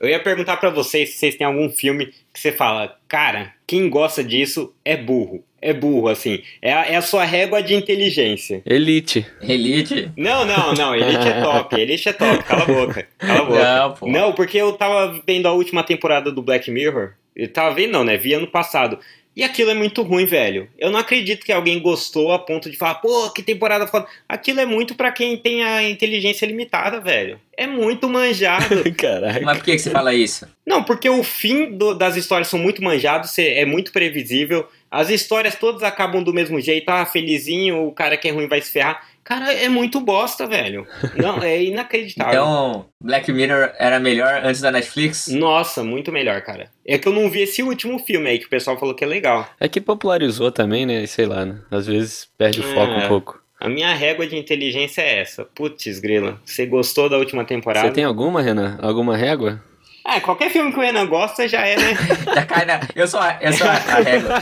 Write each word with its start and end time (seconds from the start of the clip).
Eu 0.00 0.08
ia 0.08 0.20
perguntar 0.20 0.56
para 0.56 0.70
vocês 0.70 1.10
se 1.10 1.18
vocês 1.18 1.36
têm 1.36 1.46
algum 1.46 1.70
filme 1.70 2.06
que 2.32 2.40
você 2.40 2.52
fala, 2.52 2.96
cara, 3.08 3.52
quem 3.66 3.88
gosta 3.88 4.22
disso 4.22 4.74
é 4.84 4.96
burro. 4.96 5.44
É 5.60 5.72
burro, 5.72 6.08
assim. 6.08 6.42
É 6.60 6.74
a, 6.74 6.86
é 6.86 6.96
a 6.96 7.00
sua 7.00 7.24
régua 7.24 7.62
de 7.62 7.74
inteligência. 7.74 8.62
Elite. 8.66 9.26
Elite? 9.40 10.10
Não, 10.14 10.44
não, 10.44 10.74
não. 10.74 10.94
Elite 10.94 11.26
é 11.26 11.40
top. 11.40 11.74
Elite 11.80 12.08
é 12.10 12.12
top. 12.12 12.44
Cala 12.44 12.62
a 12.62 12.66
boca. 12.66 13.08
Cala 13.18 13.40
a 13.40 13.44
boca. 13.44 13.64
Não, 13.64 13.94
pô. 13.94 14.06
Não, 14.10 14.32
porque 14.34 14.58
eu 14.58 14.74
tava 14.74 15.22
vendo 15.26 15.46
a 15.46 15.52
última 15.52 15.82
temporada 15.82 16.30
do 16.30 16.42
Black 16.42 16.70
Mirror. 16.70 17.12
Eu 17.34 17.48
tava 17.50 17.74
vendo, 17.74 17.92
não, 17.92 18.04
né? 18.04 18.18
Vi 18.18 18.34
ano 18.34 18.46
passado. 18.46 18.98
E 19.36 19.42
aquilo 19.42 19.70
é 19.70 19.74
muito 19.74 20.00
ruim, 20.02 20.24
velho. 20.26 20.68
Eu 20.78 20.90
não 20.92 20.98
acredito 21.00 21.44
que 21.44 21.50
alguém 21.52 21.80
gostou 21.80 22.30
a 22.32 22.38
ponto 22.38 22.70
de 22.70 22.76
falar, 22.76 22.96
pô, 22.96 23.30
que 23.30 23.42
temporada 23.42 23.84
foda. 23.86 24.06
Aquilo 24.28 24.60
é 24.60 24.66
muito 24.66 24.94
pra 24.94 25.10
quem 25.10 25.36
tem 25.36 25.64
a 25.64 25.82
inteligência 25.88 26.46
limitada, 26.46 27.00
velho. 27.00 27.40
É 27.56 27.66
muito 27.66 28.08
manjado. 28.08 28.84
Caraca. 28.96 29.40
Mas 29.44 29.56
por 29.58 29.64
que, 29.64 29.72
que 29.72 29.78
você 29.78 29.90
fala 29.90 30.14
isso? 30.14 30.46
não, 30.64 30.84
porque 30.84 31.08
o 31.10 31.22
fim 31.24 31.72
do- 31.76 31.94
das 31.94 32.14
histórias 32.16 32.48
são 32.48 32.58
muito 32.60 32.82
manjados, 32.82 33.36
é 33.38 33.64
muito 33.64 33.90
previsível. 33.92 34.68
As 34.90 35.10
histórias 35.10 35.56
todas 35.56 35.82
acabam 35.82 36.22
do 36.22 36.32
mesmo 36.32 36.60
jeito. 36.60 36.88
Ah, 36.88 37.04
felizinho, 37.04 37.86
o 37.86 37.92
cara 37.92 38.16
que 38.16 38.28
é 38.28 38.30
ruim 38.30 38.46
vai 38.46 38.60
se 38.60 38.70
ferrar. 38.70 39.02
Cara, 39.24 39.52
é 39.54 39.68
muito 39.70 40.00
bosta, 40.00 40.46
velho. 40.46 40.86
Não, 41.16 41.42
é 41.42 41.62
inacreditável. 41.62 42.32
Então, 42.44 42.86
Black 43.00 43.32
Mirror 43.32 43.72
era 43.78 43.98
melhor 43.98 44.42
antes 44.44 44.60
da 44.60 44.70
Netflix? 44.70 45.28
Nossa, 45.28 45.82
muito 45.82 46.12
melhor, 46.12 46.42
cara. 46.42 46.70
É 46.86 46.98
que 46.98 47.08
eu 47.08 47.12
não 47.12 47.30
vi 47.30 47.40
esse 47.42 47.62
último 47.62 47.98
filme 47.98 48.28
aí 48.28 48.38
que 48.38 48.46
o 48.46 48.50
pessoal 48.50 48.78
falou 48.78 48.94
que 48.94 49.02
é 49.02 49.06
legal. 49.06 49.48
É 49.58 49.66
que 49.68 49.80
popularizou 49.80 50.52
também, 50.52 50.84
né? 50.84 51.06
Sei 51.06 51.24
lá, 51.26 51.44
né? 51.46 51.56
Às 51.70 51.86
vezes 51.86 52.28
perde 52.36 52.60
o 52.60 52.62
foco 52.62 52.92
É. 52.92 53.04
um 53.04 53.08
pouco. 53.08 53.42
A 53.60 53.68
minha 53.68 53.94
régua 53.94 54.26
de 54.26 54.36
inteligência 54.36 55.00
é 55.00 55.20
essa. 55.20 55.44
Putz, 55.54 55.98
grila. 56.00 56.38
Você 56.44 56.66
gostou 56.66 57.08
da 57.08 57.16
última 57.16 57.44
temporada? 57.46 57.86
Você 57.88 57.94
tem 57.94 58.04
alguma, 58.04 58.42
Renan? 58.42 58.78
Alguma 58.82 59.16
régua? 59.16 59.62
Ah, 60.04 60.20
qualquer 60.20 60.50
filme 60.50 60.70
que 60.70 60.78
o 60.78 60.82
Renan 60.82 61.06
gosta 61.06 61.48
já 61.48 61.66
é, 61.66 61.76
né? 61.76 61.94
Já 62.34 62.44
cai 62.44 62.66
na... 62.66 62.80
Eu 62.94 63.08
sou 63.08 63.20
a, 63.20 63.38
eu 63.40 63.52
sou 63.54 63.66
a, 63.66 63.72
a 63.72 64.00
régua. 64.02 64.34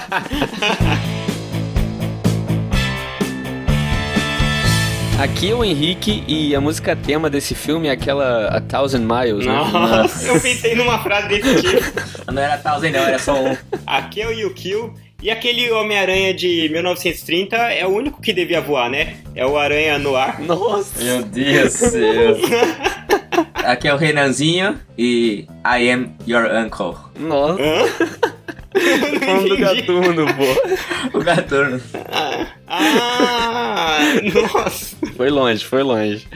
Aqui 5.22 5.52
é 5.52 5.54
o 5.54 5.62
Henrique 5.62 6.24
e 6.26 6.52
a 6.52 6.60
música 6.60 6.96
tema 6.96 7.30
desse 7.30 7.54
filme 7.54 7.86
é 7.86 7.92
aquela 7.92 8.48
A 8.48 8.60
Thousand 8.60 9.06
Miles, 9.06 9.46
né? 9.46 9.52
Nossa, 9.52 10.26
eu 10.26 10.40
pensei 10.40 10.74
numa 10.74 11.00
frase 11.00 11.28
desse 11.28 11.62
tipo. 11.62 12.02
Não 12.32 12.42
era 12.42 12.58
Thousand, 12.58 12.90
não, 12.90 12.98
era 12.98 13.18
só 13.20 13.40
um. 13.40 13.56
Aqui 13.86 14.20
é 14.20 14.26
o 14.26 14.32
Yukio. 14.32 14.92
E 15.22 15.30
aquele 15.30 15.70
Homem-Aranha 15.70 16.34
de 16.34 16.68
1930 16.72 17.56
é 17.56 17.86
o 17.86 17.90
único 17.90 18.20
que 18.20 18.32
devia 18.32 18.60
voar, 18.60 18.90
né? 18.90 19.18
É 19.36 19.46
o 19.46 19.56
Aranha 19.56 19.96
no 19.96 20.16
ar. 20.16 20.40
Nossa! 20.40 21.00
Meu 21.00 21.22
Deus 21.22 21.72
do 21.72 21.90
céu. 21.90 22.36
Aqui 23.54 23.86
é 23.86 23.94
o 23.94 23.96
Renanzinho 23.96 24.76
e 24.98 25.46
I 25.64 25.88
am 25.88 26.16
your 26.26 26.46
uncle. 26.46 26.96
Nossa! 27.16 27.62
Hã? 27.62 28.31
Falando 29.24 29.48
do 29.48 29.56
gatuno, 29.58 30.26
pô. 30.34 31.18
O 31.18 31.22
Gatuno. 31.22 31.80
Ah, 32.10 32.46
ah, 32.66 33.98
nossa. 34.32 34.96
Foi 35.16 35.30
longe, 35.30 35.64
foi 35.64 35.82
longe. 35.82 36.26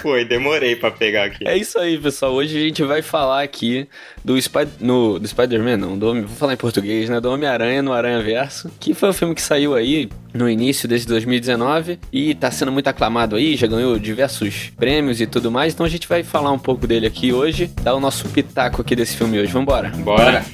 Foi, 0.00 0.24
demorei 0.24 0.76
pra 0.76 0.90
pegar 0.90 1.24
aqui. 1.24 1.46
É 1.46 1.56
isso 1.56 1.78
aí, 1.78 1.98
pessoal. 1.98 2.32
Hoje 2.32 2.56
a 2.56 2.60
gente 2.60 2.82
vai 2.82 3.02
falar 3.02 3.42
aqui 3.42 3.86
do, 4.24 4.36
Spy... 4.38 4.66
no, 4.80 5.18
do 5.18 5.28
Spider-Man, 5.28 5.76
não. 5.76 5.98
Do... 5.98 6.14
Vou 6.14 6.36
falar 6.36 6.54
em 6.54 6.56
português, 6.56 7.08
né? 7.08 7.20
Do 7.20 7.30
Homem-Aranha 7.30 7.82
no 7.82 7.92
Aranha 7.92 8.20
Verso. 8.22 8.70
Que 8.80 8.94
foi 8.94 9.10
o 9.10 9.12
filme 9.12 9.34
que 9.34 9.42
saiu 9.42 9.74
aí 9.74 10.08
no 10.32 10.48
início 10.48 10.88
desse 10.88 11.06
2019 11.06 11.98
e 12.12 12.34
tá 12.34 12.50
sendo 12.50 12.72
muito 12.72 12.88
aclamado 12.88 13.36
aí, 13.36 13.56
já 13.56 13.68
ganhou 13.68 13.98
diversos 13.98 14.72
prêmios 14.76 15.20
e 15.20 15.26
tudo 15.26 15.50
mais. 15.50 15.74
Então 15.74 15.86
a 15.86 15.88
gente 15.88 16.08
vai 16.08 16.22
falar 16.22 16.50
um 16.50 16.58
pouco 16.58 16.86
dele 16.86 17.06
aqui 17.06 17.32
hoje, 17.32 17.70
dar 17.82 17.94
o 17.94 18.00
nosso 18.00 18.28
pitaco 18.28 18.82
aqui 18.82 18.96
desse 18.96 19.16
filme 19.16 19.38
hoje. 19.38 19.52
Vambora. 19.52 19.90
Bora. 19.90 20.44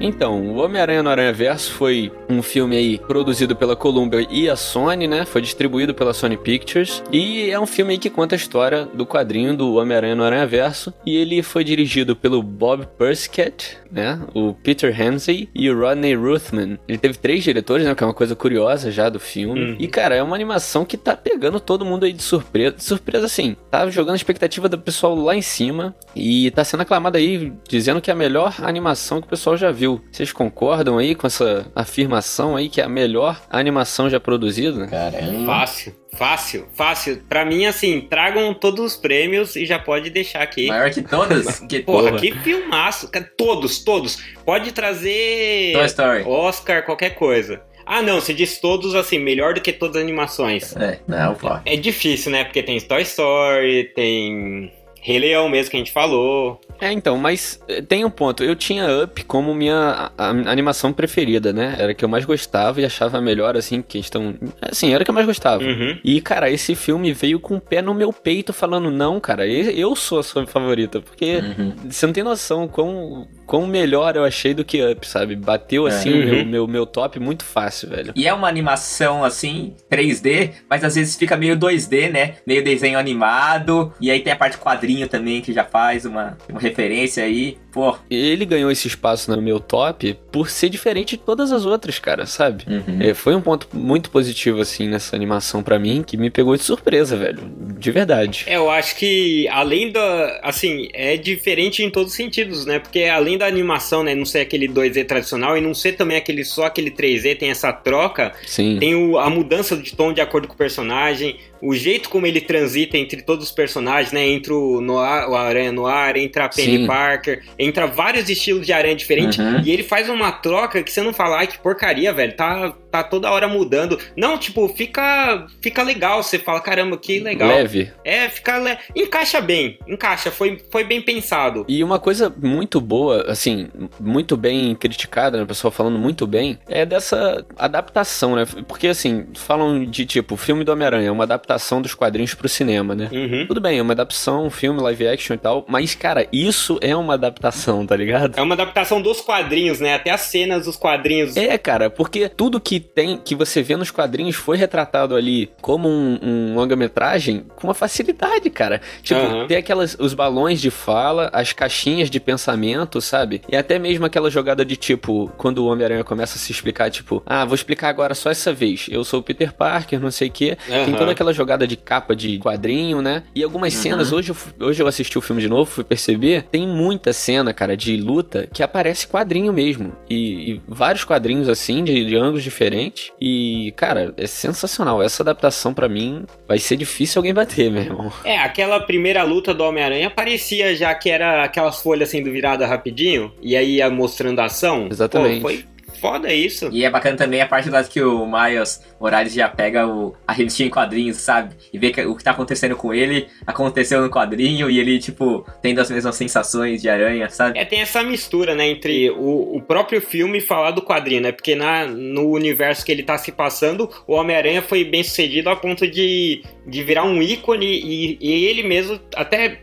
Então, 0.00 0.40
o 0.42 0.56
Homem-Aranha 0.58 1.02
no 1.02 1.10
Aranha 1.10 1.32
Verso 1.32 1.72
foi 1.72 2.12
um 2.28 2.40
filme 2.40 2.76
aí 2.76 2.98
produzido 2.98 3.56
pela 3.56 3.74
Columbia 3.74 4.26
e 4.30 4.48
a 4.48 4.54
Sony, 4.54 5.08
né? 5.08 5.24
Foi 5.24 5.40
distribuído 5.40 5.94
pela 5.94 6.12
Sony 6.12 6.36
Pictures 6.36 7.02
e 7.10 7.50
é 7.50 7.58
um 7.58 7.66
filme 7.66 7.92
aí 7.92 7.98
que 7.98 8.08
conta 8.08 8.34
a 8.34 8.36
história 8.36 8.84
do 8.86 9.04
quadrinho 9.04 9.56
do 9.56 9.74
Homem-Aranha 9.74 10.14
no 10.14 10.22
Aranha 10.22 10.46
Verso 10.46 10.94
e 11.04 11.16
ele 11.16 11.42
foi 11.42 11.64
dirigido 11.64 12.14
pelo 12.14 12.42
Bob 12.42 12.86
Perskett, 12.96 13.78
né? 13.90 14.20
O 14.34 14.54
Peter 14.54 14.94
Ramsey 14.94 15.48
e 15.54 15.70
o 15.70 15.78
Rodney 15.78 16.14
Ruthman. 16.14 16.78
Ele 16.86 16.98
teve 16.98 17.18
três 17.18 17.42
diretores, 17.42 17.84
né? 17.84 17.94
Que 17.94 18.04
é 18.04 18.06
uma 18.06 18.14
coisa 18.14 18.36
curiosa 18.36 18.90
já 18.92 19.08
do 19.08 19.18
filme. 19.18 19.60
Uhum. 19.60 19.76
E 19.78 19.88
cara, 19.88 20.14
é 20.14 20.22
uma 20.22 20.36
animação 20.36 20.84
que 20.84 20.96
tá 20.96 21.16
pegando 21.16 21.58
todo 21.58 21.84
mundo 21.84 22.04
aí 22.04 22.12
de 22.12 22.22
surpresa. 22.22 22.76
De 22.76 22.84
surpresa 22.84 23.26
assim, 23.26 23.56
tá 23.70 23.88
jogando 23.90 24.12
a 24.14 24.16
expectativa 24.16 24.68
do 24.68 24.78
pessoal 24.78 25.14
lá 25.14 25.34
em 25.34 25.42
cima 25.42 25.94
e 26.14 26.50
tá 26.52 26.62
sendo 26.62 26.82
aclamada 26.82 27.18
aí 27.18 27.52
dizendo 27.68 28.00
que 28.00 28.10
é 28.10 28.12
a 28.12 28.16
melhor 28.16 28.54
animação 28.62 29.20
que 29.20 29.26
o 29.26 29.30
pessoal 29.30 29.56
já 29.56 29.70
viu. 29.70 29.87
Vocês 30.10 30.32
concordam 30.32 30.98
aí 30.98 31.14
com 31.14 31.26
essa 31.26 31.66
afirmação 31.74 32.56
aí 32.56 32.68
que 32.68 32.80
é 32.80 32.84
a 32.84 32.88
melhor 32.88 33.40
animação 33.50 34.08
já 34.10 34.20
produzida? 34.20 34.86
Caramba. 34.86 35.46
Fácil, 35.46 35.94
fácil, 36.16 36.66
fácil. 36.74 37.22
Pra 37.28 37.44
mim, 37.44 37.66
assim, 37.66 38.00
tragam 38.00 38.52
todos 38.54 38.84
os 38.84 38.96
prêmios 38.96 39.56
e 39.56 39.64
já 39.64 39.78
pode 39.78 40.10
deixar 40.10 40.42
aqui. 40.42 40.66
Maior 40.68 40.90
que 40.90 41.02
todas? 41.02 41.60
Que 41.68 41.80
Porra, 41.80 42.10
Porra. 42.10 42.20
que 42.20 42.32
filmaço. 42.40 43.10
Todos, 43.36 43.82
todos. 43.84 44.18
Pode 44.44 44.72
trazer 44.72 45.72
Toy 45.72 45.86
Story. 45.86 46.22
Oscar, 46.24 46.84
qualquer 46.84 47.10
coisa. 47.14 47.62
Ah, 47.90 48.02
não, 48.02 48.20
você 48.20 48.34
diz 48.34 48.58
todos 48.60 48.94
assim, 48.94 49.18
melhor 49.18 49.54
do 49.54 49.62
que 49.62 49.72
todas 49.72 49.96
as 49.96 50.02
animações. 50.02 50.76
É, 50.76 50.98
não, 51.08 51.34
pô. 51.34 51.48
É 51.64 51.74
difícil, 51.74 52.30
né? 52.30 52.44
Porque 52.44 52.62
tem 52.62 52.78
Toy 52.80 53.00
Story, 53.02 53.84
tem 53.94 54.70
Rei 55.00 55.18
Leão 55.18 55.48
mesmo 55.48 55.70
que 55.70 55.76
a 55.76 55.80
gente 55.80 55.92
falou. 55.92 56.60
É, 56.80 56.92
então, 56.92 57.16
mas 57.18 57.60
eh, 57.68 57.82
tem 57.82 58.04
um 58.04 58.10
ponto. 58.10 58.44
Eu 58.44 58.54
tinha 58.54 58.86
Up 59.04 59.24
como 59.24 59.54
minha 59.54 59.74
a- 59.76 60.12
a- 60.16 60.28
animação 60.50 60.92
preferida, 60.92 61.52
né? 61.52 61.74
Era 61.78 61.92
a 61.92 61.94
que 61.94 62.04
eu 62.04 62.08
mais 62.08 62.24
gostava 62.24 62.80
e 62.80 62.84
achava 62.84 63.20
melhor, 63.20 63.56
assim, 63.56 63.82
questão. 63.82 64.34
Assim, 64.62 64.92
era 64.92 65.02
a 65.02 65.04
que 65.04 65.10
eu 65.10 65.14
mais 65.14 65.26
gostava. 65.26 65.62
Uhum. 65.64 65.98
E, 66.04 66.20
cara, 66.20 66.50
esse 66.50 66.74
filme 66.74 67.12
veio 67.12 67.40
com 67.40 67.56
o 67.56 67.60
pé 67.60 67.82
no 67.82 67.92
meu 67.94 68.12
peito 68.12 68.52
falando, 68.52 68.90
não, 68.90 69.18
cara, 69.20 69.46
eu 69.46 69.94
sou 69.96 70.18
a 70.20 70.22
sua 70.22 70.46
favorita. 70.46 71.00
Porque 71.00 71.36
Uhum. 71.38 71.72
você 71.90 72.06
não 72.06 72.12
tem 72.12 72.22
noção 72.22 72.68
quão, 72.68 73.26
quão 73.46 73.66
melhor 73.66 74.14
eu 74.16 74.24
achei 74.24 74.54
do 74.54 74.64
que 74.64 74.82
Up, 74.84 75.06
sabe? 75.06 75.34
Bateu, 75.36 75.86
assim, 75.86 76.12
Uhum. 76.12 76.22
o 76.22 76.26
meu, 76.26 76.44
meu, 76.46 76.66
meu 76.68 76.86
top 76.86 77.18
muito 77.18 77.44
fácil, 77.44 77.88
velho. 77.88 78.12
E 78.14 78.26
é 78.26 78.32
uma 78.32 78.48
animação 78.48 79.24
assim, 79.24 79.74
3D, 79.90 80.52
mas 80.70 80.84
às 80.84 80.94
vezes 80.94 81.16
fica 81.16 81.36
meio 81.36 81.56
2D, 81.56 82.08
né? 82.10 82.34
Meio 82.46 82.62
desenho 82.62 82.98
animado. 82.98 83.92
E 84.00 84.10
aí 84.10 84.20
tem 84.20 84.32
a 84.32 84.36
parte 84.36 84.56
quadrinho 84.58 85.08
também, 85.08 85.40
que 85.40 85.52
já 85.52 85.64
faz 85.64 86.04
uma, 86.04 86.36
uma 86.48 86.60
referência 86.68 87.24
aí. 87.24 87.56
Pô. 87.78 87.96
Ele 88.10 88.44
ganhou 88.44 88.70
esse 88.72 88.88
espaço 88.88 89.30
no 89.30 89.40
meu 89.40 89.60
top 89.60 90.18
por 90.32 90.50
ser 90.50 90.68
diferente 90.68 91.16
de 91.16 91.22
todas 91.22 91.52
as 91.52 91.64
outras, 91.64 91.98
cara, 92.00 92.26
sabe? 92.26 92.64
Uhum. 92.66 92.98
É, 93.00 93.14
foi 93.14 93.36
um 93.36 93.40
ponto 93.40 93.68
muito 93.72 94.10
positivo, 94.10 94.60
assim, 94.60 94.88
nessa 94.88 95.14
animação 95.14 95.62
pra 95.62 95.78
mim, 95.78 96.02
que 96.04 96.16
me 96.16 96.28
pegou 96.28 96.56
de 96.56 96.62
surpresa, 96.64 97.16
velho. 97.16 97.38
De 97.78 97.90
verdade. 97.92 98.44
É, 98.48 98.56
eu 98.56 98.68
acho 98.68 98.96
que 98.96 99.46
além 99.48 99.92
da. 99.92 100.40
Assim, 100.42 100.88
é 100.92 101.16
diferente 101.16 101.82
em 101.84 101.90
todos 101.90 102.10
os 102.10 102.16
sentidos, 102.16 102.66
né? 102.66 102.80
Porque 102.80 103.04
além 103.04 103.38
da 103.38 103.46
animação, 103.46 104.02
né? 104.02 104.14
Não 104.14 104.24
ser 104.26 104.40
aquele 104.40 104.66
2D 104.66 105.04
tradicional 105.06 105.56
e 105.56 105.60
não 105.60 105.72
ser 105.72 105.92
também 105.92 106.16
aquele 106.16 106.44
só 106.44 106.64
aquele 106.64 106.90
3D, 106.90 107.36
tem 107.36 107.50
essa 107.50 107.72
troca. 107.72 108.32
Sim. 108.46 108.78
Tem 108.80 108.94
o- 108.96 109.18
a 109.18 109.30
mudança 109.30 109.76
de 109.76 109.94
tom 109.94 110.12
de 110.12 110.20
acordo 110.20 110.48
com 110.48 110.54
o 110.54 110.56
personagem, 110.56 111.36
o 111.62 111.74
jeito 111.74 112.08
como 112.08 112.26
ele 112.26 112.40
transita 112.40 112.96
entre 112.98 113.22
todos 113.22 113.46
os 113.46 113.52
personagens, 113.52 114.12
né? 114.12 114.26
Entre 114.26 114.52
o, 114.52 114.80
Noir, 114.80 115.28
o 115.28 115.36
Aranha 115.36 115.70
Noir, 115.72 116.16
entra 116.16 116.46
a 116.46 116.48
Penny 116.48 116.78
Sim. 116.78 116.86
Parker, 116.86 117.42
entra 117.68 117.86
vários 117.86 118.28
estilos 118.28 118.66
de 118.66 118.72
aranha 118.72 118.96
diferentes. 118.96 119.38
Uhum. 119.38 119.60
E 119.64 119.70
ele 119.70 119.82
faz 119.82 120.08
uma 120.08 120.32
troca 120.32 120.82
que 120.82 120.92
você 120.92 121.02
não 121.02 121.12
fala, 121.12 121.38
ai 121.38 121.46
que 121.46 121.58
porcaria, 121.58 122.12
velho. 122.12 122.34
Tá, 122.34 122.72
tá 122.90 123.02
toda 123.02 123.30
hora 123.30 123.48
mudando. 123.48 123.98
Não, 124.16 124.38
tipo, 124.38 124.68
fica, 124.68 125.46
fica 125.60 125.82
legal. 125.82 126.22
Você 126.22 126.38
fala, 126.38 126.60
caramba, 126.60 126.96
que 126.96 127.20
legal. 127.20 127.48
Leve. 127.48 127.92
É, 128.04 128.28
fica. 128.28 128.58
Le... 128.58 128.78
Encaixa 128.94 129.40
bem, 129.40 129.78
encaixa, 129.86 130.30
foi, 130.30 130.58
foi 130.70 130.84
bem 130.84 131.00
pensado. 131.02 131.64
E 131.68 131.82
uma 131.84 131.98
coisa 131.98 132.32
muito 132.42 132.80
boa, 132.80 133.24
assim, 133.30 133.68
muito 134.00 134.36
bem 134.36 134.74
criticada, 134.74 135.36
né? 135.36 135.44
O 135.44 135.46
pessoal 135.46 135.70
falando 135.70 135.98
muito 135.98 136.26
bem, 136.26 136.58
é 136.68 136.84
dessa 136.84 137.44
adaptação, 137.56 138.34
né? 138.34 138.44
Porque, 138.66 138.88
assim, 138.88 139.26
falam 139.34 139.84
de 139.84 140.06
tipo, 140.06 140.34
o 140.34 140.36
filme 140.36 140.64
do 140.64 140.72
Homem-Aranha 140.72 141.08
é 141.08 141.10
uma 141.10 141.24
adaptação 141.24 141.80
dos 141.82 141.94
quadrinhos 141.94 142.34
pro 142.34 142.48
cinema, 142.48 142.94
né? 142.94 143.08
Uhum. 143.12 143.46
Tudo 143.46 143.60
bem, 143.60 143.78
é 143.78 143.82
uma 143.82 143.92
adaptação, 143.92 144.46
um 144.46 144.50
filme 144.50 144.80
live 144.80 145.08
action 145.08 145.34
e 145.34 145.38
tal, 145.38 145.64
mas, 145.68 145.94
cara, 145.94 146.26
isso 146.32 146.78
é 146.80 146.94
uma 146.96 147.14
adaptação, 147.14 147.57
tá 147.86 147.96
ligado? 147.96 148.38
É 148.38 148.42
uma 148.42 148.54
adaptação 148.54 149.00
dos 149.00 149.20
quadrinhos, 149.20 149.80
né? 149.80 149.94
Até 149.94 150.10
as 150.10 150.22
cenas 150.22 150.64
dos 150.64 150.76
quadrinhos. 150.76 151.36
É, 151.36 151.56
cara, 151.58 151.90
porque 151.90 152.28
tudo 152.28 152.60
que 152.60 152.80
tem, 152.80 153.16
que 153.16 153.34
você 153.34 153.62
vê 153.62 153.76
nos 153.76 153.90
quadrinhos, 153.90 154.36
foi 154.36 154.56
retratado 154.56 155.14
ali 155.14 155.50
como 155.60 155.88
um, 155.88 156.18
um 156.22 156.54
longa-metragem 156.54 157.44
com 157.56 157.66
uma 157.66 157.74
facilidade, 157.74 158.48
cara. 158.50 158.80
Tipo, 159.02 159.20
uhum. 159.20 159.46
tem 159.46 159.56
aquelas, 159.56 159.96
os 159.98 160.14
balões 160.14 160.60
de 160.60 160.70
fala, 160.70 161.30
as 161.32 161.52
caixinhas 161.52 162.10
de 162.10 162.20
pensamento, 162.20 163.00
sabe? 163.00 163.42
E 163.48 163.56
até 163.56 163.78
mesmo 163.78 164.06
aquela 164.06 164.30
jogada 164.30 164.64
de 164.64 164.76
tipo, 164.76 165.30
quando 165.36 165.58
o 165.58 165.66
Homem-Aranha 165.66 166.04
começa 166.04 166.36
a 166.36 166.38
se 166.38 166.52
explicar, 166.52 166.90
tipo, 166.90 167.22
ah, 167.26 167.44
vou 167.44 167.54
explicar 167.54 167.88
agora 167.88 168.14
só 168.14 168.30
essa 168.30 168.52
vez. 168.52 168.86
Eu 168.90 169.04
sou 169.04 169.20
o 169.20 169.22
Peter 169.22 169.52
Parker, 169.52 170.00
não 170.00 170.10
sei 170.10 170.28
o 170.28 170.30
quê. 170.30 170.56
Uhum. 170.68 170.84
Tem 170.84 170.94
toda 170.94 171.12
aquela 171.12 171.32
jogada 171.32 171.66
de 171.66 171.76
capa 171.76 172.14
de 172.14 172.38
quadrinho, 172.38 173.02
né? 173.02 173.22
E 173.34 173.42
algumas 173.42 173.74
uhum. 173.74 173.82
cenas, 173.82 174.12
hoje 174.12 174.30
eu, 174.30 174.66
hoje 174.66 174.82
eu 174.82 174.86
assisti 174.86 175.18
o 175.18 175.20
filme 175.20 175.42
de 175.42 175.48
novo, 175.48 175.70
fui 175.70 175.84
perceber, 175.84 176.44
tem 176.50 176.66
muita 176.66 177.12
cena, 177.12 177.37
cara, 177.54 177.76
de 177.76 177.96
luta 177.96 178.48
que 178.52 178.62
aparece 178.62 179.06
quadrinho 179.06 179.52
mesmo. 179.52 179.92
E, 180.08 180.52
e 180.52 180.62
vários 180.66 181.04
quadrinhos 181.04 181.48
assim, 181.48 181.84
de, 181.84 182.04
de 182.04 182.16
ângulos 182.16 182.42
diferentes. 182.42 183.10
E, 183.20 183.72
cara, 183.76 184.12
é 184.16 184.26
sensacional. 184.26 185.02
Essa 185.02 185.22
adaptação 185.22 185.74
para 185.74 185.88
mim 185.88 186.24
vai 186.46 186.58
ser 186.58 186.76
difícil 186.76 187.18
alguém 187.20 187.34
bater, 187.34 187.70
meu 187.70 187.82
irmão. 187.82 188.12
É, 188.24 188.38
aquela 188.38 188.80
primeira 188.80 189.22
luta 189.22 189.54
do 189.54 189.64
Homem-Aranha 189.64 190.10
parecia 190.10 190.74
já 190.74 190.94
que 190.94 191.10
era 191.10 191.44
aquelas 191.44 191.80
folhas 191.80 192.08
sendo 192.08 192.30
viradas 192.30 192.68
rapidinho, 192.68 193.32
e 193.40 193.56
aí 193.56 193.76
ia 193.76 193.90
mostrando 193.90 194.40
a 194.40 194.44
ação. 194.46 194.88
Exatamente. 194.90 195.40
Pô, 195.40 195.48
foi 195.48 195.64
foda 196.00 196.32
isso. 196.32 196.68
E 196.72 196.84
é 196.84 196.90
bacana 196.90 197.16
também 197.16 197.40
a 197.40 197.46
parte 197.46 197.70
lá 197.70 197.82
que 197.84 198.02
o 198.02 198.26
Miles 198.26 198.82
Morales 199.00 199.32
já 199.32 199.48
pega 199.48 199.86
o, 199.86 200.14
a 200.26 200.32
revistinha 200.32 200.66
em 200.66 200.70
quadrinhos, 200.70 201.18
sabe? 201.18 201.54
E 201.72 201.78
vê 201.78 201.90
que 201.90 202.00
o 202.02 202.16
que 202.16 202.24
tá 202.24 202.32
acontecendo 202.32 202.76
com 202.76 202.92
ele 202.92 203.28
aconteceu 203.46 204.00
no 204.00 204.10
quadrinho 204.10 204.70
e 204.70 204.78
ele, 204.78 204.98
tipo, 204.98 205.46
tendo 205.62 205.80
as 205.80 205.90
mesmas 205.90 206.16
sensações 206.16 206.82
de 206.82 206.88
aranha, 206.88 207.28
sabe? 207.28 207.58
É, 207.58 207.64
tem 207.64 207.80
essa 207.80 208.02
mistura, 208.02 208.54
né, 208.54 208.68
entre 208.68 209.10
o, 209.10 209.56
o 209.56 209.62
próprio 209.62 210.00
filme 210.00 210.38
e 210.38 210.40
falar 210.40 210.70
do 210.70 210.82
quadrinho, 210.82 211.22
né? 211.22 211.32
Porque 211.32 211.54
na, 211.54 211.86
no 211.86 212.30
universo 212.30 212.84
que 212.84 212.92
ele 212.92 213.02
tá 213.02 213.16
se 213.18 213.32
passando, 213.32 213.90
o 214.06 214.14
Homem-Aranha 214.14 214.62
foi 214.62 214.84
bem 214.84 215.02
sucedido 215.02 215.50
a 215.50 215.56
ponto 215.56 215.86
de, 215.86 216.42
de 216.66 216.82
virar 216.82 217.04
um 217.04 217.22
ícone 217.22 217.66
e, 217.66 218.18
e 218.20 218.46
ele 218.46 218.62
mesmo 218.62 219.00
até 219.14 219.62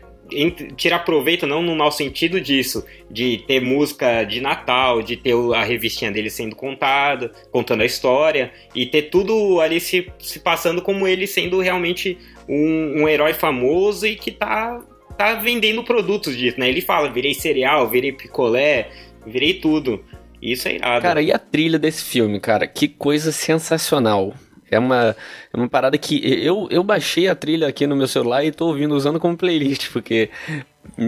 tirar 0.76 1.00
proveito 1.00 1.46
não 1.46 1.62
no 1.62 1.74
mau 1.76 1.90
sentido 1.92 2.40
disso, 2.40 2.84
de 3.10 3.38
ter 3.46 3.60
música 3.60 4.24
de 4.24 4.40
Natal, 4.40 5.02
de 5.02 5.16
ter 5.16 5.34
a 5.54 5.62
revistinha 5.62 6.10
dele 6.10 6.30
sendo 6.30 6.56
contada, 6.56 7.30
contando 7.50 7.82
a 7.82 7.86
história, 7.86 8.52
e 8.74 8.86
ter 8.86 9.02
tudo 9.02 9.60
ali 9.60 9.80
se, 9.80 10.10
se 10.18 10.40
passando 10.40 10.82
como 10.82 11.06
ele 11.06 11.26
sendo 11.26 11.60
realmente 11.60 12.18
um, 12.48 13.02
um 13.02 13.08
herói 13.08 13.34
famoso 13.34 14.06
e 14.06 14.16
que 14.16 14.30
tá, 14.30 14.80
tá 15.16 15.34
vendendo 15.34 15.84
produtos 15.84 16.36
disso, 16.36 16.58
né? 16.58 16.68
Ele 16.68 16.80
fala, 16.80 17.10
virei 17.10 17.34
cereal, 17.34 17.88
virei 17.88 18.12
picolé, 18.12 18.90
virei 19.26 19.54
tudo. 19.54 20.04
Isso 20.40 20.68
é 20.68 20.74
irado. 20.74 21.02
Cara, 21.02 21.22
e 21.22 21.32
a 21.32 21.38
trilha 21.38 21.78
desse 21.78 22.04
filme, 22.04 22.38
cara? 22.38 22.66
Que 22.66 22.88
coisa 22.88 23.32
sensacional. 23.32 24.34
É 24.70 24.78
uma, 24.78 25.16
é 25.52 25.56
uma 25.56 25.68
parada 25.68 25.96
que 25.96 26.20
eu, 26.44 26.66
eu 26.70 26.82
baixei 26.82 27.28
a 27.28 27.34
trilha 27.34 27.68
aqui 27.68 27.86
no 27.86 27.96
meu 27.96 28.08
celular 28.08 28.44
e 28.44 28.50
tô 28.50 28.66
ouvindo, 28.66 28.94
usando 28.94 29.20
como 29.20 29.36
playlist, 29.36 29.90
porque 29.92 30.30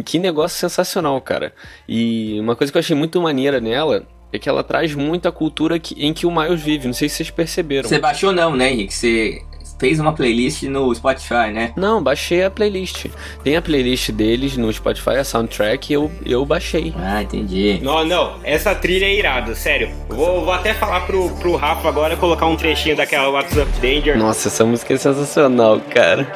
que 0.05 0.19
negócio 0.19 0.58
sensacional, 0.58 1.20
cara. 1.20 1.52
E 1.88 2.38
uma 2.40 2.55
coisa 2.55 2.72
que 2.72 2.78
eu 2.78 2.81
achei 2.81 2.96
muito 2.96 3.20
maneira 3.20 3.60
nela 3.60 4.06
é 4.32 4.38
que 4.38 4.49
ela 4.49 4.62
traz 4.62 4.94
muito 4.94 5.26
a 5.26 5.32
cultura 5.32 5.78
que, 5.78 5.94
em 5.94 6.12
que 6.12 6.26
o 6.26 6.31
Miles 6.31 6.60
vive. 6.60 6.87
Não 6.87 6.94
sei 6.94 7.08
se 7.08 7.16
vocês 7.16 7.31
perceberam. 7.31 7.88
Você 7.88 7.99
baixou 7.99 8.32
não, 8.32 8.55
né, 8.55 8.70
Henrique? 8.70 8.94
Você 8.94 9.43
fez 9.78 10.00
uma 10.00 10.12
playlist 10.12 10.64
no 10.64 10.94
Spotify, 10.94 11.50
né? 11.52 11.72
Não, 11.76 12.02
baixei 12.02 12.44
a 12.44 12.50
playlist. 12.50 13.06
Tem 13.42 13.56
a 13.56 13.62
playlist 13.62 14.10
deles 14.10 14.56
no 14.56 14.72
Spotify, 14.72 15.16
a 15.16 15.25
soundtrack, 15.25 15.92
eu, 15.92 16.10
eu 16.25 16.44
baixei. 16.44 16.92
Ah, 16.98 17.22
entendi. 17.22 17.78
Não, 17.82 18.04
não, 18.04 18.34
essa 18.42 18.75
trilha 18.75 19.06
é 19.06 19.14
irada, 19.14 19.54
sério. 19.54 19.90
Vou, 20.08 20.44
vou 20.44 20.52
até 20.52 20.75
falar 20.75 21.02
pro, 21.02 21.30
pro 21.36 21.56
Rafa 21.56 21.88
agora 21.88 22.16
colocar 22.16 22.46
um 22.46 22.56
trechinho 22.56 22.96
daquela 22.96 23.28
What's 23.30 23.56
Up 23.56 23.70
Danger. 23.80 24.19
Nossa, 24.19 24.48
essa 24.48 24.64
música 24.64 24.94
é 24.94 24.96
sensacional, 24.96 25.80
cara. 25.80 26.26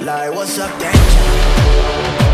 Like, 0.00 0.36
what's 0.36 0.58
up, 0.58 0.72
danger? 0.78 2.29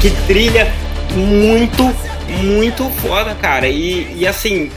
Que 0.00 0.10
trilha 0.26 0.66
muito, 1.14 1.82
muito 2.42 2.88
foda, 3.00 3.34
cara. 3.34 3.68
E, 3.68 4.16
e 4.16 4.26
assim, 4.26 4.70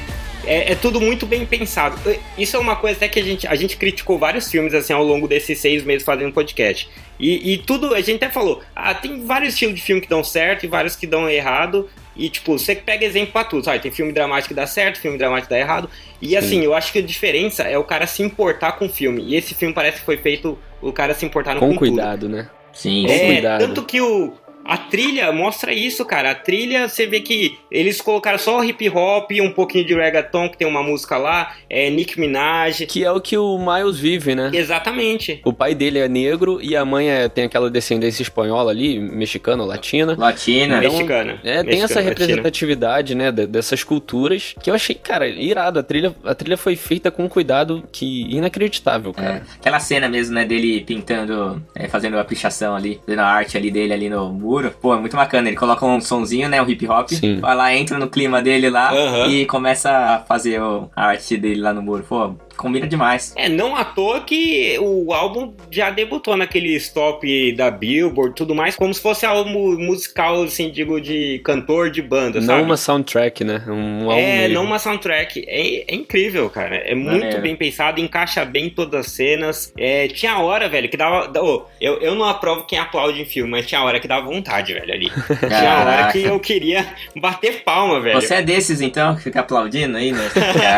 é, 0.46 0.74
é, 0.74 0.76
tudo 0.76 1.00
muito 1.00 1.26
bem 1.26 1.46
pensado. 1.46 1.98
Isso 2.38 2.58
é 2.58 2.60
uma 2.60 2.76
coisa 2.76 2.98
até 2.98 3.08
que 3.08 3.20
a 3.20 3.24
gente, 3.24 3.48
a 3.48 3.56
gente 3.56 3.78
criticou 3.78 4.20
vários 4.20 4.52
filmes 4.52 4.74
assim 4.74 4.92
ao 4.92 5.04
longo 5.04 5.26
desses 5.26 5.58
seis 5.60 5.84
meses 5.84 6.04
fazendo 6.04 6.34
podcast. 6.34 6.90
E, 7.18 7.54
e 7.54 7.58
tudo, 7.58 7.94
a 7.94 8.02
gente 8.02 8.16
até 8.16 8.30
falou, 8.30 8.62
ah, 8.76 8.94
tem 8.94 9.26
vários 9.26 9.54
estilos 9.54 9.76
de 9.76 9.82
filme 9.82 10.02
que 10.02 10.10
dão 10.10 10.24
certo 10.24 10.66
e 10.66 10.68
vários 10.68 10.96
que 10.96 11.08
dão 11.08 11.30
errado. 11.30 11.90
E, 12.16 12.30
tipo, 12.30 12.60
você 12.60 12.76
pega 12.76 13.06
exemplo 13.06 13.32
pra 13.32 13.46
tudo, 13.46 13.64
sabe? 13.64 13.80
Tem 13.80 13.92
filme 13.92 14.12
dramático 14.12 14.50
que 14.50 14.54
dá 14.54 14.68
certo, 14.68 15.00
filme 15.00 15.18
dramático 15.18 15.48
que 15.48 15.54
dá 15.54 15.60
errado. 15.60 15.90
E, 16.22 16.36
assim, 16.36 16.60
Sim. 16.60 16.66
eu 16.66 16.74
acho 16.74 16.92
que 16.92 17.00
a 17.00 17.02
diferença 17.02 17.64
é 17.64 17.78
o 17.78 17.84
cara 17.84 18.06
se 18.06 18.22
importar 18.22 18.74
com 18.74 18.86
o 18.86 18.90
filme. 18.90 19.24
E 19.24 19.36
esse 19.36 19.56
filme 19.56 19.74
parece 19.74 20.00
que 20.00 20.06
foi 20.06 20.18
feito 20.18 20.60
o 20.82 20.92
cara 20.92 21.14
se 21.14 21.26
importar 21.26 21.56
no 21.56 21.62
com, 21.62 21.70
com 21.70 21.78
cuidado, 21.78 22.22
tudo. 22.22 22.36
né? 22.36 22.50
Sim, 22.74 23.08
é, 23.08 23.20
com 23.20 23.26
cuidado. 23.28 23.68
Tanto 23.68 23.84
que 23.84 24.02
o, 24.02 24.34
a 24.66 24.78
trilha 24.78 25.32
mostra 25.32 25.74
isso, 25.74 26.06
cara. 26.06 26.32
A 26.32 26.36
trilha, 26.36 26.88
você 26.88 27.06
vê 27.06 27.20
que 27.20 27.58
eles 27.70 28.00
colocaram 28.02 28.38
só 28.38 28.64
hip 28.64 28.90
hop, 28.90 29.32
um 29.42 29.52
pouquinho 29.52 29.86
de 29.86 29.94
reggaeton, 29.94 30.50
que 30.50 30.58
tem 30.58 30.68
uma 30.68 30.82
música 30.82 31.18
lá, 31.18 31.54
é 31.70 31.90
Nick 31.90 32.20
Minaj. 32.20 32.86
Que 32.86 33.04
é 33.04 33.12
o 33.12 33.20
que 33.20 33.38
o 33.38 33.58
Miles 33.58 34.00
vive, 34.00 34.36
né? 34.36 34.52
Exatamente. 34.54 35.42
O 35.44 35.52
pai 35.52 35.76
dele 35.76 36.00
é 36.00 36.08
negro 36.08 36.60
e 36.62 36.76
a 36.76 36.86
mãe 36.86 37.10
é, 37.10 37.28
tem 37.28 37.46
aquela 37.46 37.70
descendência 37.70 38.22
espanhola 38.22 38.72
ali, 38.72 39.00
mexicana, 39.00 39.66
latina. 39.66 40.16
Latina. 40.18 40.78
Então, 40.78 40.92
mexicana. 40.92 41.40
É, 41.44 41.56
tem 41.56 41.64
mexicana, 41.64 41.84
essa 41.84 42.02
representatividade, 42.02 43.14
latina. 43.14 43.32
né, 43.32 43.48
dessas 43.48 43.84
culturas, 43.84 44.56
que 44.62 44.70
eu 44.70 44.74
achei, 44.74 44.96
cara, 44.96 45.28
irado. 45.28 45.80
A 45.80 45.84
trilha, 45.84 46.16
a 46.24 46.34
trilha 46.34 46.58
foi 46.58 46.76
feita 46.76 47.12
com 47.12 47.26
um 47.26 47.30
cuidado 47.30 47.84
que 47.92 48.24
inacreditável, 48.34 49.14
cara. 49.14 49.36
É, 49.36 49.42
aquela 49.60 49.80
cena 49.80 50.08
mesmo, 50.08 50.36
né, 50.36 50.46
dele 50.46 50.82
pintando, 50.82 51.62
é, 51.76 51.88
fazendo 51.88 52.18
a 52.18 52.24
pichação 52.24 52.76
ali, 52.76 53.00
fazendo 53.06 53.20
a 53.20 53.26
arte 53.26 53.58
ali 53.58 53.70
dele 53.70 53.94
ali 53.94 54.10
no 54.10 54.32
muro. 54.32 54.53
Pô, 54.82 54.94
é 54.94 55.00
muito 55.00 55.16
bacana. 55.16 55.48
Ele 55.48 55.58
coloca 55.58 55.86
um 55.86 56.02
sonzinho, 56.02 56.50
né? 56.50 56.62
Um 56.62 56.70
hip 56.70 56.88
hop. 56.88 57.10
Sim. 57.10 57.40
Vai 57.40 57.56
lá, 57.56 57.74
entra 57.74 57.98
no 57.98 58.10
clima 58.10 58.42
dele 58.42 58.70
lá 58.70 58.94
uhum. 58.94 59.30
e 59.30 59.46
começa 59.46 59.90
a 59.92 60.20
fazer 60.20 60.60
a 60.96 61.08
arte 61.08 61.38
dele 61.38 61.62
lá 61.62 61.74
no 61.74 61.82
muro. 61.82 62.04
Pô, 62.08 62.36
combina 62.56 62.88
demais. 62.88 63.34
É, 63.36 63.50
não 63.50 63.76
à 63.76 63.84
toa 63.84 64.22
que 64.22 64.78
o 64.80 65.14
álbum 65.14 65.54
já 65.72 65.90
debutou 65.90 66.38
naquele 66.38 66.76
stop 66.76 67.52
da 67.54 67.70
Billboard 67.70 68.36
tudo 68.36 68.56
mais, 68.56 68.76
como 68.76 68.94
se 68.94 69.02
fosse 69.02 69.26
álbum 69.26 69.78
musical, 69.78 70.44
assim, 70.44 70.70
digo, 70.70 71.00
de 71.00 71.40
cantor 71.44 71.90
de 71.90 72.02
banda, 72.02 72.40
não 72.40 72.48
sabe? 72.48 72.60
Não 72.60 72.66
uma 72.66 72.78
soundtrack, 72.78 73.44
né? 73.44 73.64
Um 73.68 74.10
álbum 74.10 74.22
é, 74.22 74.42
mesmo. 74.42 74.56
não 74.56 74.66
uma 74.66 74.80
soundtrack. 74.80 75.46
É, 75.48 75.92
é 75.92 75.96
incrível, 75.96 76.50
cara. 76.50 76.76
É 76.76 76.96
muito 76.96 77.40
bem 77.42 77.56
pensado, 77.56 78.00
encaixa 78.00 78.46
bem 78.46 78.70
todas 78.70 79.08
as 79.08 79.12
cenas. 79.12 79.74
É, 79.78 80.08
tinha 80.08 80.38
hora, 80.40 80.68
velho, 80.70 80.90
que 80.90 80.98
dava... 80.98 81.32
Oh, 81.40 81.64
eu, 81.80 82.00
eu 82.00 82.16
não 82.16 82.26
aprovo 82.26 82.66
quem 82.66 82.80
aplaude 82.80 83.22
em 83.22 83.26
filme, 83.26 83.52
mas 83.52 83.66
tinha 83.66 83.82
hora 83.84 84.00
que 84.00 84.08
dava 84.08 84.26
vontade, 84.26 84.74
velho, 84.74 84.94
ali. 84.94 85.10
tinha 85.40 85.80
hora 85.80 86.12
que 86.12 86.24
eu 86.24 86.40
queria 86.40 86.86
bater 87.16 87.64
palma, 87.64 88.00
velho. 88.00 88.22
Você 88.22 88.36
é 88.36 88.42
desses, 88.42 88.82
então, 88.82 89.16
que 89.16 89.24
fica 89.24 89.40
aplaudindo 89.40 89.98
aí, 89.98 90.12
né? 90.12 90.30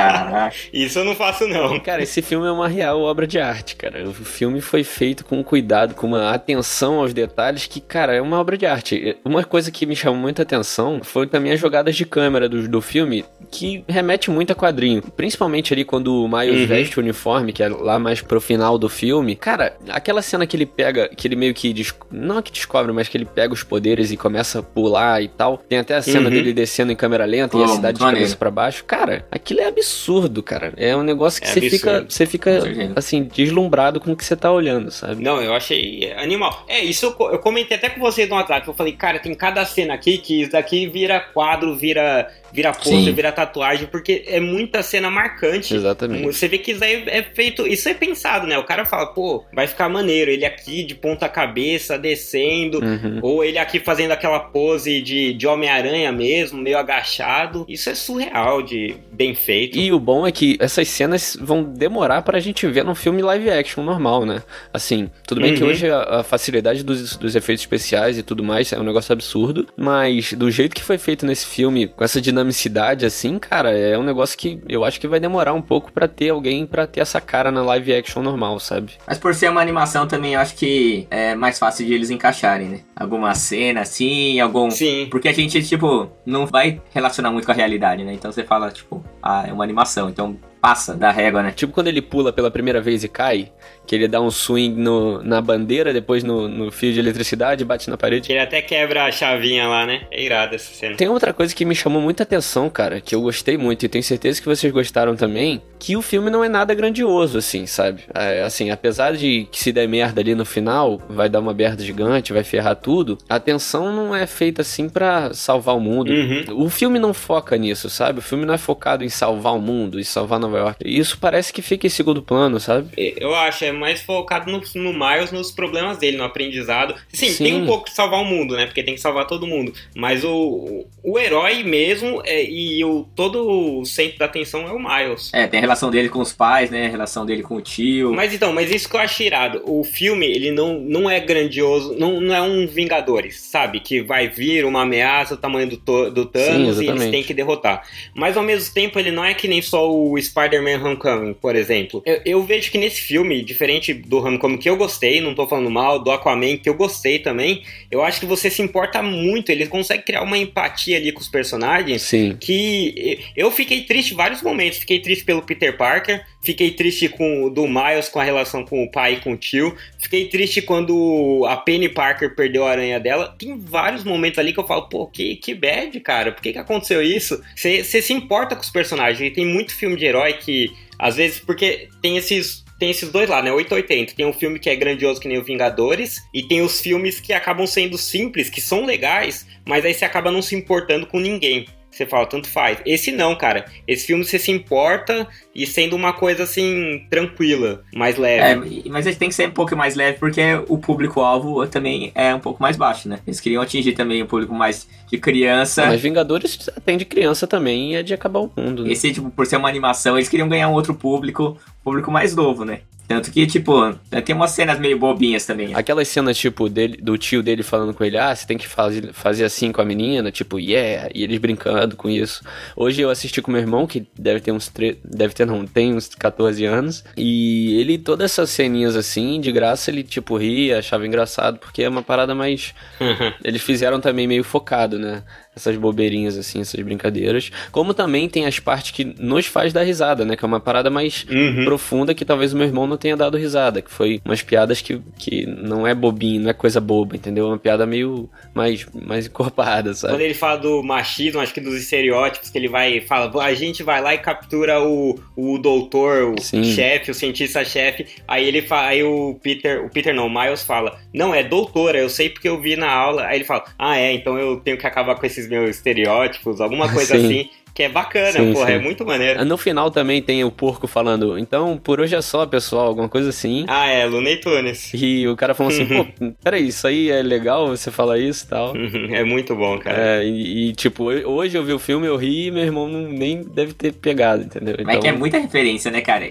Isso 0.74 1.00
eu 1.00 1.06
não 1.06 1.16
faço, 1.16 1.48
não. 1.48 1.65
Cara, 1.84 2.04
esse 2.04 2.22
filme 2.22 2.48
é 2.48 2.52
uma 2.52 2.68
real 2.68 3.02
obra 3.02 3.28
de 3.28 3.40
arte, 3.40 3.76
cara. 3.76 4.08
O 4.08 4.14
filme 4.14 4.62
foi 4.62 4.84
feito 4.84 5.26
com 5.26 5.44
cuidado, 5.44 5.94
com 5.96 6.08
uma 6.08 6.32
atenção 6.32 7.00
aos 7.00 7.14
detalhes 7.14 7.68
que, 7.68 7.80
cara, 7.80 8.14
é 8.14 8.22
uma 8.22 8.40
obra 8.40 8.58
de 8.58 8.66
arte. 8.66 9.18
Uma 9.24 9.44
coisa 9.44 9.72
que 9.72 9.86
me 9.86 9.96
chamou 9.96 10.20
muita 10.20 10.44
atenção 10.44 11.02
foi 11.04 11.28
também 11.28 11.52
as 11.52 11.60
jogadas 11.60 11.96
de 11.96 12.06
câmera 12.06 12.48
do, 12.48 12.68
do 12.68 12.82
filme, 12.82 13.26
que 13.52 13.84
remete 13.88 14.30
muito 14.30 14.52
a 14.52 14.56
quadrinho. 14.56 15.02
Principalmente 15.02 15.74
ali 15.74 15.84
quando 15.84 16.24
o 16.24 16.28
Miles 16.28 16.62
uhum. 16.62 16.68
veste 16.68 17.00
o 17.00 17.02
uniforme, 17.02 17.54
que 17.54 17.64
é 17.64 17.70
lá 17.70 18.00
mais 18.00 18.22
pro 18.22 18.42
final 18.42 18.78
do 18.78 18.90
filme. 18.90 19.36
Cara, 19.36 19.76
aquela 19.90 20.22
cena 20.22 20.46
que 20.46 20.56
ele 20.56 20.66
pega, 20.66 21.08
que 21.10 21.28
ele 21.28 21.36
meio 21.36 21.54
que. 21.54 21.74
Não 22.12 22.40
é 22.40 22.42
que 22.42 22.52
descobre, 22.52 22.92
mas 22.92 23.08
que 23.08 23.18
ele 23.18 23.26
pega 23.26 23.54
os 23.54 23.64
poderes 23.64 24.12
e 24.12 24.18
começa 24.18 24.60
a 24.60 24.64
pular 24.64 25.22
e 25.22 25.28
tal. 25.28 25.58
Tem 25.58 25.80
até 25.80 25.96
a 25.96 26.02
cena 26.02 26.26
uhum. 26.26 26.30
dele 26.30 26.54
descendo 26.54 26.92
em 26.92 26.96
câmera 26.96 27.26
lenta 27.26 27.58
oh, 27.58 27.62
e 27.62 27.64
a 27.64 27.68
cidade 27.68 27.98
de 27.98 28.04
cabeça 28.04 28.36
pra 28.36 28.52
baixo. 28.52 28.84
Cara, 28.86 29.26
aquilo 29.32 29.62
é 29.62 29.68
absurdo, 29.68 30.42
cara. 30.42 30.74
É 30.78 30.96
um 30.96 31.04
negócio 31.04 31.42
que 31.42 31.48
é 31.48 31.52
você 31.60 31.70
fica, 31.70 32.06
você 32.08 32.26
fica 32.26 32.60
assim, 32.96 33.24
deslumbrado 33.24 34.00
com 34.00 34.12
o 34.12 34.16
que 34.16 34.24
você 34.24 34.36
tá 34.36 34.52
olhando, 34.52 34.92
sabe? 34.92 35.24
Não, 35.24 35.42
eu 35.42 35.54
achei 35.54 36.14
animal. 36.14 36.66
É, 36.68 36.84
isso 36.84 37.16
eu, 37.20 37.32
eu 37.32 37.40
comentei 37.40 37.78
até 37.78 37.90
com 37.90 38.00
vocês 38.00 38.30
no 38.30 38.36
WhatsApp. 38.36 38.68
Eu 38.68 38.74
falei, 38.74 38.94
cara, 38.94 39.20
tem 39.20 39.34
cada 39.34 39.66
cena 39.66 39.94
aqui 39.94 40.18
que 40.18 40.42
isso 40.42 40.52
daqui 40.52 40.88
vira 40.88 41.20
quadro, 41.20 41.76
vira 41.76 42.32
vira 42.56 42.72
pose, 42.72 43.12
vira 43.12 43.34
tatuagem, 43.34 43.86
porque 43.86 44.24
é 44.28 44.40
muita 44.40 44.82
cena 44.82 45.12
marcante. 45.12 45.76
Exatamente. 45.76 46.26
Você 46.26 46.48
vê 46.48 46.58
que 46.58 46.72
isso 46.72 46.84
aí 46.84 47.04
é 47.08 47.22
feito, 47.22 47.68
isso 47.68 47.90
é 47.90 47.94
pensado, 47.94 48.48
né? 48.48 48.58
O 48.58 48.64
cara 48.64 48.86
fala, 48.86 49.08
pô, 49.08 49.44
vai 49.52 49.68
ficar 49.68 49.90
maneiro, 49.90 50.32
ele 50.32 50.46
aqui 50.46 50.84
de 50.84 50.96
ponta 50.96 51.28
cabeça, 51.28 51.98
descendo, 51.98 52.80
uhum. 52.80 53.20
ou 53.22 53.44
ele 53.44 53.58
aqui 53.58 53.82
fazendo 53.82 54.12
aquela 54.12 54.40
pose 54.40 55.02
de, 55.02 55.34
de 55.34 55.46
Homem-Aranha 55.46 56.14
mesmo, 56.14 56.62
meio 56.62 56.78
agachado. 56.78 57.66
Isso 57.68 57.90
é 57.90 57.96
surreal 57.96 58.62
de 58.62 58.96
bem 59.12 59.36
feito. 59.36 59.78
E 59.78 59.92
o 59.92 60.00
bom 60.00 60.26
é 60.26 60.32
que 60.32 60.56
essas 60.62 60.88
cenas 60.88 61.38
vão 61.40 61.62
demorar 61.62 62.22
pra 62.22 62.40
gente 62.40 62.66
ver 62.68 62.86
num 62.86 62.96
filme 62.96 63.22
live 63.22 63.50
action 63.50 63.84
normal, 63.84 64.26
né? 64.26 64.42
Assim, 64.74 65.10
tudo 65.28 65.42
bem 65.42 65.52
uhum. 65.52 65.58
que 65.58 65.64
hoje 65.66 65.90
a, 65.90 66.20
a 66.20 66.24
facilidade 66.24 66.84
dos, 66.84 67.18
dos 67.18 67.36
efeitos 67.36 67.64
especiais 67.64 68.18
e 68.18 68.24
tudo 68.24 68.42
mais 68.42 68.72
é 68.72 68.80
um 68.80 68.84
negócio 68.84 69.12
absurdo, 69.12 69.68
mas 69.76 70.32
do 70.32 70.50
jeito 70.50 70.74
que 70.74 70.82
foi 70.82 70.98
feito 70.98 71.26
nesse 71.26 71.46
filme, 71.46 71.88
com 71.88 72.04
essa 72.04 72.22
dinâmica 72.22 72.45
dinamicidade 72.46 73.06
assim, 73.06 73.40
cara, 73.40 73.78
é 73.78 73.98
um 73.98 74.04
negócio 74.04 74.38
que 74.38 74.62
eu 74.70 74.86
acho 74.86 75.00
que 75.00 75.08
vai 75.08 75.20
demorar 75.20 75.54
um 75.54 75.62
pouco 75.62 75.92
para 75.92 76.08
ter 76.08 76.30
alguém 76.30 76.66
para 76.66 76.86
ter 76.86 77.02
essa 77.02 77.20
cara 77.20 77.52
na 77.52 77.62
live 77.64 77.94
action 77.94 78.22
normal, 78.22 78.60
sabe? 78.60 78.94
Mas 79.08 79.18
por 79.18 79.34
ser 79.34 79.50
uma 79.50 79.62
animação 79.62 80.08
também, 80.08 80.36
eu 80.36 80.40
acho 80.40 80.56
que 80.56 81.08
é 81.10 81.36
mais 81.36 81.58
fácil 81.58 81.86
de 81.86 81.94
eles 81.94 82.10
encaixarem, 82.10 82.68
né? 82.68 82.80
Alguma 82.96 83.34
cena 83.34 83.82
assim, 83.82 84.40
algum. 84.40 84.70
Sim. 84.70 85.08
Porque 85.10 85.28
a 85.28 85.34
gente, 85.34 85.62
tipo, 85.64 86.10
não 86.26 86.46
vai 86.46 86.82
relacionar 86.94 87.32
muito 87.32 87.46
com 87.46 87.52
a 87.52 87.56
realidade, 87.56 88.04
né? 88.04 88.14
Então 88.14 88.32
você 88.32 88.44
fala, 88.44 88.72
tipo, 88.72 89.04
ah, 89.22 89.46
é 89.48 89.54
uma 89.54 89.64
animação, 89.64 90.10
então 90.10 90.38
passa 90.66 90.96
da 90.96 91.12
régua, 91.12 91.44
né? 91.44 91.52
Tipo 91.52 91.72
quando 91.72 91.90
ele 91.90 92.02
pula 92.02 92.34
pela 92.34 92.50
primeira 92.50 92.82
vez 92.82 93.04
e 93.04 93.08
cai, 93.08 93.52
que 93.86 93.94
ele 93.94 94.08
dá 94.08 94.20
um 94.20 94.32
swing 94.32 94.82
no, 94.82 95.22
na 95.22 95.40
bandeira, 95.40 95.94
depois 95.94 96.24
no, 96.24 96.48
no 96.48 96.72
fio 96.72 96.92
de 96.92 97.00
eletricidade, 97.00 97.64
bate 97.64 97.88
na 97.88 97.96
parede. 97.96 98.32
Ele 98.32 98.40
até 98.40 98.64
quebra 98.64 99.06
a 99.06 99.12
chavinha 99.12 99.68
lá, 99.68 99.86
né? 99.86 100.08
É 100.10 100.24
irado 100.24 100.56
essa 100.56 100.74
cena. 100.74 100.96
Tem 100.96 101.08
outra 101.08 101.32
coisa 101.34 101.54
que 101.54 101.64
me 101.66 101.76
chamou 101.76 102.02
muita 102.02 102.24
atenção, 102.24 102.68
cara, 102.68 103.00
que 103.00 103.14
eu 103.14 103.22
gostei 103.22 103.60
muito 103.60 103.86
e 103.86 103.88
tenho 103.88 104.04
certeza 104.04 104.42
que 104.42 104.48
vocês 104.48 104.74
gostaram 104.74 105.16
também, 105.16 105.62
que 105.78 105.96
o 105.96 106.02
filme 106.02 106.32
não 106.32 106.44
é 106.44 106.50
nada 106.50 106.74
grandioso, 106.74 107.38
assim, 107.38 107.68
sabe? 107.68 108.02
É, 108.16 108.42
assim, 108.42 108.72
apesar 108.72 109.16
de 109.16 109.48
que 109.52 109.60
se 109.60 109.72
der 109.72 109.88
merda 109.88 110.20
ali 110.20 110.34
no 110.34 110.46
final, 110.46 111.00
vai 111.08 111.30
dar 111.30 111.42
uma 111.42 111.54
merda 111.54 111.84
gigante, 111.84 112.34
vai 112.34 112.44
ferrar 112.44 112.76
tudo, 112.76 113.20
a 113.30 113.36
atenção 113.36 113.94
não 113.94 114.16
é 114.16 114.26
feita 114.26 114.64
assim 114.64 114.90
para 114.90 115.32
salvar 115.32 115.76
o 115.76 115.80
mundo. 115.80 116.12
Uhum. 116.12 116.64
O 116.66 116.70
filme 116.72 116.98
não 116.98 117.14
foca 117.14 117.56
nisso, 117.56 117.88
sabe? 117.88 118.18
O 118.18 118.24
filme 118.24 118.48
não 118.48 118.54
é 118.56 118.58
focado 118.58 119.04
em 119.04 119.10
salvar 119.10 119.54
o 119.54 119.62
mundo 119.62 120.00
e 120.00 120.04
salvar 120.04 120.40
Nova 120.40 120.55
York. 120.58 120.80
Isso 120.86 121.18
parece 121.20 121.52
que 121.52 121.62
fica 121.62 121.88
em 121.88 121.90
segundo 121.90 122.22
plano, 122.22 122.60
sabe? 122.60 122.90
Eu 122.98 123.34
acho, 123.36 123.66
é 123.66 123.72
mais 123.72 124.02
focado 124.02 124.52
no, 124.52 124.62
no 124.76 124.94
Miles, 124.94 125.32
nos 125.32 125.52
problemas 125.52 125.98
dele, 125.98 126.18
no 126.18 126.24
aprendizado. 126.24 126.96
Sim, 127.10 127.30
Sim, 127.30 127.44
tem 127.44 127.54
um 127.56 127.66
pouco 127.66 127.86
de 127.86 127.96
salvar 127.96 128.22
o 128.22 128.26
mundo, 128.26 128.56
né? 128.56 128.66
Porque 128.66 128.84
tem 128.84 128.96
que 128.96 129.02
salvar 129.02 129.28
todo 129.28 129.48
mundo. 129.48 129.74
Mas 129.96 130.24
o, 130.24 130.86
o 131.04 131.20
herói 131.20 131.64
mesmo 131.64 132.22
é, 132.26 132.44
e 132.44 132.84
o, 132.84 133.06
todo 133.16 133.80
o 133.80 133.86
centro 133.86 134.20
da 134.20 134.26
atenção 134.26 134.68
é 134.68 134.72
o 134.72 134.80
Miles. 134.80 135.32
É, 135.34 135.48
tem 135.48 135.60
a 135.60 135.62
relação 135.62 135.90
dele 135.90 136.10
com 136.10 136.20
os 136.20 136.34
pais, 136.34 136.70
né? 136.70 136.88
A 136.88 136.90
relação 136.90 137.26
dele 137.26 137.44
com 137.44 137.56
o 137.56 137.62
tio. 137.62 138.14
Mas 138.14 138.34
então, 138.34 138.54
mas 138.54 138.72
isso 138.72 138.90
que 138.90 138.96
eu 138.96 139.00
acho 139.00 139.22
irado. 139.24 139.62
O 139.66 139.84
filme, 139.84 140.26
ele 140.26 140.52
não, 140.52 140.80
não 140.80 141.10
é 141.10 141.20
grandioso, 141.20 141.96
não, 141.98 142.20
não 142.20 142.36
é 142.36 142.42
um 142.42 142.66
Vingadores, 142.68 143.40
sabe? 143.40 143.80
Que 143.80 144.02
vai 144.02 144.28
vir 144.28 144.66
uma 144.66 144.82
ameaça 144.82 145.36
do 145.36 145.42
tamanho 145.42 145.70
do, 145.70 146.12
do 146.12 146.26
Thanos 146.26 146.78
Sim, 146.78 146.84
e 146.84 146.90
eles 146.90 147.10
têm 147.10 147.24
que 147.24 147.34
derrotar. 147.34 147.84
Mas 148.14 148.36
ao 148.36 148.44
mesmo 148.44 148.74
tempo, 148.74 149.00
ele 149.00 149.12
não 149.12 149.24
é 149.24 149.34
que 149.34 149.48
nem 149.48 149.62
só 149.62 149.92
o 149.92 150.18
Spider-Man 150.36 150.84
Homecoming, 150.84 151.34
por 151.34 151.56
exemplo. 151.56 152.04
Eu, 152.06 152.22
eu 152.26 152.44
vejo 152.44 152.70
que 152.70 152.78
nesse 152.78 153.00
filme, 153.00 153.42
diferente 153.42 153.94
do 153.94 154.18
Homecoming 154.18 154.58
que 154.58 154.70
eu 154.70 154.76
gostei, 154.76 155.22
não 155.22 155.34
tô 155.34 155.48
falando 155.48 155.72
mal, 155.72 156.04
do 156.04 156.12
Aquaman 156.12 156.58
que 156.58 156.68
eu 156.68 156.74
gostei 156.74 157.20
também, 157.20 157.64
eu 157.90 158.04
acho 158.04 158.20
que 158.20 158.26
você 158.26 158.50
se 158.50 158.62
importa 158.62 159.02
muito, 159.02 159.50
ele 159.50 159.66
consegue 159.68 160.04
criar 160.04 160.22
uma 160.22 160.38
empatia 160.38 160.98
ali 160.98 161.12
com 161.12 161.22
os 161.22 161.30
personagens 161.30 162.02
Sim. 162.02 162.36
que 162.40 163.20
eu 163.36 163.50
fiquei 163.50 163.84
triste 163.84 164.14
em 164.14 164.18
vários 164.18 164.42
momentos, 164.42 164.80
fiquei 164.80 165.00
triste 165.00 165.24
pelo 165.24 165.42
Peter 165.42 165.78
Parker, 165.78 166.26
fiquei 166.46 166.72
triste 166.72 167.10
com 167.10 167.50
do 167.50 167.68
Miles 167.68 168.08
com 168.08 168.20
a 168.20 168.24
relação 168.24 168.64
com 168.64 168.84
o 168.84 168.92
pai 168.92 169.16
e 169.16 169.20
com 169.20 169.34
o 169.34 169.38
tio, 169.38 169.76
fiquei 169.98 170.28
triste 170.28 170.62
quando 170.62 171.46
a 171.50 171.58
Penny 171.58 171.90
Parker 171.90 172.36
perdeu 172.36 172.66
a 172.66 172.72
aranha 172.72 173.00
dela. 173.00 173.36
Tem 173.38 173.58
vários 173.58 174.04
momentos 174.04 174.38
ali 174.38 174.54
que 174.54 174.60
eu 174.60 174.68
falo, 174.68 174.88
pô, 174.88 175.08
que, 175.08 175.36
que 175.38 175.54
bad, 175.54 176.00
cara, 176.00 176.32
por 176.32 176.42
que, 176.42 176.54
que 176.54 176.60
aconteceu 176.60 177.02
isso? 177.02 177.42
Você 177.56 177.84
se 177.84 178.14
importa 178.14 178.56
com 178.56 178.62
os 178.62 178.70
personagens, 178.70 179.20
e 179.20 179.34
tem 179.34 179.46
muito 179.46 179.76
filme 179.76 179.96
de 179.96 180.06
herói 180.06 180.34
que 180.34 180.72
às 180.98 181.16
vezes, 181.16 181.40
porque 181.40 181.90
tem 182.02 182.18
esses 182.18 182.64
tem 182.78 182.92
esses 182.92 183.10
dois 183.10 183.30
lá, 183.30 183.42
né? 183.42 183.52
880. 183.52 184.16
Tem 184.16 184.26
um 184.26 184.34
filme 184.34 184.60
que 184.60 184.70
é 184.70 184.76
grandioso 184.76 185.22
que 185.22 185.28
nem 185.28 185.38
o 185.38 185.44
Vingadores, 185.44 186.22
e 186.34 186.44
tem 186.44 186.62
os 186.62 186.82
filmes 186.82 187.20
que 187.20 187.32
acabam 187.32 187.66
sendo 187.66 187.98
simples, 187.98 188.50
que 188.50 188.60
são 188.60 188.86
legais, 188.86 189.48
mas 189.66 189.86
aí 189.86 189.94
você 189.94 190.04
acaba 190.04 190.30
não 190.30 190.42
se 190.42 190.56
importando 190.56 191.08
com 191.08 191.20
ninguém. 191.20 191.66
Você 191.96 192.06
fala, 192.06 192.26
tanto 192.26 192.50
faz. 192.50 192.80
Esse 192.86 193.10
não, 193.10 193.34
cara. 193.38 193.66
Esse 193.88 194.08
filme 194.08 194.26
você 194.26 194.38
se 194.38 194.52
importa 194.52 195.26
e 195.56 195.66
sendo 195.66 195.96
uma 195.96 196.12
coisa 196.12 196.44
assim, 196.44 197.06
tranquila, 197.10 197.84
mais 197.96 198.18
leve. 198.18 198.84
É, 198.86 198.90
mas 198.90 199.06
ele 199.08 199.16
tem 199.16 199.30
que 199.30 199.36
ser 199.36 199.48
um 199.48 199.52
pouco 199.52 199.74
mais 199.78 199.96
leve 199.96 200.18
porque 200.20 200.42
o 200.68 200.78
público-alvo 200.78 201.66
também 201.68 202.12
é 202.14 202.36
um 202.36 202.40
pouco 202.42 202.62
mais 202.62 202.76
baixo, 202.76 203.08
né? 203.08 203.20
Eles 203.26 203.40
queriam 203.40 203.62
atingir 203.62 203.94
também 203.94 204.22
o 204.22 204.26
público 204.26 204.54
mais 204.54 204.90
de 205.10 205.18
criança. 205.18 205.86
Mas 205.86 206.02
Vingadores 206.02 206.70
atende 206.76 207.06
criança 207.06 207.48
também 207.48 207.94
e 207.94 207.96
é 207.96 208.04
de 208.04 208.14
acabar 208.14 208.40
o 208.40 208.52
mundo. 208.58 208.84
Né? 208.84 208.92
Esse, 208.92 209.14
tipo, 209.14 209.30
por 209.32 209.46
ser 209.46 209.56
uma 209.56 209.70
animação, 209.70 210.18
eles 210.18 210.28
queriam 210.28 210.50
ganhar 210.50 210.68
um 210.68 210.74
outro 210.74 210.94
público, 210.94 211.58
público 211.82 212.12
mais 212.12 212.36
novo, 212.36 212.66
né? 212.66 212.82
Tanto 213.08 213.32
que, 213.32 213.46
tipo, 213.46 213.94
tem 214.26 214.36
umas 214.36 214.52
cenas 214.52 214.80
meio 214.80 214.98
bobinhas 214.98 215.46
também. 215.46 215.74
Aquelas 215.76 216.08
cenas, 216.08 216.38
tipo, 216.38 216.68
dele, 216.68 216.98
do 216.98 217.18
tio 217.18 217.44
dele 217.44 217.64
falando 217.64 217.94
com 217.94 218.04
ele, 218.04 218.18
ah, 218.18 218.36
você 218.36 218.48
tem 218.48 218.58
que 218.58 218.68
fazer, 218.68 219.14
fazer 219.14 219.46
assim 219.46 219.72
com 219.72 219.82
a 219.82 219.86
menina, 219.86 220.32
tipo, 220.32 220.60
yeah, 220.60 221.10
e 221.14 221.24
eles 221.24 221.38
brincando 221.38 221.96
com 221.96 222.10
isso. 222.10 222.44
Hoje 222.76 223.02
eu 223.02 223.10
assisti 223.10 223.42
com 223.42 223.52
meu 223.52 223.62
irmão, 223.62 223.86
que 223.86 224.08
deve 224.18 224.40
ter 224.40 224.52
uns, 224.52 224.70
tre... 224.70 225.00
deve 225.04 225.34
ter 225.34 225.46
não, 225.46 225.66
tem 225.66 225.94
uns 225.94 226.10
14 226.10 226.66
anos, 226.66 227.04
e 227.16 227.80
ele, 227.80 227.98
todas 227.98 228.32
essas 228.32 228.50
ceninhas 228.50 228.96
assim, 228.96 229.40
de 229.40 229.52
graça, 229.52 229.92
ele, 229.92 230.04
tipo, 230.04 230.38
ria, 230.38 230.80
achava 230.80 231.06
engraçado, 231.06 231.60
porque 231.60 231.84
é 231.84 231.90
uma 231.90 232.02
parada 232.02 232.34
mais... 232.34 232.74
eles 233.44 233.62
fizeram 233.62 234.00
também 234.00 234.28
meio 234.28 234.44
focado, 234.44 234.98
né? 234.98 235.24
Essas 235.56 235.76
bobeirinhas, 235.78 236.38
assim, 236.38 236.62
essas 236.62 236.80
brincadeiras. 236.82 237.52
Como 237.72 237.94
também 237.94 238.28
tem 238.28 238.46
as 238.46 238.60
partes 238.60 238.92
que 238.92 239.06
nos 239.06 239.46
faz 239.46 239.72
dar 239.72 239.84
risada, 239.84 240.26
né? 240.26 240.36
Que 240.36 240.44
é 240.44 240.48
uma 240.48 240.60
parada 240.60 240.90
mais 240.90 241.26
uhum. 241.30 241.66
profunda 241.66 242.14
que 242.14 242.26
talvez 242.26 242.54
o 242.54 242.58
meu 242.58 242.68
irmão 242.68 242.86
não 242.86 242.98
tenha 242.98 243.16
dado 243.16 243.38
risada. 243.38 243.82
Que 243.82 243.92
foi 243.92 244.22
umas 244.26 244.42
piadas 244.42 244.82
que, 244.82 245.02
que 245.18 245.46
não 245.46 245.88
é 245.88 245.96
bobinho, 245.96 246.42
não 246.42 246.50
é 246.50 246.54
coisa 246.54 246.82
boba, 246.82 247.16
entendeu? 247.16 247.46
É 247.46 247.50
uma 247.50 247.58
piada 247.58 247.86
meio 247.86 248.30
mais, 248.54 248.86
mais 248.94 249.28
encorpada, 249.28 249.94
sabe? 249.94 250.14
Quando 250.14 250.22
ele 250.22 250.34
fala 250.34 250.58
do 250.58 250.84
machismo, 250.84 251.40
acho 251.40 251.54
que 251.54 251.62
dos 251.62 251.76
estereótipos, 251.76 252.50
que 252.50 252.58
ele 252.58 252.68
vai 252.68 253.00
fala, 253.02 253.32
a 253.44 253.54
gente 253.54 253.84
vai 253.84 254.02
lá 254.02 254.14
e 254.14 254.18
captura 254.18 254.82
o, 254.82 255.18
o 255.36 255.58
doutor, 255.58 256.34
o 256.34 256.42
Sim. 256.42 256.64
chefe, 256.64 257.12
o 257.12 257.14
cientista-chefe. 257.14 258.08
Aí 258.28 258.46
ele 258.46 258.62
fala, 258.62 258.88
aí 258.88 259.04
o 259.04 259.40
Peter, 259.42 259.86
o 259.86 259.90
Peter 259.90 260.14
não, 260.14 260.28
o 260.28 260.30
Miles 260.30 260.64
fala, 260.64 261.00
não, 261.14 261.34
é 261.34 261.44
doutora, 261.44 261.98
eu 261.98 262.10
sei 262.10 262.30
porque 262.30 262.48
eu 262.48 262.60
vi 262.60 262.76
na 262.76 262.92
aula. 262.92 263.26
Aí 263.26 263.38
ele 263.38 263.46
fala, 263.46 263.64
ah, 263.78 263.98
é, 263.98 264.12
então 264.12 264.38
eu 264.38 264.58
tenho 264.58 264.78
que 264.78 264.88
acabar 264.88 265.16
com 265.16 265.26
esses 265.26 265.45
esses 265.46 265.50
meus 265.50 265.70
estereótipos, 265.70 266.60
alguma 266.60 266.92
coisa 266.92 267.18
sim. 267.18 267.26
assim. 267.26 267.50
Que 267.74 267.84
é 267.84 267.90
bacana, 267.90 268.32
sim, 268.32 268.54
porra, 268.54 268.68
sim. 268.68 268.72
é 268.72 268.80
muito 268.80 269.06
maneiro. 269.06 269.44
No 269.44 269.58
final 269.58 269.92
também 269.92 270.22
tem 270.22 270.46
o 270.46 270.50
porco 270.50 270.88
falando, 270.88 271.38
então 271.38 271.78
por 271.78 272.00
hoje 272.00 272.16
é 272.16 272.22
só, 272.22 272.46
pessoal, 272.46 272.88
alguma 272.88 273.10
coisa 273.10 273.32
assim. 273.32 273.66
Ah, 273.68 273.86
é, 273.86 274.06
Looney 274.06 274.38
Tunes. 274.38 274.94
E 274.94 275.28
o 275.28 275.36
cara 275.36 275.54
falou 275.54 275.74
assim, 275.74 275.86
pô, 275.86 276.06
peraí, 276.42 276.70
isso 276.70 276.88
aí 276.88 277.12
é 277.12 277.22
legal 277.22 277.68
você 277.68 277.92
falar 277.92 278.18
isso 278.18 278.46
e 278.46 278.48
tal. 278.48 278.74
é 279.12 279.26
muito 279.26 279.54
bom, 279.58 279.78
cara. 279.78 280.22
É, 280.22 280.26
e, 280.26 280.70
e, 280.70 280.74
tipo, 280.74 281.04
hoje 281.04 281.58
eu 281.58 281.66
vi 281.66 281.74
o 281.74 281.80
filme, 281.80 282.08
eu 282.08 282.16
ri 282.16 282.46
e 282.46 282.52
meu 282.52 282.64
irmão 282.64 282.88
não, 282.88 283.10
nem 283.12 283.42
deve 283.42 283.74
ter 283.74 283.92
pegado, 283.92 284.44
entendeu? 284.44 284.76
Então... 284.76 284.86
Mas 284.86 284.96
é 284.96 285.00
que 285.02 285.08
é 285.08 285.10
então 285.10 285.20
muita 285.20 285.38
referência, 285.38 285.92
né, 285.92 286.00
cara? 286.00 286.26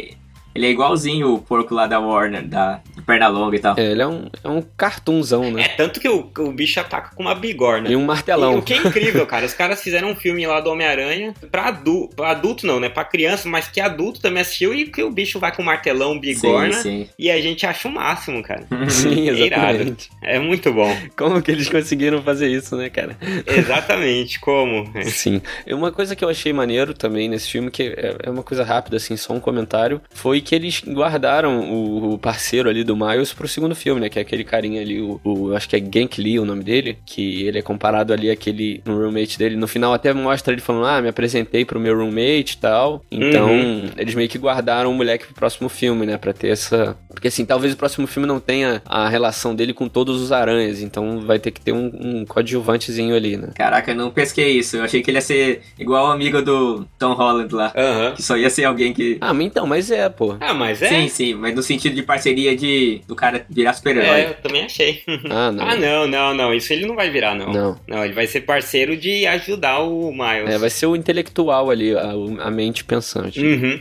Ele 0.55 0.67
é 0.67 0.71
igualzinho 0.71 1.35
o 1.35 1.39
porco 1.39 1.75
lá 1.75 1.87
da 1.87 1.99
Warner, 1.99 2.47
da 2.47 2.81
perna 3.07 3.29
longa 3.29 3.57
e 3.57 3.59
tal. 3.59 3.75
É, 3.79 3.91
ele 3.91 4.03
é 4.03 4.07
um, 4.07 4.29
é 4.43 4.49
um 4.49 4.63
cartunzão, 4.77 5.51
né? 5.51 5.63
É, 5.63 5.69
tanto 5.69 6.01
que 6.01 6.09
o, 6.09 6.31
o 6.39 6.53
bicho 6.53 6.79
ataca 6.81 7.15
com 7.15 7.23
uma 7.23 7.35
bigorna. 7.35 7.91
E 7.91 7.97
um 7.97 8.05
martelão. 8.05 8.55
E, 8.55 8.59
o 8.59 8.63
que 8.63 8.75
é 8.75 8.77
incrível, 8.79 9.27
cara. 9.27 9.45
Os 9.45 9.55
caras 9.55 9.83
fizeram 9.83 10.11
um 10.11 10.17
filme 10.17 10.47
lá 10.47 10.61
do 10.61 10.71
Homem-Aranha 10.71 11.35
pra, 11.51 11.69
adu 11.69 12.09
pra 12.15 12.31
adulto, 12.31 12.67
não, 12.67 12.79
né? 12.79 12.89
Pra 12.89 13.05
criança, 13.05 13.49
mas 13.49 13.69
que 13.69 13.81
adulto 13.81 14.21
também 14.21 14.43
assistiu 14.43 14.75
e 14.75 14.87
que 14.87 15.03
o 15.03 15.11
bicho 15.11 15.39
vai 15.39 15.55
com 15.55 15.63
martelão, 15.63 16.19
bigorna. 16.19 16.73
Sim, 16.75 16.83
sim. 16.83 17.09
E 17.19 17.31
a 17.31 17.41
gente 17.41 17.67
acha 17.67 17.89
o 17.89 17.93
máximo, 17.93 18.43
cara. 18.43 18.65
Sim, 18.89 19.29
é 19.29 19.33
exatamente. 19.33 20.11
É, 20.23 20.37
é 20.37 20.39
muito 20.39 20.73
bom. 20.73 20.95
Como 21.17 21.43
que 21.43 21.51
eles 21.51 21.69
conseguiram 21.69 22.23
fazer 22.23 22.49
isso, 22.49 22.77
né, 22.77 22.89
cara? 22.89 23.17
Exatamente, 23.47 24.39
como? 24.39 24.91
Sim. 25.05 25.41
Uma 25.67 25.91
coisa 25.91 26.15
que 26.15 26.25
eu 26.25 26.29
achei 26.29 26.53
maneiro 26.53 26.95
também 26.95 27.29
nesse 27.29 27.51
filme, 27.51 27.71
que 27.71 27.83
é, 27.83 28.17
é 28.25 28.31
uma 28.31 28.43
coisa 28.43 28.63
rápida, 28.63 28.97
assim, 28.97 29.17
só 29.17 29.33
um 29.33 29.41
comentário, 29.41 30.01
foi 30.11 30.41
que 30.45 30.55
eles 30.55 30.83
guardaram 30.87 31.71
o, 31.71 32.15
o 32.15 32.19
parceiro 32.19 32.69
ali 32.69 32.85
do 32.85 32.97
Miles 32.97 33.33
pro 33.33 33.49
segundo 33.49 33.75
filme, 33.75 34.01
né? 34.01 34.09
Que 34.09 34.19
é 34.19 34.23
aquele 34.23 34.45
carinha 34.45 34.81
ali, 34.81 35.01
o, 35.01 35.21
o 35.25 35.55
acho 35.55 35.69
que 35.69 35.77
é 35.77 35.81
Genk 35.81 36.21
Lee 36.21 36.39
o 36.39 36.45
nome 36.45 36.63
dele, 36.63 36.99
que 37.05 37.47
ele 37.47 37.59
é 37.59 37.63
comparado 37.63 38.13
ali 38.13 38.31
àquele 38.31 38.83
no 38.85 38.97
roommate 38.97 39.39
dele. 39.39 39.57
No 39.57 39.67
final 39.67 39.93
até 39.93 40.13
mostra 40.13 40.53
ele 40.53 40.61
falando, 40.61 40.87
ah, 40.87 41.01
me 41.01 41.09
apresentei 41.09 41.65
pro 41.65 41.81
meu 41.81 41.97
roommate 41.97 42.55
e 42.55 42.59
tal. 42.59 43.03
Então, 43.11 43.51
uhum. 43.51 43.91
eles 43.97 44.15
meio 44.15 44.29
que 44.29 44.39
guardaram 44.39 44.91
o 44.91 44.95
moleque 44.95 45.27
pro 45.27 45.35
próximo 45.35 45.69
filme, 45.69 46.07
né? 46.07 46.17
Pra 46.17 46.33
ter 46.33 46.49
essa... 46.49 46.97
Porque 47.09 47.29
assim, 47.29 47.45
talvez 47.45 47.73
o 47.73 47.77
próximo 47.77 48.07
filme 48.07 48.27
não 48.27 48.41
tenha 48.41 48.83
a 48.85 49.09
relação 49.09 49.55
dele 49.55 49.73
com 49.73 49.89
todos 49.89 50.21
os 50.21 50.33
aranhas, 50.33 50.83
então 50.83 51.21
vai 51.21 51.39
ter 51.39 51.51
que 51.51 51.61
ter 51.61 51.73
um, 51.73 51.91
um 51.95 52.25
coadjuvantezinho 52.25 53.15
ali, 53.15 53.37
né? 53.37 53.49
Caraca, 53.55 53.93
eu 53.93 53.97
não 53.97 54.11
pesquei 54.11 54.59
isso. 54.59 54.77
Eu 54.77 54.85
achei 54.85 55.03
que 55.03 55.11
ele 55.11 55.19
ia 55.19 55.23
ser 55.23 55.63
igual 55.79 56.09
o 56.09 56.13
amigo 56.13 56.43
do 56.43 56.87
Tom 56.99 57.15
Holland 57.15 57.55
lá. 57.55 57.73
Uhum. 57.75 58.15
Que 58.15 58.23
só 58.23 58.37
ia 58.37 58.51
ser 58.51 58.65
alguém 58.65 58.93
que... 58.93 59.19
Ah, 59.21 59.33
então, 59.41 59.67
mas 59.67 59.91
é, 59.91 60.09
pô. 60.09 60.34
Ah, 60.41 60.55
mas 60.55 60.81
é? 60.83 60.89
Sim, 60.89 61.09
sim, 61.09 61.35
mas 61.35 61.55
no 61.55 61.63
sentido 61.63 61.95
de 61.95 62.03
parceria 62.03 62.57
de 62.57 63.01
do 63.07 63.15
cara 63.15 63.45
virar 63.49 63.73
super-herói. 63.75 64.21
É, 64.21 64.29
eu 64.31 64.35
também 64.35 64.65
achei. 64.65 65.03
Ah, 65.31 65.51
não. 65.51 65.65
ah, 65.65 65.77
não, 65.77 66.07
não, 66.07 66.35
não. 66.35 66.55
Isso 66.55 66.73
ele 66.73 66.87
não 66.87 66.95
vai 66.95 67.11
virar, 67.11 67.35
não. 67.35 67.53
Não. 67.53 67.81
Não, 67.87 68.05
ele 68.05 68.15
vai 68.15 68.27
ser 68.27 68.43
parceiro 68.43 68.97
de 68.97 69.27
ajudar 69.27 69.81
o 69.81 70.13
Miles. 70.13 70.51
É, 70.51 70.59
vai 70.59 70.71
ser 70.71 70.87
o 70.87 70.97
intelectual 70.97 71.71
ali, 71.71 71.97
a, 71.97 72.13
a 72.41 72.51
mente 72.51 72.85
pensante. 72.85 73.41
Uhum. 73.41 73.81